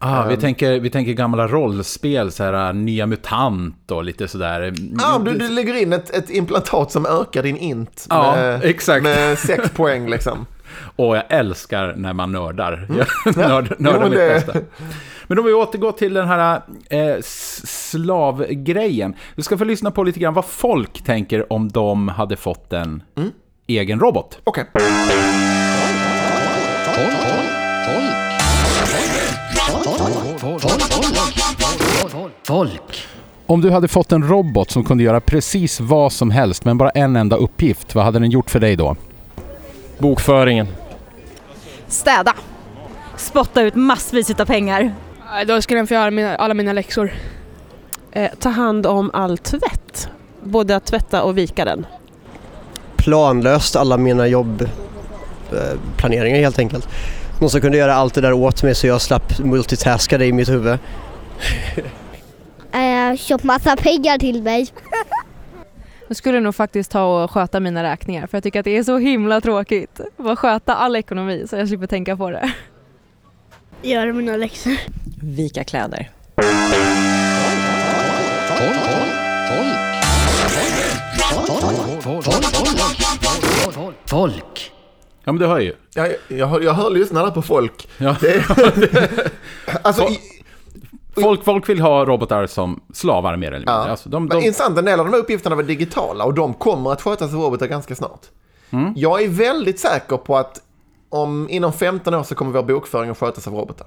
Ah, 0.00 0.22
Ehm. 0.22 0.28
vi, 0.28 0.36
tänker, 0.36 0.80
vi 0.80 0.90
tänker 0.90 1.12
gamla 1.12 1.46
rollspel, 1.48 2.32
så 2.32 2.44
här, 2.44 2.72
Nya 2.72 3.06
MUTANT 3.06 3.90
och 3.90 4.04
lite 4.04 4.28
sådär. 4.28 4.74
Ja, 4.98 5.16
om 5.16 5.24
du, 5.24 5.38
du 5.38 5.48
lägger 5.48 5.74
in 5.82 5.92
ett, 5.92 6.10
ett 6.10 6.30
implantat 6.30 6.92
som 6.92 7.06
ökar 7.06 7.42
din 7.42 7.56
int 7.56 8.06
Ja, 8.10 8.32
med, 8.36 8.64
exakt. 8.64 9.02
med 9.02 9.38
sex 9.38 9.70
poäng 9.76 10.08
liksom. 10.10 10.46
Och 10.96 11.16
jag 11.16 11.22
älskar 11.28 11.94
när 11.96 12.12
man 12.12 12.32
nördar. 12.32 12.88
Jag 13.24 13.36
nörd, 13.48 13.66
Jo, 13.70 13.74
nördar 13.78 14.00
men 14.00 14.10
mitt 14.10 14.18
det- 14.18 14.28
bästa. 14.46 14.52
Men 15.26 15.38
om 15.38 15.44
vi 15.44 15.52
återgår 15.52 15.92
till 15.92 16.14
den 16.14 16.28
här 16.28 16.60
eh, 16.90 17.16
slavgrejen. 17.64 19.14
Du 19.36 19.42
ska 19.42 19.58
få 19.58 19.64
lyssna 19.64 19.90
på 19.90 20.02
lite 20.04 20.20
grann 20.20 20.34
vad 20.34 20.44
folk 20.44 21.04
tänker 21.04 21.52
om 21.52 21.68
de 21.68 22.08
hade 22.08 22.36
fått 22.36 22.72
en 22.72 23.02
Mm. 23.16 23.30
egen 23.66 24.00
robot. 24.00 24.38
Okej. 24.44 24.64
Om 33.46 33.60
du 33.60 33.70
hade 33.70 33.88
fått 33.88 34.12
en 34.12 34.28
robot 34.28 34.70
som 34.70 34.84
kunde 34.84 35.04
göra 35.04 35.20
precis 35.20 35.80
vad 35.80 36.12
som 36.12 36.30
helst, 36.30 36.64
men 36.64 36.78
bara 36.78 36.90
en 36.90 37.16
enda 37.16 37.36
uppgift, 37.36 37.94
vad 37.94 38.04
hade 38.04 38.18
den 38.18 38.30
gjort 38.30 38.50
för 38.50 38.60
dig 38.60 38.76
då? 38.76 38.96
Bokföringen. 39.98 40.66
Städa. 41.88 42.34
Spotta 43.16 43.62
ut 43.62 43.74
massvis 43.74 44.30
av 44.40 44.44
pengar. 44.44 44.94
Nej, 45.32 45.46
Då 45.46 45.62
skulle 45.62 45.78
den 45.78 45.86
få 45.86 45.94
göra 45.94 46.10
mina, 46.10 46.36
alla 46.36 46.54
mina 46.54 46.72
läxor. 46.72 47.12
Eh, 48.12 48.30
ta 48.38 48.48
hand 48.48 48.86
om 48.86 49.10
all 49.14 49.38
tvätt. 49.38 50.08
Både 50.42 50.76
att 50.76 50.84
tvätta 50.84 51.22
och 51.22 51.38
vika 51.38 51.64
den. 51.64 51.86
planlöst 52.96 53.76
alla 53.76 53.96
mina 53.96 54.26
jobbplaneringar 54.26 56.38
helt 56.38 56.58
enkelt. 56.58 56.88
Någon 57.40 57.50
som 57.50 57.60
kunde 57.60 57.78
göra 57.78 57.94
allt 57.94 58.14
det 58.14 58.20
där 58.20 58.32
åt 58.32 58.62
mig 58.62 58.74
så 58.74 58.86
jag 58.86 59.00
slapp 59.00 59.38
multitaska 59.38 60.18
det 60.18 60.26
i 60.26 60.32
mitt 60.32 60.48
huvud. 60.48 60.78
Eh, 62.72 63.16
köpt 63.16 63.44
massa 63.44 63.76
pengar 63.76 64.18
till 64.18 64.42
mig. 64.42 64.68
Jag 66.08 66.16
skulle 66.16 66.40
nog 66.40 66.54
faktiskt 66.54 66.90
ta 66.90 67.24
och 67.24 67.30
sköta 67.30 67.60
mina 67.60 67.82
räkningar 67.82 68.26
för 68.26 68.36
jag 68.36 68.42
tycker 68.44 68.60
att 68.60 68.64
det 68.64 68.76
är 68.76 68.82
så 68.82 68.98
himla 68.98 69.40
tråkigt. 69.40 70.00
Bara 70.16 70.36
sköta 70.36 70.74
all 70.74 70.96
ekonomi 70.96 71.46
så 71.50 71.56
jag 71.56 71.68
slipper 71.68 71.86
tänka 71.86 72.16
på 72.16 72.30
det. 72.30 72.52
Göra 73.82 74.12
mina 74.12 74.36
läxor. 74.36 74.76
Vika 75.22 75.64
kläder. 75.64 76.10
Folk. 84.06 84.72
Ja, 85.24 85.32
men 85.32 85.38
det 85.38 85.46
hör 85.46 85.60
ju. 85.60 85.74
Jag, 85.94 86.14
jag, 86.28 86.46
hör, 86.46 86.60
jag 86.60 86.72
hör 86.72 86.90
lyssnarna 86.90 87.30
på 87.30 87.42
folk. 87.42 87.88
Ja. 87.98 88.16
Det, 88.20 88.44
alltså, 89.82 90.02
i, 90.02 90.37
Folk, 91.22 91.44
folk 91.44 91.68
vill 91.68 91.80
ha 91.80 92.04
robotar 92.04 92.46
som 92.46 92.80
slavar 92.94 93.36
mer 93.36 93.46
eller 93.46 93.58
mindre. 93.58 93.74
Ja. 93.74 93.88
Alltså, 93.90 94.08
de, 94.08 94.22
Men 94.22 94.28
de, 94.28 94.46
intressant, 94.46 94.78
en 94.78 94.84
del 94.84 95.00
av 95.00 95.06
de 95.06 95.12
här 95.12 95.20
uppgifterna 95.20 95.56
var 95.56 95.62
digitala 95.62 96.24
och 96.24 96.34
de 96.34 96.54
kommer 96.54 96.92
att 96.92 97.02
skötas 97.02 97.34
av 97.34 97.40
robotar 97.40 97.66
ganska 97.66 97.94
snart. 97.94 98.20
Mm. 98.70 98.92
Jag 98.96 99.22
är 99.22 99.28
väldigt 99.28 99.80
säker 99.80 100.16
på 100.16 100.36
att 100.36 100.60
om 101.08 101.46
inom 101.50 101.72
15 101.72 102.14
år 102.14 102.22
så 102.22 102.34
kommer 102.34 102.52
vår 102.52 102.62
bokföring 102.62 103.10
att 103.10 103.18
skötas 103.18 103.46
av 103.46 103.54
robotar. 103.54 103.86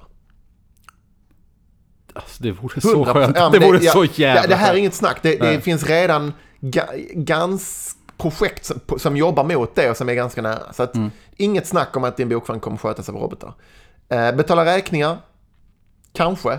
alltså, 2.14 2.42
det 2.42 2.50
vore 2.52 2.80
så 2.80 3.04
100%. 3.04 3.12
skönt. 3.12 3.36
Ja, 3.36 3.50
men 3.50 3.60
det 3.60 3.66
vore 3.66 3.78
ja, 3.82 3.92
så 3.92 4.04
jävla 4.04 4.42
det, 4.42 4.48
det 4.48 4.54
här 4.54 4.72
är 4.72 4.76
inget 4.76 4.94
snack. 4.94 5.18
Det, 5.22 5.36
det 5.36 5.60
finns 5.60 5.86
redan 5.86 6.32
ga, 6.60 6.84
gans 7.14 7.96
projekt 8.18 8.64
som, 8.64 8.80
som 8.98 9.16
jobbar 9.16 9.44
mot 9.44 9.74
det 9.74 9.90
och 9.90 9.96
som 9.96 10.08
är 10.08 10.14
ganska 10.14 10.42
nära. 10.42 10.72
Så 10.72 10.82
att 10.82 10.94
Mm. 10.94 11.10
inget 11.36 11.66
snack 11.66 11.96
om 11.96 12.04
att 12.04 12.16
din 12.16 12.28
bokföring 12.28 12.60
kommer 12.60 12.76
skötas 12.76 13.08
av 13.08 13.14
robotar. 13.14 13.54
Eh, 14.08 14.32
betala 14.32 14.64
räkningar? 14.64 15.16
Kanske. 16.12 16.58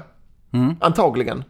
Mm. 0.54 0.76
Antagligen. 0.80 1.43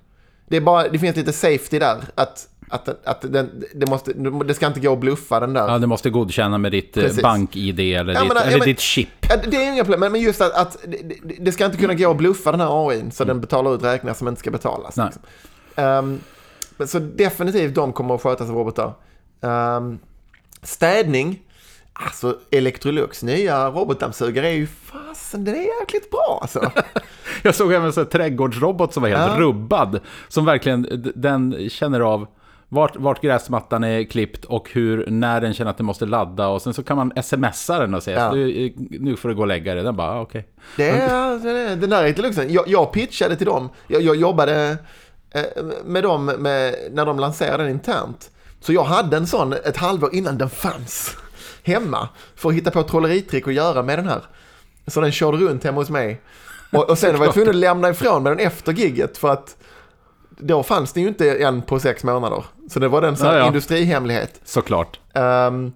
Det, 0.48 0.58
är 0.58 0.62
bara, 0.62 0.88
det 0.90 1.00
finns 1.00 1.16
lite 1.16 1.34
safety 1.34 1.80
där. 1.80 1.98
Att, 2.16 2.48
att, 2.70 3.08
att 3.08 3.22
den, 3.22 3.64
det, 3.76 3.90
måste, 3.90 4.14
det 4.46 4.54
ska 4.54 4.68
inte 4.68 4.80
gå 4.80 4.94
att 4.94 5.00
bluffa 5.00 5.40
den 5.40 5.54
där. 5.54 5.68
Ja, 5.68 5.78
det 5.80 5.88
måste 5.88 6.10
godkänna 6.10 6.58
med 6.58 6.72
ditt 6.72 6.98
eh, 6.98 7.04
Precis. 7.04 7.22
bank-id 7.22 7.80
eller, 7.80 8.14
Ja, 8.14 8.20
ditt, 8.24 8.34
men, 8.34 8.44
eller 8.44 8.58
men- 8.58 8.68
ditt 8.68 8.80
chip. 8.80 9.10
Ja, 9.30 9.36
Det 9.48 9.58
är 9.58 9.74
inga 9.74 9.84
problem, 9.84 10.12
men 10.12 10.22
just 10.22 10.42
att, 10.42 10.54
att 10.54 10.78
det, 10.88 11.36
det- 11.40 11.52
ska 11.52 11.66
inte 11.66 11.78
kunna 11.78 11.94
gå 11.94 12.12
att 12.12 12.18
bluffa 12.18 12.52
den 12.52 12.60
här 12.60 12.90
AIn 12.90 13.12
så 13.12 13.24
den 13.24 13.42
betalar 13.42 13.76
ut 13.76 13.84
räkningar 13.84 14.14
som 14.14 14.28
inte 14.28 14.40
ska 14.40 14.52
betalas. 14.52 14.98
Liksom. 14.98 16.20
Men 16.78 16.88
så 16.88 17.00
definitivt 17.00 17.76
de 17.76 17.94
kommer 17.94 18.16
att 18.16 18.22
skötas 18.22 18.50
av 18.50 18.56
robotar. 18.56 18.94
Um, 19.42 20.00
städning, 20.62 21.40
alltså 21.94 22.38
Electrolux 22.52 23.24
nya 23.24 23.70
robotdammsugare 23.70 24.48
är 24.48 24.54
ju 24.54 24.68
fasen, 24.68 25.44
den 25.44 25.56
är 25.56 25.82
jäkligt 25.82 26.10
bra 26.12 26.40
alltså. 26.42 26.72
Jag 27.44 27.56
såg 27.56 27.74
även 27.74 27.86
en 27.86 27.94
sån 27.94 28.04
här 28.04 28.10
trädgårdsrobot 28.12 28.94
som 28.94 29.04
var 29.04 29.10
helt 29.10 29.32
Ja. 29.34 29.40
rubbad. 29.40 30.00
Som 30.28 30.46
verkligen, 30.46 31.12
den 31.16 31.70
känner 31.70 32.00
av 32.00 32.28
vart, 32.70 32.96
vart 32.96 33.22
gräsmattan 33.22 33.84
är 33.84 34.04
klippt 34.04 34.46
och 34.46 34.70
hur, 34.72 35.06
när 35.08 35.42
den 35.42 35.54
känner 35.54 35.72
att 35.72 35.78
den 35.78 35.86
måste 35.86 36.06
ladda. 36.06 36.48
Och 36.48 36.62
sen 36.62 36.74
så 36.74 36.84
kan 36.84 36.98
man 36.98 37.12
smsa 37.24 37.80
den 37.80 37.94
och 37.94 38.04
säga 38.04 38.20
Ja. 38.20 38.32
"Du, 38.32 38.66
eh, 38.66 38.72
nu 38.78 39.16
får 39.16 39.30
du 39.30 39.36
gå 39.36 39.42
och 39.42 39.48
lägga 39.48 39.76
dig. 39.76 39.84
Den 39.84 39.96
bara, 39.96 40.12
ah, 40.12 40.22
okej. 40.22 40.48
Det 40.78 40.90
är, 40.90 41.40
det 41.40 41.50
är, 41.50 41.76
den 41.76 41.90
där 41.90 42.04
Electroluxen, 42.04 42.54
jag, 42.54 42.68
jag 42.68 42.92
pitchade 42.92 43.36
till 43.36 43.46
dem, 43.48 43.70
jag, 43.88 44.02
jag 44.02 44.16
jobbade 44.16 44.78
eh, 45.32 45.42
med 45.86 46.04
dem 46.04 46.26
med, 46.26 46.76
när 46.92 47.06
de 47.06 47.20
lanserade 47.20 47.64
den 47.64 47.72
internt. 47.72 48.30
Så 48.60 48.74
jag 48.74 48.84
hade 48.84 49.18
en 49.18 49.28
sån 49.28 49.54
ett 49.54 49.78
halvår 49.78 50.16
innan 50.16 50.38
den 50.38 50.50
fanns 50.50 51.18
hemma 51.64 52.10
för 52.36 52.50
att 52.50 52.56
hitta 52.56 52.72
på 52.72 52.84
trolleritrick 52.84 53.48
att 53.48 53.54
göra 53.54 53.84
med 53.84 54.00
den 54.00 54.08
här. 54.08 54.22
Så 54.88 55.02
den 55.02 55.12
körde 55.12 55.38
runt 55.38 55.64
hemma 55.64 55.82
hos 55.82 55.90
mig. 55.90 56.22
Och, 56.72 56.90
och 56.90 56.98
sen 56.98 57.18
var 57.18 57.26
jag 57.26 57.34
tvungen 57.34 57.50
att 57.50 57.56
lämna 57.56 57.90
ifrån 57.90 58.24
mig 58.24 58.36
den 58.36 58.48
efter 58.48 58.74
gigget 58.74 59.18
för 59.18 59.30
att 59.30 59.58
då 60.38 60.64
fanns 60.64 60.94
det 60.94 61.02
ju 61.02 61.08
inte 61.08 61.36
en 61.36 61.62
på 61.62 61.80
sex 61.80 62.04
månader. 62.04 62.44
Så 62.70 62.80
det 62.80 62.88
var 62.88 63.02
den 63.02 63.16
här 63.16 63.34
Ja, 63.34 63.40
ja. 63.40 63.48
industrihemlighet. 63.48 64.42
Såklart. 64.44 65.00
Ehm, 65.14 65.74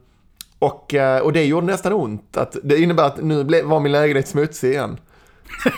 och, 0.60 0.94
eh, 0.94 1.20
och 1.22 1.34
det 1.34 1.46
gjorde 1.46 1.66
nästan 1.68 1.94
ont. 1.94 2.38
Att 2.38 2.56
det 2.64 2.78
innebär 2.78 3.04
att 3.04 3.18
nu 3.24 3.44
var 3.64 3.80
min 3.80 3.92
lägenhet 3.92 4.28
smutsig 4.28 4.70
igen. 4.72 4.98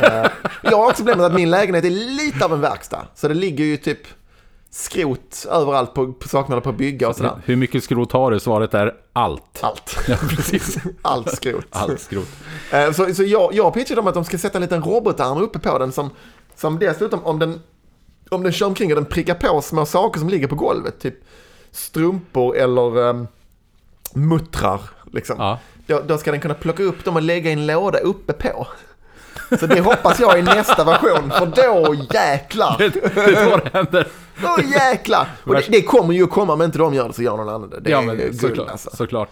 Eh, 0.01 0.26
jag 0.64 0.78
har 0.78 0.86
också 0.89 1.03
problemet 1.03 1.26
att 1.26 1.34
min 1.34 1.49
lägenhet 1.49 1.86
är 1.86 1.89
lite 1.89 2.45
av 2.45 2.53
en 2.53 2.62
verkstad. 2.62 3.07
Så 3.16 3.28
det 3.28 3.34
ligger 3.34 3.64
ju 3.66 3.78
typ 3.78 3.99
skrot 4.72 5.45
överallt 5.51 5.93
på, 5.93 6.13
på 6.13 6.38
håller 6.38 6.61
på 6.61 6.72
bygga 6.72 7.09
och 7.09 7.15
sådär. 7.15 7.41
Hur 7.45 7.55
mycket 7.55 7.84
skrot 7.84 8.11
har 8.11 8.32
du? 8.32 8.39
Svaret 8.39 8.74
är 8.74 8.95
allt. 9.13 9.59
Allt. 9.61 9.97
Ja, 10.07 10.15
precis. 10.30 10.78
Allt 11.01 11.36
skrot. 11.36 11.65
Allt 11.72 12.01
skrot. 12.01 12.28
Eh, 12.72 12.91
Så, 12.91 13.13
så 13.13 13.24
jag, 13.24 13.53
jag 13.53 13.74
pitchade 13.74 13.95
dem 13.95 14.07
att 14.07 14.13
de 14.13 14.26
ska 14.26 14.38
sätta 14.38 14.57
en 14.57 14.61
liten 14.61 14.84
robotarm 14.84 15.38
uppe 15.38 15.59
på 15.59 15.78
den 15.78 15.91
som, 15.91 16.09
som 16.55 16.80
dessutom 16.80 17.24
om 17.24 17.39
den, 17.39 17.61
om 18.30 18.43
den 18.43 18.51
kör 18.51 18.65
omkring 18.65 18.91
och 18.91 18.95
den 18.95 19.05
prickar 19.05 19.36
på 19.36 19.61
små 19.61 19.86
saker 19.86 20.20
som 20.20 20.30
ligger 20.30 20.47
på 20.47 20.55
golvet, 20.55 20.99
typ 20.99 21.15
strumpor 21.72 22.55
eller 22.55 22.97
um, 22.97 23.28
muttrar. 24.13 24.82
Liksom. 25.11 25.36
Ja. 25.39 25.59
Då, 25.88 26.01
då 26.07 26.17
ska 26.17 26.32
den 26.32 26.41
kunna 26.41 26.53
plocka 26.53 26.84
upp 26.84 27.05
dem 27.05 27.15
och 27.15 27.22
lägga 27.22 27.49
i 27.49 27.53
en 27.53 27.67
låda 27.67 27.99
uppe 27.99 28.34
på. 28.34 28.67
Så 29.60 29.68
det 29.68 29.82
hoppas 29.82 30.20
jag 30.20 30.39
i 30.39 30.41
nästa 30.41 30.84
version, 30.84 31.32
för 31.32 31.45
då 31.45 31.95
jäklar! 32.14 32.76
Det, 32.78 32.89
det 32.89 33.22
är 33.22 33.50
då 33.50 33.58
det 33.58 33.70
händer. 33.74 34.08
Då 34.41 34.58
jäklar! 34.64 35.28
Och 35.43 35.54
det, 35.54 35.66
det 35.70 35.82
kommer 35.82 36.14
ju 36.14 36.28
komma, 36.28 36.56
men 36.56 36.66
inte 36.66 36.78
de 36.78 36.93
gör 36.93 37.08
det 37.08 37.14
så 37.14 37.22
gör 37.22 37.38
någon 37.38 37.50
annan 37.50 37.70
det. 37.70 37.80
Det 37.80 37.89
ja, 37.89 38.02
är 38.02 38.06
men 38.06 38.18
guld 38.18 38.39
såklart, 38.39 38.70
alltså. 38.70 38.89
såklart. 38.95 39.30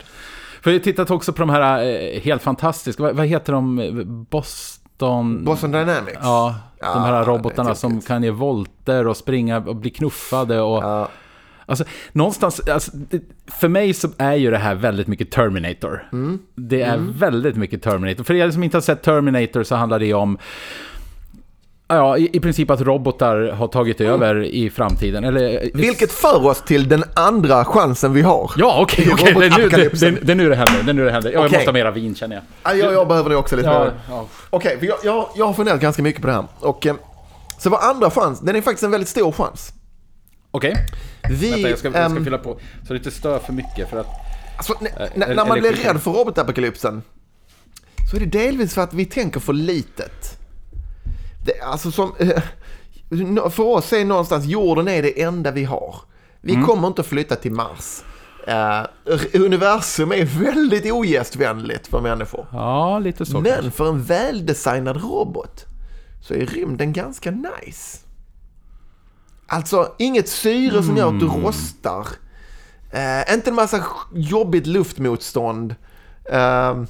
För 0.62 0.72
jag 0.72 0.84
tittat 0.84 1.12
också 1.12 1.34
på 1.34 1.40
de 1.40 1.50
här 1.50 1.86
eh, 1.86 2.22
helt 2.22 2.44
fantastiska, 2.44 3.04
vad, 3.04 3.16
vad 3.16 3.26
heter 3.26 3.54
de? 3.54 4.26
Boston... 4.30 5.46
Boston 5.46 5.72
Dynamics? 5.72 6.20
Ja, 6.22 6.56
Ja, 6.80 6.94
de 6.94 7.04
här 7.04 7.14
är 7.14 7.26
robotarna 7.26 7.76
som 7.76 8.02
kan 8.02 8.24
ge 8.24 8.32
volter 8.32 9.08
och 9.08 9.18
springa 9.18 9.58
och 9.58 9.76
bli 9.76 9.90
knuffade 9.90 10.62
och... 10.62 10.84
Ja. 10.84 11.08
Alltså, 11.70 11.86
någonstans, 12.12 12.62
alltså, 12.70 12.92
för 13.48 13.68
mig 13.68 13.94
så 13.94 14.08
är 14.18 14.34
ju 14.36 14.52
det 14.52 14.58
här 14.58 14.76
väldigt 14.76 15.08
mycket 15.08 15.32
Terminator. 15.32 16.08
Mm. 16.12 16.40
Det 16.56 16.82
är 16.82 16.98
väldigt 16.98 17.56
mycket 17.56 17.84
Terminator. 17.84 18.24
För 18.24 18.34
er 18.34 18.52
som 18.52 18.64
inte 18.64 18.78
har 18.78 18.82
sett 18.82 19.02
Terminator 19.04 19.64
så 19.64 19.76
handlar 19.76 20.00
det 20.00 20.14
om 20.14 20.38
Ja, 21.90 22.18
i, 22.18 22.30
i 22.34 22.40
princip 22.40 22.70
att 22.70 22.82
robotar 22.82 23.52
har 23.52 23.68
tagit 23.68 24.02
över 24.02 24.44
i 24.44 24.70
framtiden. 24.70 25.24
Eller, 25.24 25.70
Vilket 25.74 26.12
för 26.12 26.46
oss 26.46 26.62
till 26.62 26.88
den 26.90 27.04
andra 27.14 27.66
chansen 27.66 28.14
vi 28.14 28.22
har. 28.22 28.52
Ja, 28.58 28.80
okej, 28.82 29.06
I 29.08 29.14
okej. 29.14 29.34
Det, 29.34 29.50
det, 29.50 30.00
det, 30.00 30.12
det 30.12 30.32
är 30.32 30.36
nu 30.36 30.50
det 30.50 30.56
händer. 30.56 30.84
Det 30.84 30.92
är 30.92 30.94
nu 30.94 31.06
det 31.06 31.12
händer. 31.12 31.32
Ja, 31.32 31.42
Jag 31.42 31.52
måste 31.52 31.66
ha 31.68 31.74
mera 31.74 31.92
vin 31.92 32.16
känner 32.16 32.36
jag. 32.36 32.44
Ja, 32.64 32.74
jag, 32.74 32.94
jag 32.94 33.08
behöver 33.08 33.30
det 33.30 33.36
också 33.36 33.56
lite 33.56 33.68
Ja, 33.70 33.80
mer. 33.80 33.94
ja. 34.10 34.26
Okej, 34.50 34.80
för 34.80 34.86
jag, 34.86 34.98
jag, 35.04 35.30
jag 35.36 35.46
har 35.46 35.54
funderat 35.54 35.82
ganska 35.82 36.04
mycket 36.04 36.22
på 36.22 36.28
det 36.28 36.34
här. 36.34 36.46
Och, 36.60 36.86
eh, 36.86 36.96
så 37.60 37.70
vår 37.70 37.80
andra 37.82 38.10
chans, 38.12 38.40
den 38.40 38.56
är 38.56 38.62
faktiskt 38.62 38.84
en 38.84 38.92
väldigt 38.92 39.10
stor 39.10 39.32
chans. 39.32 39.74
Okej. 40.52 40.76
Vi, 41.30 41.52
Vänta, 41.52 41.70
jag 41.70 41.80
ska, 41.80 41.88
jag 41.92 42.12
ska 42.12 42.24
fylla 42.24 42.38
på. 42.38 42.60
Så 42.88 42.94
det 42.94 42.98
inte 42.98 43.12
stör 43.12 43.40
för 43.40 43.54
mycket 43.54 43.90
för 43.90 44.00
att... 44.00 44.08
Alltså, 44.58 44.74
Eh, 44.82 44.88
n- 45.02 45.10
eller- 45.24 45.36
när 45.36 45.46
man 45.46 45.60
blir 45.60 45.72
rädd 45.72 46.02
för 46.02 46.12
robotapokalypsen 46.12 47.02
så 48.12 48.16
är 48.16 48.20
det 48.20 48.26
delvis 48.26 48.74
för 48.74 48.82
att 48.82 48.94
vi 48.94 49.06
tänker 49.06 49.40
för 49.40 49.54
litet. 49.54 50.38
Det, 51.46 51.62
alltså 51.62 51.92
som, 51.92 52.14
eh, 52.20 53.50
för 53.50 53.64
oss 53.64 53.94
är 53.94 54.06
någonstans 54.06 54.46
jorden 54.46 54.88
är 54.88 55.02
det 55.02 55.22
enda 55.22 55.52
vi 55.52 55.64
har. 55.64 55.96
Vi 56.42 56.54
Mm. 56.54 56.66
kommer 56.66 56.88
inte 56.88 57.02
att 57.02 57.08
flytta 57.08 57.36
till 57.36 57.52
Mars. 57.52 58.04
Eh, 58.48 58.82
universum 59.34 60.12
är 60.12 60.26
väldigt 60.26 60.92
ogästvänligt 60.92 61.88
för 61.88 62.02
människor. 62.02 62.48
Ja, 62.52 63.00
lite 63.00 63.26
så. 63.26 63.40
Men 63.42 63.72
för 63.72 63.90
en 63.90 64.04
väldesignad 64.04 64.98
robot 65.04 65.66
så 66.22 66.34
är 66.34 66.46
rymden 66.46 66.94
ganska 66.94 67.32
nice. 67.32 67.98
Alltså 69.48 69.92
inget 69.98 70.30
syre 70.30 70.84
som 70.84 70.98
gör 70.98 71.08
att 71.08 71.20
du 71.20 71.26
rostar. 71.26 72.08
Eh, 72.92 73.34
inte 73.34 73.50
en 73.50 73.56
massa 73.56 73.84
jobbigt 74.14 74.68
luftmotstånd. 74.68 75.76
Eh, 76.32 76.84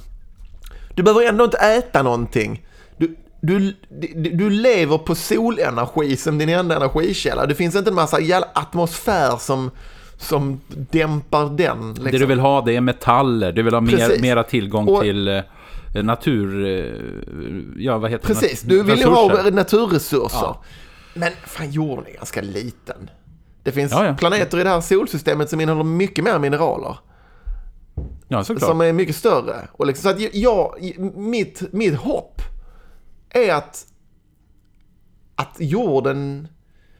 du 0.94 1.02
behöver 1.02 1.28
ändå 1.28 1.44
inte 1.44 1.56
äta 1.56 2.02
någonting. 2.02 2.66
Du, 2.96 3.16
du, 3.40 3.74
du, 4.32 4.50
lever 4.50 4.98
på 4.98 5.14
solenergi 5.14 6.16
som 6.16 6.38
din 6.38 6.48
enda 6.48 6.76
energikälla. 6.76 7.46
Det 7.46 7.54
finns 7.54 7.76
inte 7.76 7.90
en 7.90 7.94
massa 7.94 8.20
jävla 8.20 8.48
atmosfär 8.54 9.36
som, 9.36 9.70
som 10.16 10.60
dämpar 10.68 11.44
den. 11.44 11.94
Det 11.94 12.02
liksom. 12.02 12.20
du 12.20 12.26
vill 12.26 12.38
ha 12.40 12.60
det 12.60 12.76
är 12.76 12.80
metaller. 12.80 13.52
Du 13.52 13.62
vill 13.62 13.74
ha 13.74 13.80
mer, 13.80 14.20
mera 14.20 14.42
tillgång 14.42 14.88
Och- 14.88 15.02
till 15.02 15.28
eh, 15.28 15.42
natur... 16.02 16.66
eh, 16.66 17.82
Ja, 17.84 17.98
vad 17.98 18.10
heter 18.10 18.28
det? 18.28 18.34
Precis, 18.34 18.62
du 18.62 18.82
vill 18.82 18.98
ju 18.98 19.06
ha 19.06 19.30
resurser. 19.32 19.50
naturresurser. 19.50 20.38
Ja. 20.42 20.62
Men 21.14 21.32
fan, 21.46 21.70
jorden 21.70 22.06
är 22.06 22.12
ganska 22.12 22.40
liten. 22.40 23.10
Det 23.62 23.72
finns 23.72 23.92
Ja, 23.92 24.06
ja. 24.06 24.14
planeter 24.14 24.60
i 24.60 24.62
det 24.62 24.70
här 24.70 24.80
solsystemet 24.80 25.50
som 25.50 25.60
innehåller 25.60 25.84
mycket 25.84 26.24
mer 26.24 26.38
mineraler. 26.38 26.98
Ja, 28.28 28.44
såklart. 28.44 28.70
Som 28.70 28.80
är 28.80 28.92
mycket 28.92 29.16
större. 29.16 29.68
Och 29.72 29.86
liksom, 29.86 30.02
så 30.02 30.16
att 30.16 30.34
jag, 30.34 30.94
mitt, 31.14 31.72
mitt 31.72 31.94
hopp 31.96 32.42
är 33.30 33.54
att, 33.54 33.86
att 35.34 35.56
jorden 35.58 36.48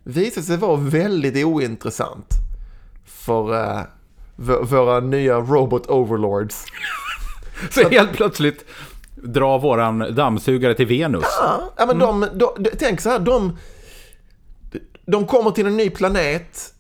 visar 0.05 0.43
sig 0.43 0.57
vara 0.57 0.77
väldigt 0.77 1.45
ointressant 1.45 2.35
för 3.05 3.55
uh, 3.55 3.83
våra 4.63 5.01
nya 5.01 5.37
robot 5.37 5.87
overlords. 5.87 6.65
Så 7.71 7.89
helt 7.89 8.13
plötsligt 8.13 8.65
drar 9.15 9.59
våran 9.59 10.15
dammsugare 10.15 10.75
till 10.75 10.87
Venus. 10.87 11.25
Ja, 11.41 11.73
ja 11.77 11.87
men 11.87 11.99
de, 11.99 12.21
de, 12.35 12.63
de, 12.63 12.71
tänk 12.79 13.01
så 13.01 13.11
här, 13.11 13.19
de, 13.19 13.57
de 15.13 15.27
kommer 15.27 15.51
till 15.51 15.67
en 15.67 15.77
ny 15.77 15.91
planet, 15.91 16.75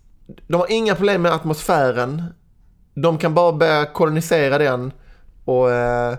de 0.46 0.60
har 0.60 0.72
inga 0.72 0.94
problem 0.94 1.22
med 1.22 1.32
atmosfären, 1.32 2.22
de 2.94 3.18
kan 3.18 3.34
bara 3.34 3.52
börja 3.52 3.86
kolonisera 3.86 4.58
den 4.58 4.92
och 5.44 5.70
eh, 5.72 6.16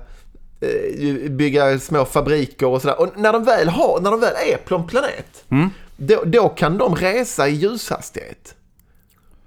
eh, 0.62 1.32
bygga 1.32 1.80
små 1.80 2.06
fabriker 2.06 2.68
och 2.68 2.82
sådär. 2.82 3.02
Och 3.02 3.18
när 3.18 3.34
de 3.34 3.44
väl, 3.44 3.70
har, 3.70 4.00
när 4.02 4.12
de 4.12 4.20
väl 4.20 4.34
är 4.54 4.58
på 4.58 4.76
en 4.76 4.88
planet, 4.88 5.46
Mm. 5.50 5.70
då, 5.98 6.24
då 6.26 6.50
kan 6.50 6.78
de 6.78 6.96
resa 6.96 7.48
i 7.48 7.52
ljushastighet. 7.52 8.56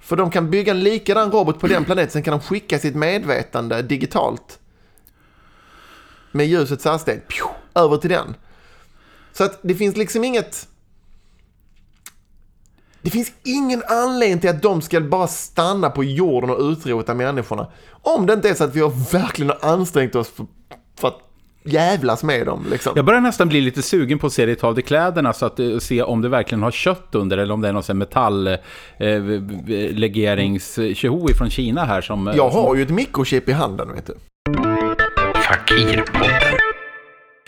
För 0.01 0.17
de 0.17 0.31
kan 0.31 0.51
bygga 0.51 0.73
en 0.73 0.81
likadan 0.81 1.31
robot 1.31 1.61
på 1.61 1.67
den 1.67 1.85
planeten, 1.85 2.11
sen 2.11 2.23
kan 2.23 2.39
de 2.39 2.41
skicka 2.41 2.79
sitt 2.79 2.95
medvetande 2.95 3.83
digitalt 3.83 4.59
med 6.33 6.47
ljusets 6.47 6.85
hastighet, 6.85 7.25
över 7.75 7.97
till 7.97 8.11
den. 8.11 8.35
Så 9.33 9.45
att 9.45 9.59
det 9.63 9.75
finns 9.75 9.97
liksom 9.97 10.25
inget... 10.25 10.69
Det 13.03 13.11
finns 13.11 13.33
ingen 13.45 13.83
anledning 13.89 14.39
till 14.41 14.51
att 14.51 14.63
de 14.63 14.83
ska 14.83 15.01
bara 15.01 15.27
stanna 15.27 15.91
på 15.91 16.05
jorden 16.05 16.51
och 16.51 16.61
utrota 16.61 17.15
människorna. 17.15 17.67
Om 18.03 18.27
det 18.27 18.33
inte 18.33 18.49
är 18.49 18.55
så 18.55 18.65
att 18.65 18.75
vi 18.77 18.81
har 18.81 19.13
verkligen 19.13 19.53
har 19.61 19.71
ansträngt 19.73 20.15
oss 20.15 20.29
för, 20.29 20.47
för 21.01 21.09
att 21.09 21.19
jävlas 21.65 22.23
med 22.25 22.47
dem. 22.47 22.67
Liksom. 22.71 22.93
Jag 22.97 23.05
börjar 23.05 23.21
nästan 23.21 23.49
bli 23.49 23.61
lite 23.61 23.83
sugen 23.83 24.19
på 24.19 24.27
att 24.27 24.33
se 24.33 24.47
det 24.47 24.55
ta 24.55 24.67
av 24.67 24.75
dig 24.75 24.85
kläderna 24.85 25.33
så 25.33 25.47
att 25.47 25.61
eh, 25.61 25.79
se 25.79 26.03
om 26.03 26.23
det 26.23 26.29
verkligen 26.29 26.63
har 26.63 26.71
kött 26.71 27.15
under 27.15 27.39
eller 27.39 27.55
om 27.55 27.61
det 27.61 27.69
är 27.69 27.73
någon 27.73 27.83
sån 27.83 27.99
metalllegerings 27.99 30.79
eh, 30.79 30.95
tjoho 30.95 31.29
från 31.39 31.51
Kina 31.51 31.85
här 31.85 32.01
som... 32.01 32.29
eh, 32.29 32.37
Jag 32.37 32.53
som- 32.53 32.65
har 32.65 32.75
ju 32.75 32.83
ett 32.83 32.91
mikrochip 32.91 33.49
i 33.49 33.53
handen, 33.53 33.89
vet 33.95 34.07
du. 34.07 34.13
Eh, 34.13 34.19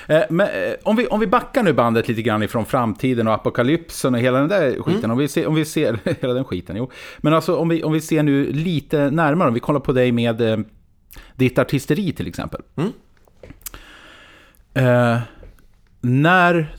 Men, 0.09 0.41
eh, 0.41 0.75
om, 0.83 0.97
vi, 0.97 1.07
om 1.07 1.21
vi 1.21 1.27
backar 1.27 1.63
nu 1.63 1.73
bandet 1.73 2.09
lite 2.09 2.23
grann 2.23 2.43
ifrån 2.43 2.65
framtiden 2.67 3.29
och 3.29 3.35
apokalypsen 3.35 4.15
och 4.15 4.21
hela 4.21 4.39
den 4.39 4.49
där 4.49 4.83
skiten. 4.83 5.11
Om, 5.11 5.19
vi 5.19 5.29
ser, 5.29 5.47
om 5.47 5.55
vi 5.55 5.65
ser, 5.65 5.99
hela 6.21 6.35
den 6.35 6.45
skiten, 6.45 6.77
jo. 6.77 6.91
Men 7.19 7.35
alltså 7.35 7.57
om 7.57 7.69
vi, 7.69 7.83
om 7.83 7.93
vi 7.93 8.01
ser 8.01 8.23
nu 8.23 8.53
lite 8.53 9.11
närmare, 9.11 9.49
om 9.49 9.55
vi 9.55 9.61
kollar 9.61 9.81
på 9.81 9.93
dig 9.93 10.13
med 10.13 10.41
eh, 10.41 10.59
ditt 11.35 11.59
artisteri 11.59 12.13
till 12.13 12.27
exempel. 12.27 12.61
Eh, 14.75 15.19
när 16.01 16.77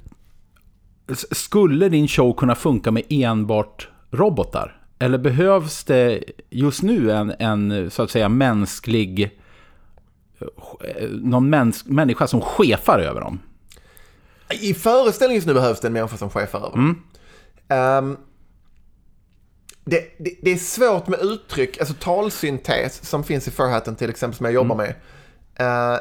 skulle 1.31 1.89
din 1.89 2.07
show 2.07 2.33
kunna 2.33 2.55
funka 2.55 2.91
med 2.91 3.03
enbart 3.09 3.89
robotar? 4.11 4.81
Eller 4.99 5.17
behövs 5.17 5.83
det 5.83 6.23
just 6.49 6.83
nu 6.83 7.11
en, 7.11 7.33
en 7.39 7.91
så 7.91 8.03
att 8.03 8.11
säga 8.11 8.29
mänsklig 8.29 9.23
eh, 9.23 9.29
någon 11.09 11.53
mäns- 11.53 11.83
människa 11.85 12.27
som 12.27 12.41
chefar 12.41 12.99
över 12.99 13.21
dem? 13.21 13.39
I 14.49 14.73
föreställningen 14.73 15.35
just 15.37 15.47
nu 15.47 15.53
behövs 15.53 15.79
det 15.79 15.87
en 15.87 15.93
människa 15.93 16.17
som 16.17 16.29
chefar 16.29 16.59
över. 16.59 16.73
Mm. 16.73 17.01
Ehm, 17.67 18.17
det, 19.85 20.15
det, 20.17 20.35
det 20.41 20.51
är 20.51 20.57
svårt 20.57 21.07
med 21.07 21.19
uttryck, 21.21 21.79
alltså 21.79 21.93
talsyntes 21.99 23.09
som 23.09 23.23
finns 23.23 23.47
i 23.47 23.51
Furhatten 23.51 23.95
till 23.95 24.09
exempel 24.09 24.37
som 24.37 24.45
jag 24.45 24.53
jobbar 24.53 24.75
med. 24.75 24.95
Eh, 25.55 25.99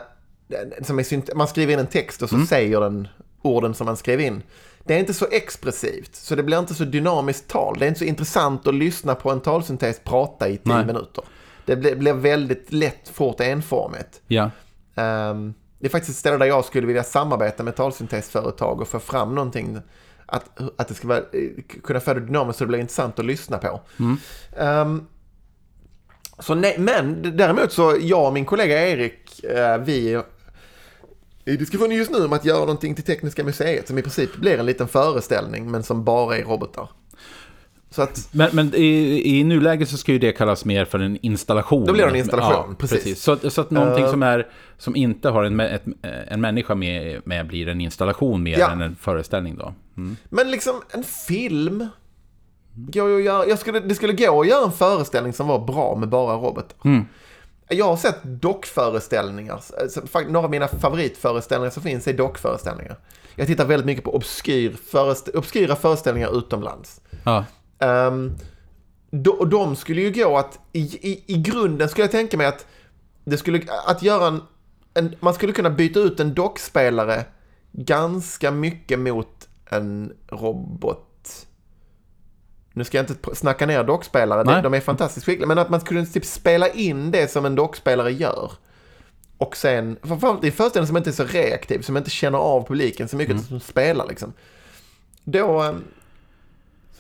som 0.83 0.99
är 0.99 1.35
man 1.35 1.49
skriver 1.49 1.73
in 1.73 1.79
en 1.79 1.87
text 1.87 2.23
och 2.23 2.31
så 2.31 2.47
säger 2.47 2.81
den 2.81 3.09
orden 3.43 3.75
som 3.75 3.85
man 3.87 3.97
skrev 3.97 4.21
in. 4.21 4.43
Det 4.85 4.95
är 4.95 4.99
inte 4.99 5.15
så 5.15 5.27
expressivt, 5.31 6.15
så 6.15 6.35
det 6.35 6.43
blir 6.43 6.59
inte 6.59 6.75
så 6.75 6.85
dynamiskt 6.85 7.49
tal. 7.49 7.79
Det 7.79 7.85
är 7.85 7.89
inte 7.89 7.99
så 7.99 8.05
intressant 8.05 8.67
att 8.67 8.75
lyssna 8.75 9.15
på 9.15 9.31
en 9.31 9.41
talsyntes 9.41 10.01
prata 10.05 10.49
i 10.49 10.57
tio 10.57 10.75
Nej. 10.75 10.87
minuter. 10.87 11.25
Det 11.65 11.77
blir, 11.77 11.97
blir 11.97 12.13
väldigt 12.13 12.73
lätt 12.73 13.09
fort 13.09 13.41
enformigt. 13.41 14.23
Ja. 14.27 14.51
Ehm, 14.95 15.55
det 15.79 15.87
är 15.87 15.91
faktiskt 15.91 16.11
ett 16.11 16.21
ställe 16.21 16.37
där 16.37 16.47
jag 16.47 16.65
skulle 16.65 16.87
vilja 16.87 17.05
samarbeta 17.05 17.63
med 17.63 17.77
talsyntesföretag 17.77 18.81
och 18.81 18.89
få 18.89 18.99
fram 18.99 19.35
någonting. 19.35 19.79
Att, 20.27 20.61
att 20.77 20.89
det 20.89 20.95
ska 20.95 21.09
vara, 21.09 21.19
eh, 21.19 21.81
kunna 21.83 22.01
få 22.01 22.15
det 22.15 22.21
dynamiskt 22.21 22.59
så 22.59 22.65
det 22.65 22.69
blir 22.69 22.79
intressant 22.79 23.19
att 23.19 23.25
lyssna 23.25 23.59
på. 23.59 23.81
Mm. 23.99 24.17
Ehm, 24.57 25.07
så 26.39 26.55
nej, 26.55 26.77
men 26.79 27.37
däremot 27.37 27.73
så 27.73 27.97
jag 28.01 28.27
och 28.27 28.33
min 28.33 28.45
kollega 28.45 28.89
Erik, 28.89 29.45
eh, 29.45 29.79
vi 29.79 30.23
i 31.45 31.57
diskussion 31.57 31.91
just 31.91 32.11
nu 32.11 32.25
om 32.25 32.33
att 32.33 32.45
göra 32.45 32.61
någonting 32.61 32.95
till 32.95 33.05
Tekniska 33.05 33.45
museet 33.45 33.89
som 33.89 33.99
i 33.99 34.03
princip 34.03 34.37
blir 34.37 34.59
en 34.59 34.67
liten 34.67 34.89
föreställning 34.89 35.71
men 35.71 35.83
som 35.83 36.05
bara 36.05 36.37
är 36.37 36.45
robotar. 36.45 36.89
Att, 38.03 38.29
Men, 38.33 38.49
men 38.53 38.75
i, 38.75 39.23
i 39.39 39.45
nuläget 39.45 39.89
så 39.89 39.97
ska 39.97 40.13
ju 40.13 40.19
det 40.19 40.33
kallas 40.33 40.65
mer 40.65 40.85
för 40.85 40.99
en 40.99 41.19
installation. 41.23 41.85
Då 41.87 41.93
blir 41.93 42.03
det 42.05 42.11
en 42.11 42.17
installation, 42.17 42.67
ja, 42.69 42.75
precis. 42.79 43.23
Så, 43.23 43.33
att- 43.33 43.53
så 43.53 43.61
att 43.61 43.71
någonting 43.71 44.05
Eh. 44.05 44.11
som, 44.11 44.23
är, 44.23 44.47
som 44.79 44.97
inte 44.97 45.29
har 45.29 45.45
en, 45.45 45.61
ett, 45.61 45.83
en 46.29 46.41
människa 46.41 46.75
med, 46.75 47.21
med 47.27 47.47
blir 47.47 47.69
en 47.69 47.81
installation 47.81 48.43
mer 48.43 48.59
Ja. 48.59 48.71
än 48.71 48.81
en 48.81 48.97
föreställning 48.97 49.57
då. 49.57 49.75
Mm. 49.97 50.17
Men 50.29 50.51
liksom 50.51 50.75
en 50.91 51.05
film. 51.05 51.87
Går 52.77 53.17
att 53.19 53.25
göra, 53.25 53.47
jag 53.47 53.59
skulle, 53.59 53.81
det 53.81 53.95
skulle 53.95 54.13
gå 54.13 54.41
att 54.41 54.49
göra 54.49 54.65
en 54.65 54.73
föreställning 54.73 55.33
som 55.33 55.49
var 55.49 55.59
bra 55.67 55.97
med 55.97 56.09
bara 56.09 56.37
robotar. 56.37 56.77
Mm. 56.85 57.05
Jag 57.69 57.85
har 57.85 57.97
sett 57.97 58.19
dockföreställningar. 58.23 59.61
Alltså, 59.81 60.01
Några 60.29 60.45
av 60.45 60.51
mina 60.51 60.69
favoritföreställningar 60.69 61.71
som 61.71 61.83
finns 61.83 62.09
är 62.09 62.13
dockföreställningar. 62.13 62.97
Jag 63.37 63.47
tittar 63.47 63.65
väldigt 63.65 63.87
mycket 63.87 64.05
på 64.05 64.15
obskyr 64.17 64.77
förestä- 64.93 65.37
obskyra 65.37 65.77
föreställningar 65.77 66.39
utomlands. 66.39 67.01
Ja. 67.25 67.45
Um, 67.85 68.37
de, 69.11 69.31
och 69.31 69.49
de 69.49 69.77
skulle 69.77 70.01
ju 70.01 70.13
gå 70.13 70.39
att, 70.39 70.59
i, 70.73 70.81
i, 70.81 71.25
i 71.27 71.37
grunden 71.37 71.89
skulle 71.89 72.05
jag 72.05 72.11
tänka 72.11 72.37
mig 72.37 72.47
att 72.47 72.67
det 73.25 73.37
skulle, 73.37 73.63
att 73.87 74.03
göra 74.03 74.27
en, 74.27 74.43
en, 74.95 75.15
man 75.21 75.35
skulle 75.35 75.53
kunna 75.53 75.71
byta 75.71 76.01
ut 76.01 76.21
en 76.21 76.35
dockspelare 76.35 77.25
ganska 77.73 78.51
mycket 78.51 78.99
mot 78.99 79.49
en 79.71 80.13
robot. 80.29 81.47
Nu 82.73 82.85
ska 82.85 82.99
jag 82.99 83.11
inte 83.11 83.35
snacka 83.35 83.67
ner 83.67 83.85
dockspelare, 83.85 84.45
de, 84.45 84.53
Nej. 84.53 84.63
de 84.63 84.75
är 84.75 84.81
fantastiskt 84.81 85.27
skickliga, 85.27 85.47
men 85.47 85.59
att 85.59 85.71
man 85.71 85.81
skulle 85.81 86.07
typ 86.07 86.25
spela 86.25 86.69
in 86.69 87.11
det 87.11 87.31
som 87.31 87.45
en 87.45 87.55
dockspelare 87.55 88.13
gör. 88.13 88.53
Och 89.39 89.57
sen, 89.57 89.97
framförallt 90.03 90.45
i 90.45 90.51
föreställningen 90.51 90.87
som 90.87 90.97
inte 90.97 91.11
är 91.11 91.13
så 91.13 91.25
reaktiv, 91.25 91.81
som 91.81 91.97
inte 91.97 92.11
känner 92.11 92.39
av 92.39 92.67
publiken 92.67 93.09
så 93.09 93.17
mycket 93.17 93.45
som 93.45 93.61
spelar 93.61 94.07
liksom. 94.07 94.33
Då, 95.25 95.61
ehm, 95.61 95.85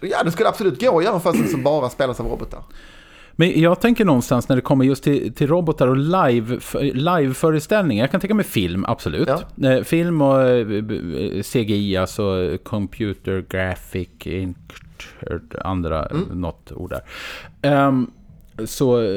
så 0.00 0.06
ja, 0.06 0.22
det 0.24 0.32
skulle 0.32 0.48
absolut 0.48 0.80
gå 0.80 0.98
att 0.98 1.04
göra 1.04 1.14
en 1.14 1.20
föreställning 1.20 1.50
som 1.50 1.62
bara 1.62 1.90
spelas 1.90 2.20
av 2.20 2.26
robotar. 2.26 2.62
Men 3.36 3.60
jag 3.60 3.80
tänker 3.80 4.04
någonstans 4.04 4.48
när 4.48 4.56
det 4.56 4.62
kommer 4.62 4.84
just 4.84 5.04
till, 5.04 5.34
till 5.34 5.46
robotar 5.46 5.88
och 5.88 5.96
live, 5.96 6.58
liveföreställningar. 6.92 8.02
Jag 8.02 8.10
kan 8.10 8.20
tänka 8.20 8.34
mig 8.34 8.44
film, 8.44 8.84
absolut. 8.88 9.28
Eh, 9.28 9.82
film 9.84 10.22
och 10.22 10.42
eh, 10.42 11.42
CGI, 11.42 11.96
alltså 11.96 12.58
Computer 12.62 13.44
Graphic 13.48 14.08
andra, 15.64 16.08
något 16.32 16.72
ord 16.72 16.90
där. 16.90 17.02
Ehm, 17.62 18.10
så, 18.64 19.08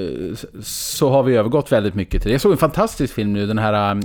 så 0.61 1.09
har 1.09 1.23
vi 1.23 1.35
övergått 1.35 1.71
väldigt 1.71 1.95
mycket 1.95 2.21
till 2.21 2.29
det. 2.29 2.33
Jag 2.33 2.41
såg 2.41 2.51
en 2.51 2.57
fantastisk 2.57 3.13
film 3.13 3.33
nu, 3.33 3.47
den 3.47 3.57
här 3.57 3.91
um, 3.91 4.01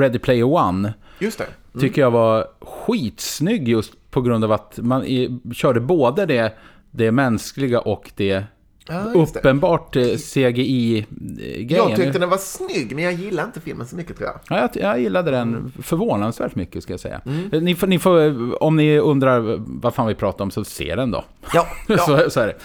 Ready 0.00 0.18
Player 0.18 0.44
One. 0.44 0.94
Just 1.18 1.38
det. 1.38 1.44
Mm. 1.44 1.80
Tycker 1.80 2.02
jag 2.02 2.10
var 2.10 2.46
skitsnygg 2.60 3.68
just 3.68 3.92
på 4.10 4.20
grund 4.20 4.44
av 4.44 4.52
att 4.52 4.78
man 4.82 5.04
i, 5.04 5.40
körde 5.54 5.80
både 5.80 6.26
det, 6.26 6.54
det 6.90 7.12
mänskliga 7.12 7.80
och 7.80 8.10
det 8.16 8.44
det. 8.86 9.12
uppenbart 9.14 9.96
eh, 9.96 10.02
CGI-grejen. 10.16 11.88
Jag 11.88 11.96
tyckte 11.96 12.18
den 12.18 12.30
var 12.30 12.38
snygg, 12.38 12.94
men 12.94 13.04
jag 13.04 13.12
gillar 13.12 13.44
inte 13.44 13.60
filmen 13.60 13.86
så 13.86 13.96
mycket 13.96 14.16
tror 14.16 14.28
jag. 14.28 14.40
Ja, 14.48 14.68
jag, 14.74 14.84
jag 14.84 15.00
gillade 15.00 15.30
den 15.30 15.72
förvånansvärt 15.82 16.54
mycket 16.54 16.82
ska 16.82 16.92
jag 16.92 17.00
säga. 17.00 17.20
Mm. 17.26 17.50
Eh, 17.52 17.62
Ni, 17.62 17.76
ni 17.86 17.98
får, 17.98 18.62
om 18.62 18.76
ni 18.76 18.98
undrar 18.98 19.56
vad 19.58 19.94
fan 19.94 20.06
vi 20.06 20.14
pratar 20.14 20.44
om 20.44 20.50
så 20.50 20.64
se 20.64 20.94
den 20.94 21.10
då. 21.10 21.24
Ja, 21.54 21.66
ja. 21.88 21.98
så, 21.98 22.30
så 22.30 22.40
är 22.40 22.46
det. 22.46 22.56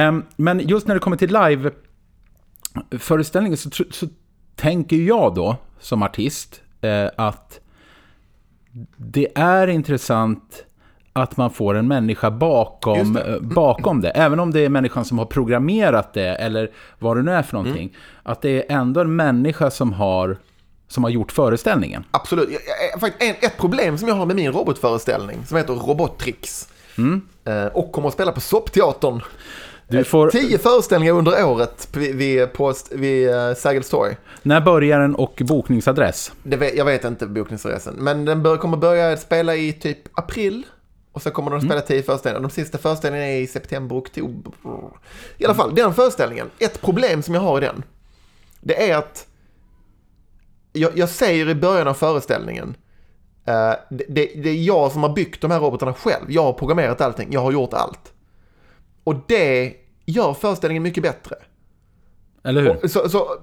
Ehm, 0.00 0.22
men 0.36 0.68
just 0.68 0.86
när 0.86 0.94
det 0.94 1.00
kommer 1.00 1.16
till 1.16 1.32
live-föreställningen 1.32 3.56
så, 3.56 3.70
så 3.90 4.06
tänker 4.56 4.96
jag 4.96 5.34
då 5.34 5.56
som 5.80 6.02
artist 6.02 6.62
eh, 6.80 7.06
att 7.16 7.60
det 8.96 9.28
är 9.34 9.66
intressant 9.66 10.64
att 11.16 11.36
man 11.36 11.50
får 11.50 11.74
en 11.74 11.88
människa 11.88 12.30
bakom, 12.30 13.12
det. 13.12 13.20
eh, 13.20 13.40
bakom 13.40 14.00
det. 14.00 14.10
Även 14.10 14.40
om 14.40 14.50
det 14.50 14.60
är 14.60 14.68
människan 14.68 15.04
som 15.04 15.18
har 15.18 15.26
programmerat 15.26 16.12
det 16.12 16.26
eller 16.28 16.70
vad 16.98 17.16
det 17.16 17.22
nu 17.22 17.32
är 17.32 17.42
för 17.42 17.52
någonting. 17.56 17.82
Mm. 17.88 17.92
Att 18.22 18.42
det 18.42 18.50
är 18.72 18.76
ändå 18.76 19.00
en 19.00 19.16
människa 19.16 19.70
som 19.70 19.92
har, 19.92 20.36
som 20.88 21.04
har 21.04 21.10
gjort 21.10 21.32
föreställningen. 21.32 22.04
Absolut. 22.10 22.48
Faktiskt 23.00 23.44
ett 23.44 23.56
problem 23.58 23.98
som 23.98 24.08
jag 24.08 24.14
har 24.14 24.26
med 24.26 24.36
min 24.36 24.52
robotföreställning, 24.52 25.46
som 25.46 25.56
heter 25.56 25.74
Robottricks, 25.74 26.68
Mm. 26.98 27.20
eh, 27.44 27.66
och 27.66 27.92
kommer 27.92 28.08
att 28.08 28.14
spela 28.14 28.32
på 28.32 28.40
Soppteatern. 28.40 29.20
Du 29.88 29.98
Eh, 29.98 30.04
får- 30.04 30.30
Tio 30.30 30.58
föreställningar 30.58 31.12
under 31.14 31.44
året 31.44 31.88
vid, 31.96 32.52
på, 32.52 32.74
vid 32.90 33.28
eh, 33.30 33.54
Sergels 33.54 33.90
torg. 33.90 34.16
När 34.42 34.60
börjar 34.60 35.00
den 35.00 35.14
och 35.14 35.42
bokningsadress? 35.44 36.32
Vet, 36.42 36.76
jag 36.76 36.84
vet 36.84 37.04
inte 37.04 37.26
bokningsadressen, 37.26 37.94
men 37.98 38.24
den 38.24 38.42
bör, 38.42 38.56
kommer 38.56 38.76
börja 38.76 39.16
spela 39.16 39.54
i 39.54 39.72
typ 39.72 39.98
april. 40.18 40.62
Och 41.14 41.22
så 41.22 41.30
kommer 41.30 41.50
de 41.50 41.56
att 41.56 41.64
spela 41.64 41.80
tio 41.80 42.02
föreställningar. 42.02 42.48
De 42.48 42.50
sista 42.50 42.78
föreställningarna 42.78 43.30
är 43.30 43.40
i 43.40 43.46
september, 43.46 43.96
oktober. 43.96 44.52
I 45.38 45.44
alla 45.44 45.54
fall, 45.54 45.74
den 45.74 45.94
föreställningen. 45.94 46.50
Ett 46.58 46.80
problem 46.80 47.22
som 47.22 47.34
jag 47.34 47.42
har 47.42 47.58
i 47.58 47.64
den. 47.64 47.82
Det 48.60 48.90
är 48.90 48.96
att 48.96 49.26
jag, 50.72 50.98
jag 50.98 51.08
säger 51.08 51.48
i 51.48 51.54
början 51.54 51.88
av 51.88 51.94
föreställningen. 51.94 52.76
eh, 53.44 53.72
det, 53.90 54.04
det, 54.08 54.26
det 54.34 54.50
är 54.50 54.62
jag 54.64 54.92
som 54.92 55.02
har 55.02 55.12
byggt 55.14 55.40
de 55.40 55.50
här 55.50 55.60
robotarna 55.60 55.94
själv. 55.94 56.24
Jag 56.28 56.42
har 56.42 56.52
programmerat 56.52 57.00
allting. 57.00 57.28
Jag 57.32 57.40
har 57.40 57.52
gjort 57.52 57.72
allt. 57.72 58.12
Och 59.04 59.14
det 59.26 59.74
gör 60.04 60.34
föreställningen 60.34 60.82
mycket 60.82 61.02
bättre. 61.02 61.36
Eller 62.44 62.62
hur? 62.62 62.84
Och, 62.84 62.90
så, 62.90 63.08
så, 63.08 63.38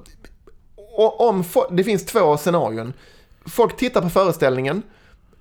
och 0.75 1.27
om, 1.29 1.43
det 1.71 1.83
finns 1.83 2.05
två 2.05 2.37
scenarion. 2.37 2.93
Folk 3.45 3.77
tittar 3.77 4.01
på 4.01 4.09
föreställningen 4.09 4.83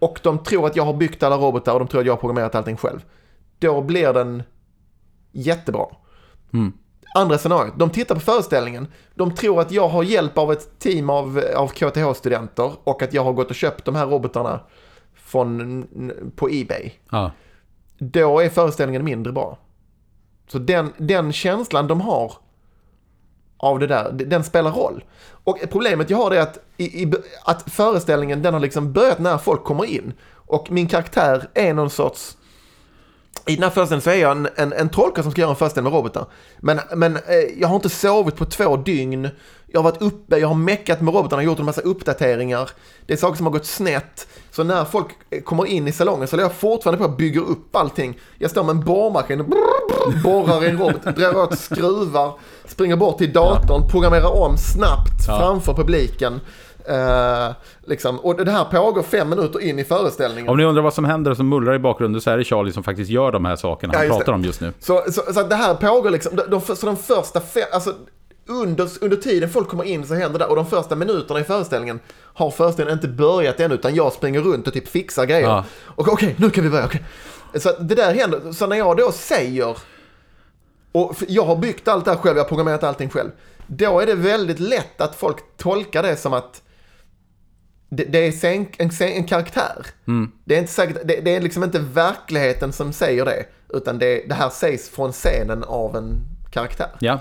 och 0.01 0.21
de 0.23 0.39
tror 0.39 0.67
att 0.67 0.77
jag 0.77 0.85
har 0.85 0.95
byggt 0.95 1.23
alla 1.23 1.37
robotar 1.37 1.73
och 1.73 1.79
de 1.79 1.89
tror 1.89 2.01
att 2.01 2.07
jag 2.07 2.13
har 2.13 2.21
programmerat 2.21 2.55
allting 2.55 2.77
själv. 2.77 3.05
Då 3.59 3.83
blir 3.83 4.13
den 4.13 4.43
jättebra. 5.33 5.87
Mm. 6.53 6.73
andra 7.15 7.39
scenariot. 7.39 7.75
De 7.77 7.91
tittar 7.91 8.15
på 8.15 8.21
föreställningen. 8.21 8.87
De 9.15 9.35
tror 9.35 9.61
att 9.61 9.73
jag 9.73 9.89
har 9.89 10.03
hjälp 10.03 10.39
av 10.39 10.53
ett 10.53 10.79
team 10.79 11.11
av, 11.11 11.45
av 11.57 11.69
KTH-studenter 11.69 12.73
och 12.85 13.03
att 13.03 13.15
jag 13.15 13.25
har 13.25 13.33
gått 13.33 13.51
och 13.51 13.55
köpt 13.55 13.85
de 13.85 13.95
här 13.95 14.07
robotarna 14.07 14.61
från, 15.15 15.85
på 16.37 16.49
Ebay. 16.51 16.93
Ja. 17.11 17.31
Då 17.99 18.41
är 18.41 18.49
föreställningen 18.49 19.05
mindre 19.05 19.33
bra. 19.33 19.59
Så 20.49 20.59
den, 20.59 20.93
den 20.97 21.33
känslan 21.33 21.87
de 21.87 22.01
har 22.01 22.33
av 23.63 23.79
det 23.79 23.87
där, 23.87 24.13
den 24.13 24.45
spelar 24.45 24.71
roll. 24.71 25.05
Och 25.45 25.59
problemet 25.71 26.11
jag 26.11 26.19
har 26.19 26.31
är 26.31 26.41
att, 26.41 26.59
i, 26.77 27.03
i, 27.03 27.13
att 27.45 27.71
föreställningen 27.71 28.43
den 28.43 28.55
har 28.55 28.61
liksom 28.61 28.93
börjat 28.93 29.19
när 29.19 29.39
folk 29.39 29.65
kommer 29.65 29.85
in. 29.85 30.13
Och 30.35 30.71
min 30.71 30.89
karaktär 30.89 31.49
är 31.55 31.75
någon 31.75 31.91
sorts 31.91 32.37
i 33.47 33.55
den 33.55 33.63
här 33.63 33.71
föreställningen 33.71 34.03
så 34.03 34.11
är 34.11 34.17
jag 34.17 34.33
en, 34.33 34.49
en, 34.57 34.73
en 34.73 34.89
trollkarl 34.89 35.23
som 35.23 35.33
ska 35.33 35.41
göra 35.41 35.51
en 35.51 35.57
föreställning 35.57 35.93
med 35.93 35.99
robotar. 35.99 36.27
Men, 36.59 36.81
men 36.97 37.17
eh, 37.17 37.23
jag 37.59 37.69
har 37.69 37.77
inte 37.77 37.89
sovit 37.89 38.37
på 38.37 38.45
två 38.45 38.77
dygn. 38.77 39.29
Jag 39.67 39.81
har 39.81 39.91
varit 39.91 40.03
uppe, 40.03 40.39
jag 40.39 40.49
har 40.49 40.55
meckat 40.55 41.01
med 41.01 41.15
robotarna, 41.15 41.43
gjort 41.43 41.59
en 41.59 41.65
massa 41.65 41.81
uppdateringar. 41.81 42.71
Det 43.07 43.13
är 43.13 43.17
saker 43.17 43.37
som 43.37 43.47
har 43.47 43.53
gått 43.53 43.67
snett. 43.67 44.29
Så 44.51 44.65
när 44.65 44.85
folk 44.85 45.07
eh, 45.31 45.43
kommer 45.43 45.67
in 45.67 45.89
i 45.89 45.93
salongen 45.93 46.29
så 46.29 46.33
håller 46.33 46.45
jag 46.45 46.53
fortfarande 46.53 46.99
på 47.05 47.11
att 47.11 47.17
bygga 47.17 47.41
upp 47.41 47.77
allting. 47.77 48.19
Jag 48.39 48.51
står 48.51 48.63
med 48.63 48.71
en 48.71 48.85
borrmaskin 48.85 49.41
och 49.41 49.47
borrar 50.25 50.65
i 50.65 50.69
en 50.69 50.79
robot, 50.79 51.03
drar 51.17 51.37
åt 51.37 51.59
skruvar, 51.59 52.33
springer 52.71 52.97
bort 52.97 53.19
till 53.19 53.33
datorn, 53.33 53.89
programmerar 53.89 54.37
om 54.43 54.57
snabbt 54.59 55.25
Ja. 55.29 55.39
framför 55.39 55.75
publiken. 55.75 56.41
Eh, 56.89 57.55
liksom. 57.87 58.19
Och 58.21 58.45
det 58.45 58.51
här 58.51 58.65
pågår 58.65 59.03
fem 59.03 59.29
minuter 59.31 59.61
in 59.61 59.79
i 59.79 59.85
föreställningen. 59.85 60.49
Om 60.51 60.57
ni 60.57 60.65
undrar 60.65 60.83
vad 60.83 60.95
som 60.95 61.05
händer 61.05 61.31
och 61.31 61.37
som 61.37 61.49
mullrar 61.49 61.75
i 61.75 61.79
bakgrunden 61.79 62.21
så 62.21 62.31
är 62.31 62.39
det 62.39 62.45
Charlie 62.45 62.73
som 62.73 62.83
faktiskt 62.83 63.11
gör 63.11 63.33
de 63.33 63.45
här 63.45 63.57
sakerna 63.57 63.93
han 63.97 64.07
Ja, 64.07 64.11
pratar 64.13 64.27
det. 64.27 64.33
om 64.33 64.45
just 64.45 64.61
nu. 64.61 64.73
Så, 64.81 65.03
så, 65.13 65.33
så 65.33 65.43
det 65.43 65.55
här 65.55 65.75
pågår 65.75 66.11
liksom, 66.11 66.37
de, 66.37 66.43
de, 66.51 66.77
så 66.77 66.87
de 66.87 66.97
första 66.97 67.41
fem, 67.41 67.65
alltså 67.73 67.95
under, 68.49 68.89
under 69.01 69.17
tiden 69.17 69.51
folk 69.51 69.69
kommer 69.69 69.85
in 69.85 70.07
så 70.07 70.15
händer 70.15 70.39
det 70.39 70.45
och 70.45 70.57
de 70.57 70.67
första 70.67 70.95
minuterna 70.97 71.41
i 71.41 71.45
föreställningen 71.45 72.01
har 72.35 72.51
föreställningen 72.51 72.99
inte 72.99 73.09
börjat 73.09 73.61
än 73.61 73.73
utan 73.73 73.95
jag 73.95 74.13
springer 74.13 74.41
runt 74.41 74.67
och 74.67 74.73
typ 74.73 74.89
fixar 74.89 75.25
grejer. 75.25 75.49
Ja. 75.49 75.65
Och 75.87 76.09
okej, 76.09 76.35
nu 76.39 76.51
kan 76.51 76.65
vi 76.65 76.71
börja. 76.71 76.85
okej. 76.85 77.05
Så 77.55 77.73
det 77.81 77.95
där 77.95 78.15
händer, 78.15 78.53
så 78.53 78.67
när 78.67 78.77
jag 78.77 78.97
då 78.97 79.13
säger, 79.13 79.77
och 80.93 81.17
jag 81.29 81.45
har 81.45 81.57
byggt 81.57 81.89
allt 81.89 82.05
det 82.05 82.11
här 82.11 82.19
själv, 82.19 82.37
jag 82.37 82.45
har 82.45 82.49
programmerat 82.49 82.83
allting 82.85 83.09
själv. 83.11 83.31
Då 83.67 84.01
är 84.01 84.07
det 84.07 84.15
väldigt 84.15 84.61
lätt 84.61 85.01
att 85.01 85.15
folk 85.17 85.37
tolkar 85.57 86.03
det 86.03 86.17
som 86.17 86.33
att 86.33 86.63
det, 87.91 88.05
det 88.05 88.19
är 88.19 88.27
en, 88.79 88.91
sen- 88.91 89.09
en 89.13 89.27
karaktär. 89.27 89.87
Mm. 90.07 90.33
Det 90.45 90.55
är 90.55 90.59
inte 90.59 90.73
säkert, 90.73 90.99
det, 91.05 91.21
det 91.21 91.37
är 91.37 91.41
liksom 91.41 91.65
inte 91.65 91.79
verkligheten 91.79 92.73
som 92.73 92.93
säger 92.93 93.25
det, 93.25 93.45
utan 93.69 93.99
det, 93.99 94.25
det 94.29 94.35
här 94.35 94.51
sägs 94.51 94.89
från 94.89 95.13
scenen 95.13 95.65
av 95.65 95.97
en 95.97 96.21
karaktär. 96.51 96.91
Ja, 96.99 97.21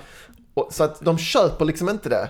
Och, 0.54 0.68
så 0.72 0.84
att 0.84 1.00
de 1.02 1.18
köper 1.18 1.66
liksom 1.66 1.90
inte 1.90 2.10
det 2.10 2.30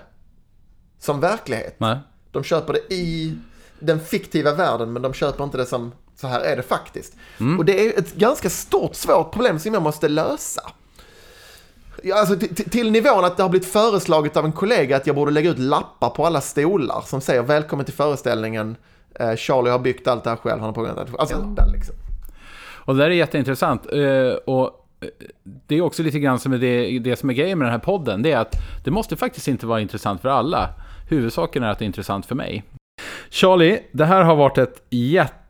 som 1.00 1.20
verklighet. 1.20 1.76
nej. 1.78 1.98
De 2.32 2.44
köper 2.44 2.74
det 2.74 2.94
i 2.94 3.38
den 3.80 4.00
fiktiva 4.00 4.54
världen, 4.54 4.94
men 4.94 5.02
de 5.02 5.14
köper 5.14 5.44
inte 5.44 5.58
det 5.58 5.66
som 5.66 5.92
så 6.16 6.28
här 6.28 6.40
är 6.42 6.56
det 6.56 6.64
faktiskt. 6.64 7.14
Mm. 7.40 7.60
Och 7.60 7.66
det 7.66 7.86
är 7.86 8.00
ett 8.00 8.14
ganska 8.16 8.50
stort, 8.50 8.96
svårt 8.96 9.32
problem 9.34 9.60
som 9.60 9.74
jag 9.74 9.84
måste 9.84 10.08
lösa. 10.08 10.62
Ja, 12.04 12.20
alltså 12.20 12.47
till, 12.72 12.91
nivån 12.91 13.26
att 13.26 13.38
det 13.38 13.43
har 13.43 13.50
blivit 13.50 13.68
föreslaget 13.68 14.38
av 14.38 14.45
en 14.45 14.52
kollega 14.52 14.97
att 14.97 15.08
jag 15.08 15.16
borde 15.16 15.32
lägga 15.32 15.50
ut 15.50 15.60
lappar 15.60 16.10
på 16.10 16.26
alla 16.26 16.41
stolar 16.41 17.02
som 17.06 17.22
säger 17.22 17.41
välkommen 17.41 17.86
till 17.86 17.93
föreställningen. 17.93 18.76
Eh, 19.20 19.36
Charlie 19.36 19.70
har 19.70 19.80
byggt 19.80 20.08
allt 20.08 20.24
det 20.24 20.30
här 20.30 20.38
själv, 20.38 20.60
han 20.60 20.66
har 20.66 20.74
programmerat 20.74 21.08
det. 21.12 21.20
Alltså, 21.20 21.38
den 21.38 21.72
liksom. 21.72 21.95
Och 22.89 22.95
det 22.95 23.04
där 23.04 23.10
är 23.10 23.16
jätteintressant. 23.16 23.86
Eh, 23.93 24.34
Och 24.45 24.64
eh, 25.02 25.08
det 25.68 25.76
är 25.76 25.82
också 25.82 26.04
lite 26.04 26.20
grann 26.20 26.39
som 26.39 26.60
det, 26.60 27.00
det 27.00 27.16
som 27.16 27.30
är 27.30 27.34
grejen 27.34 27.58
med 27.58 27.66
den 27.66 27.72
här 27.72 27.80
podden. 27.80 28.22
Det 28.22 28.32
är 28.32 28.38
att 28.38 28.56
det 28.84 28.91
måste 28.91 29.16
faktiskt 29.16 29.47
inte 29.47 29.66
vara 29.66 29.82
intressant 29.82 30.22
för 30.22 30.30
alla. 30.30 30.70
Huvudsaken 31.10 31.64
är 31.64 31.68
att 31.68 31.80
det 31.80 31.84
är 31.84 31.88
intressant 31.88 32.26
för 32.26 32.36
mig. 32.36 32.64
Charlie, 33.30 33.80
det 33.91 34.06
här 34.06 34.24
har 34.24 34.36
varit 34.36 34.58
ett 34.58 34.82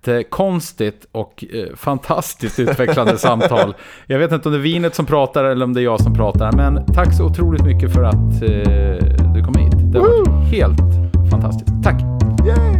jättekonstigt 0.07 1.07
och 1.11 1.45
eh, 1.53 1.75
fantastiskt 1.75 2.59
utvecklande 2.59 3.17
samtal. 3.17 3.75
Jag 4.07 4.19
vet 4.19 4.31
inte 4.31 4.49
om 4.49 4.53
det 4.53 4.59
är 4.59 4.61
vinet 4.61 4.95
som 4.95 5.05
pratar 5.05 5.43
eller 5.43 5.65
om 5.65 5.73
det 5.73 5.81
är 5.81 5.83
jag 5.83 6.01
som 6.01 6.13
pratar, 6.13 6.51
men 6.51 6.85
tack 6.93 7.17
så 7.17 7.25
otroligt 7.25 7.63
mycket 7.63 7.93
för 7.93 8.03
att 8.03 8.41
eh, 8.41 9.33
du 9.33 9.43
kom 9.43 9.55
hit. 9.55 9.93
Det 9.93 9.99
har 9.99 10.07
varit 10.07 10.51
helt 10.51 10.79
fantastiskt. 11.31 11.83
Tack! 11.83 12.01
Yay! 12.47 12.78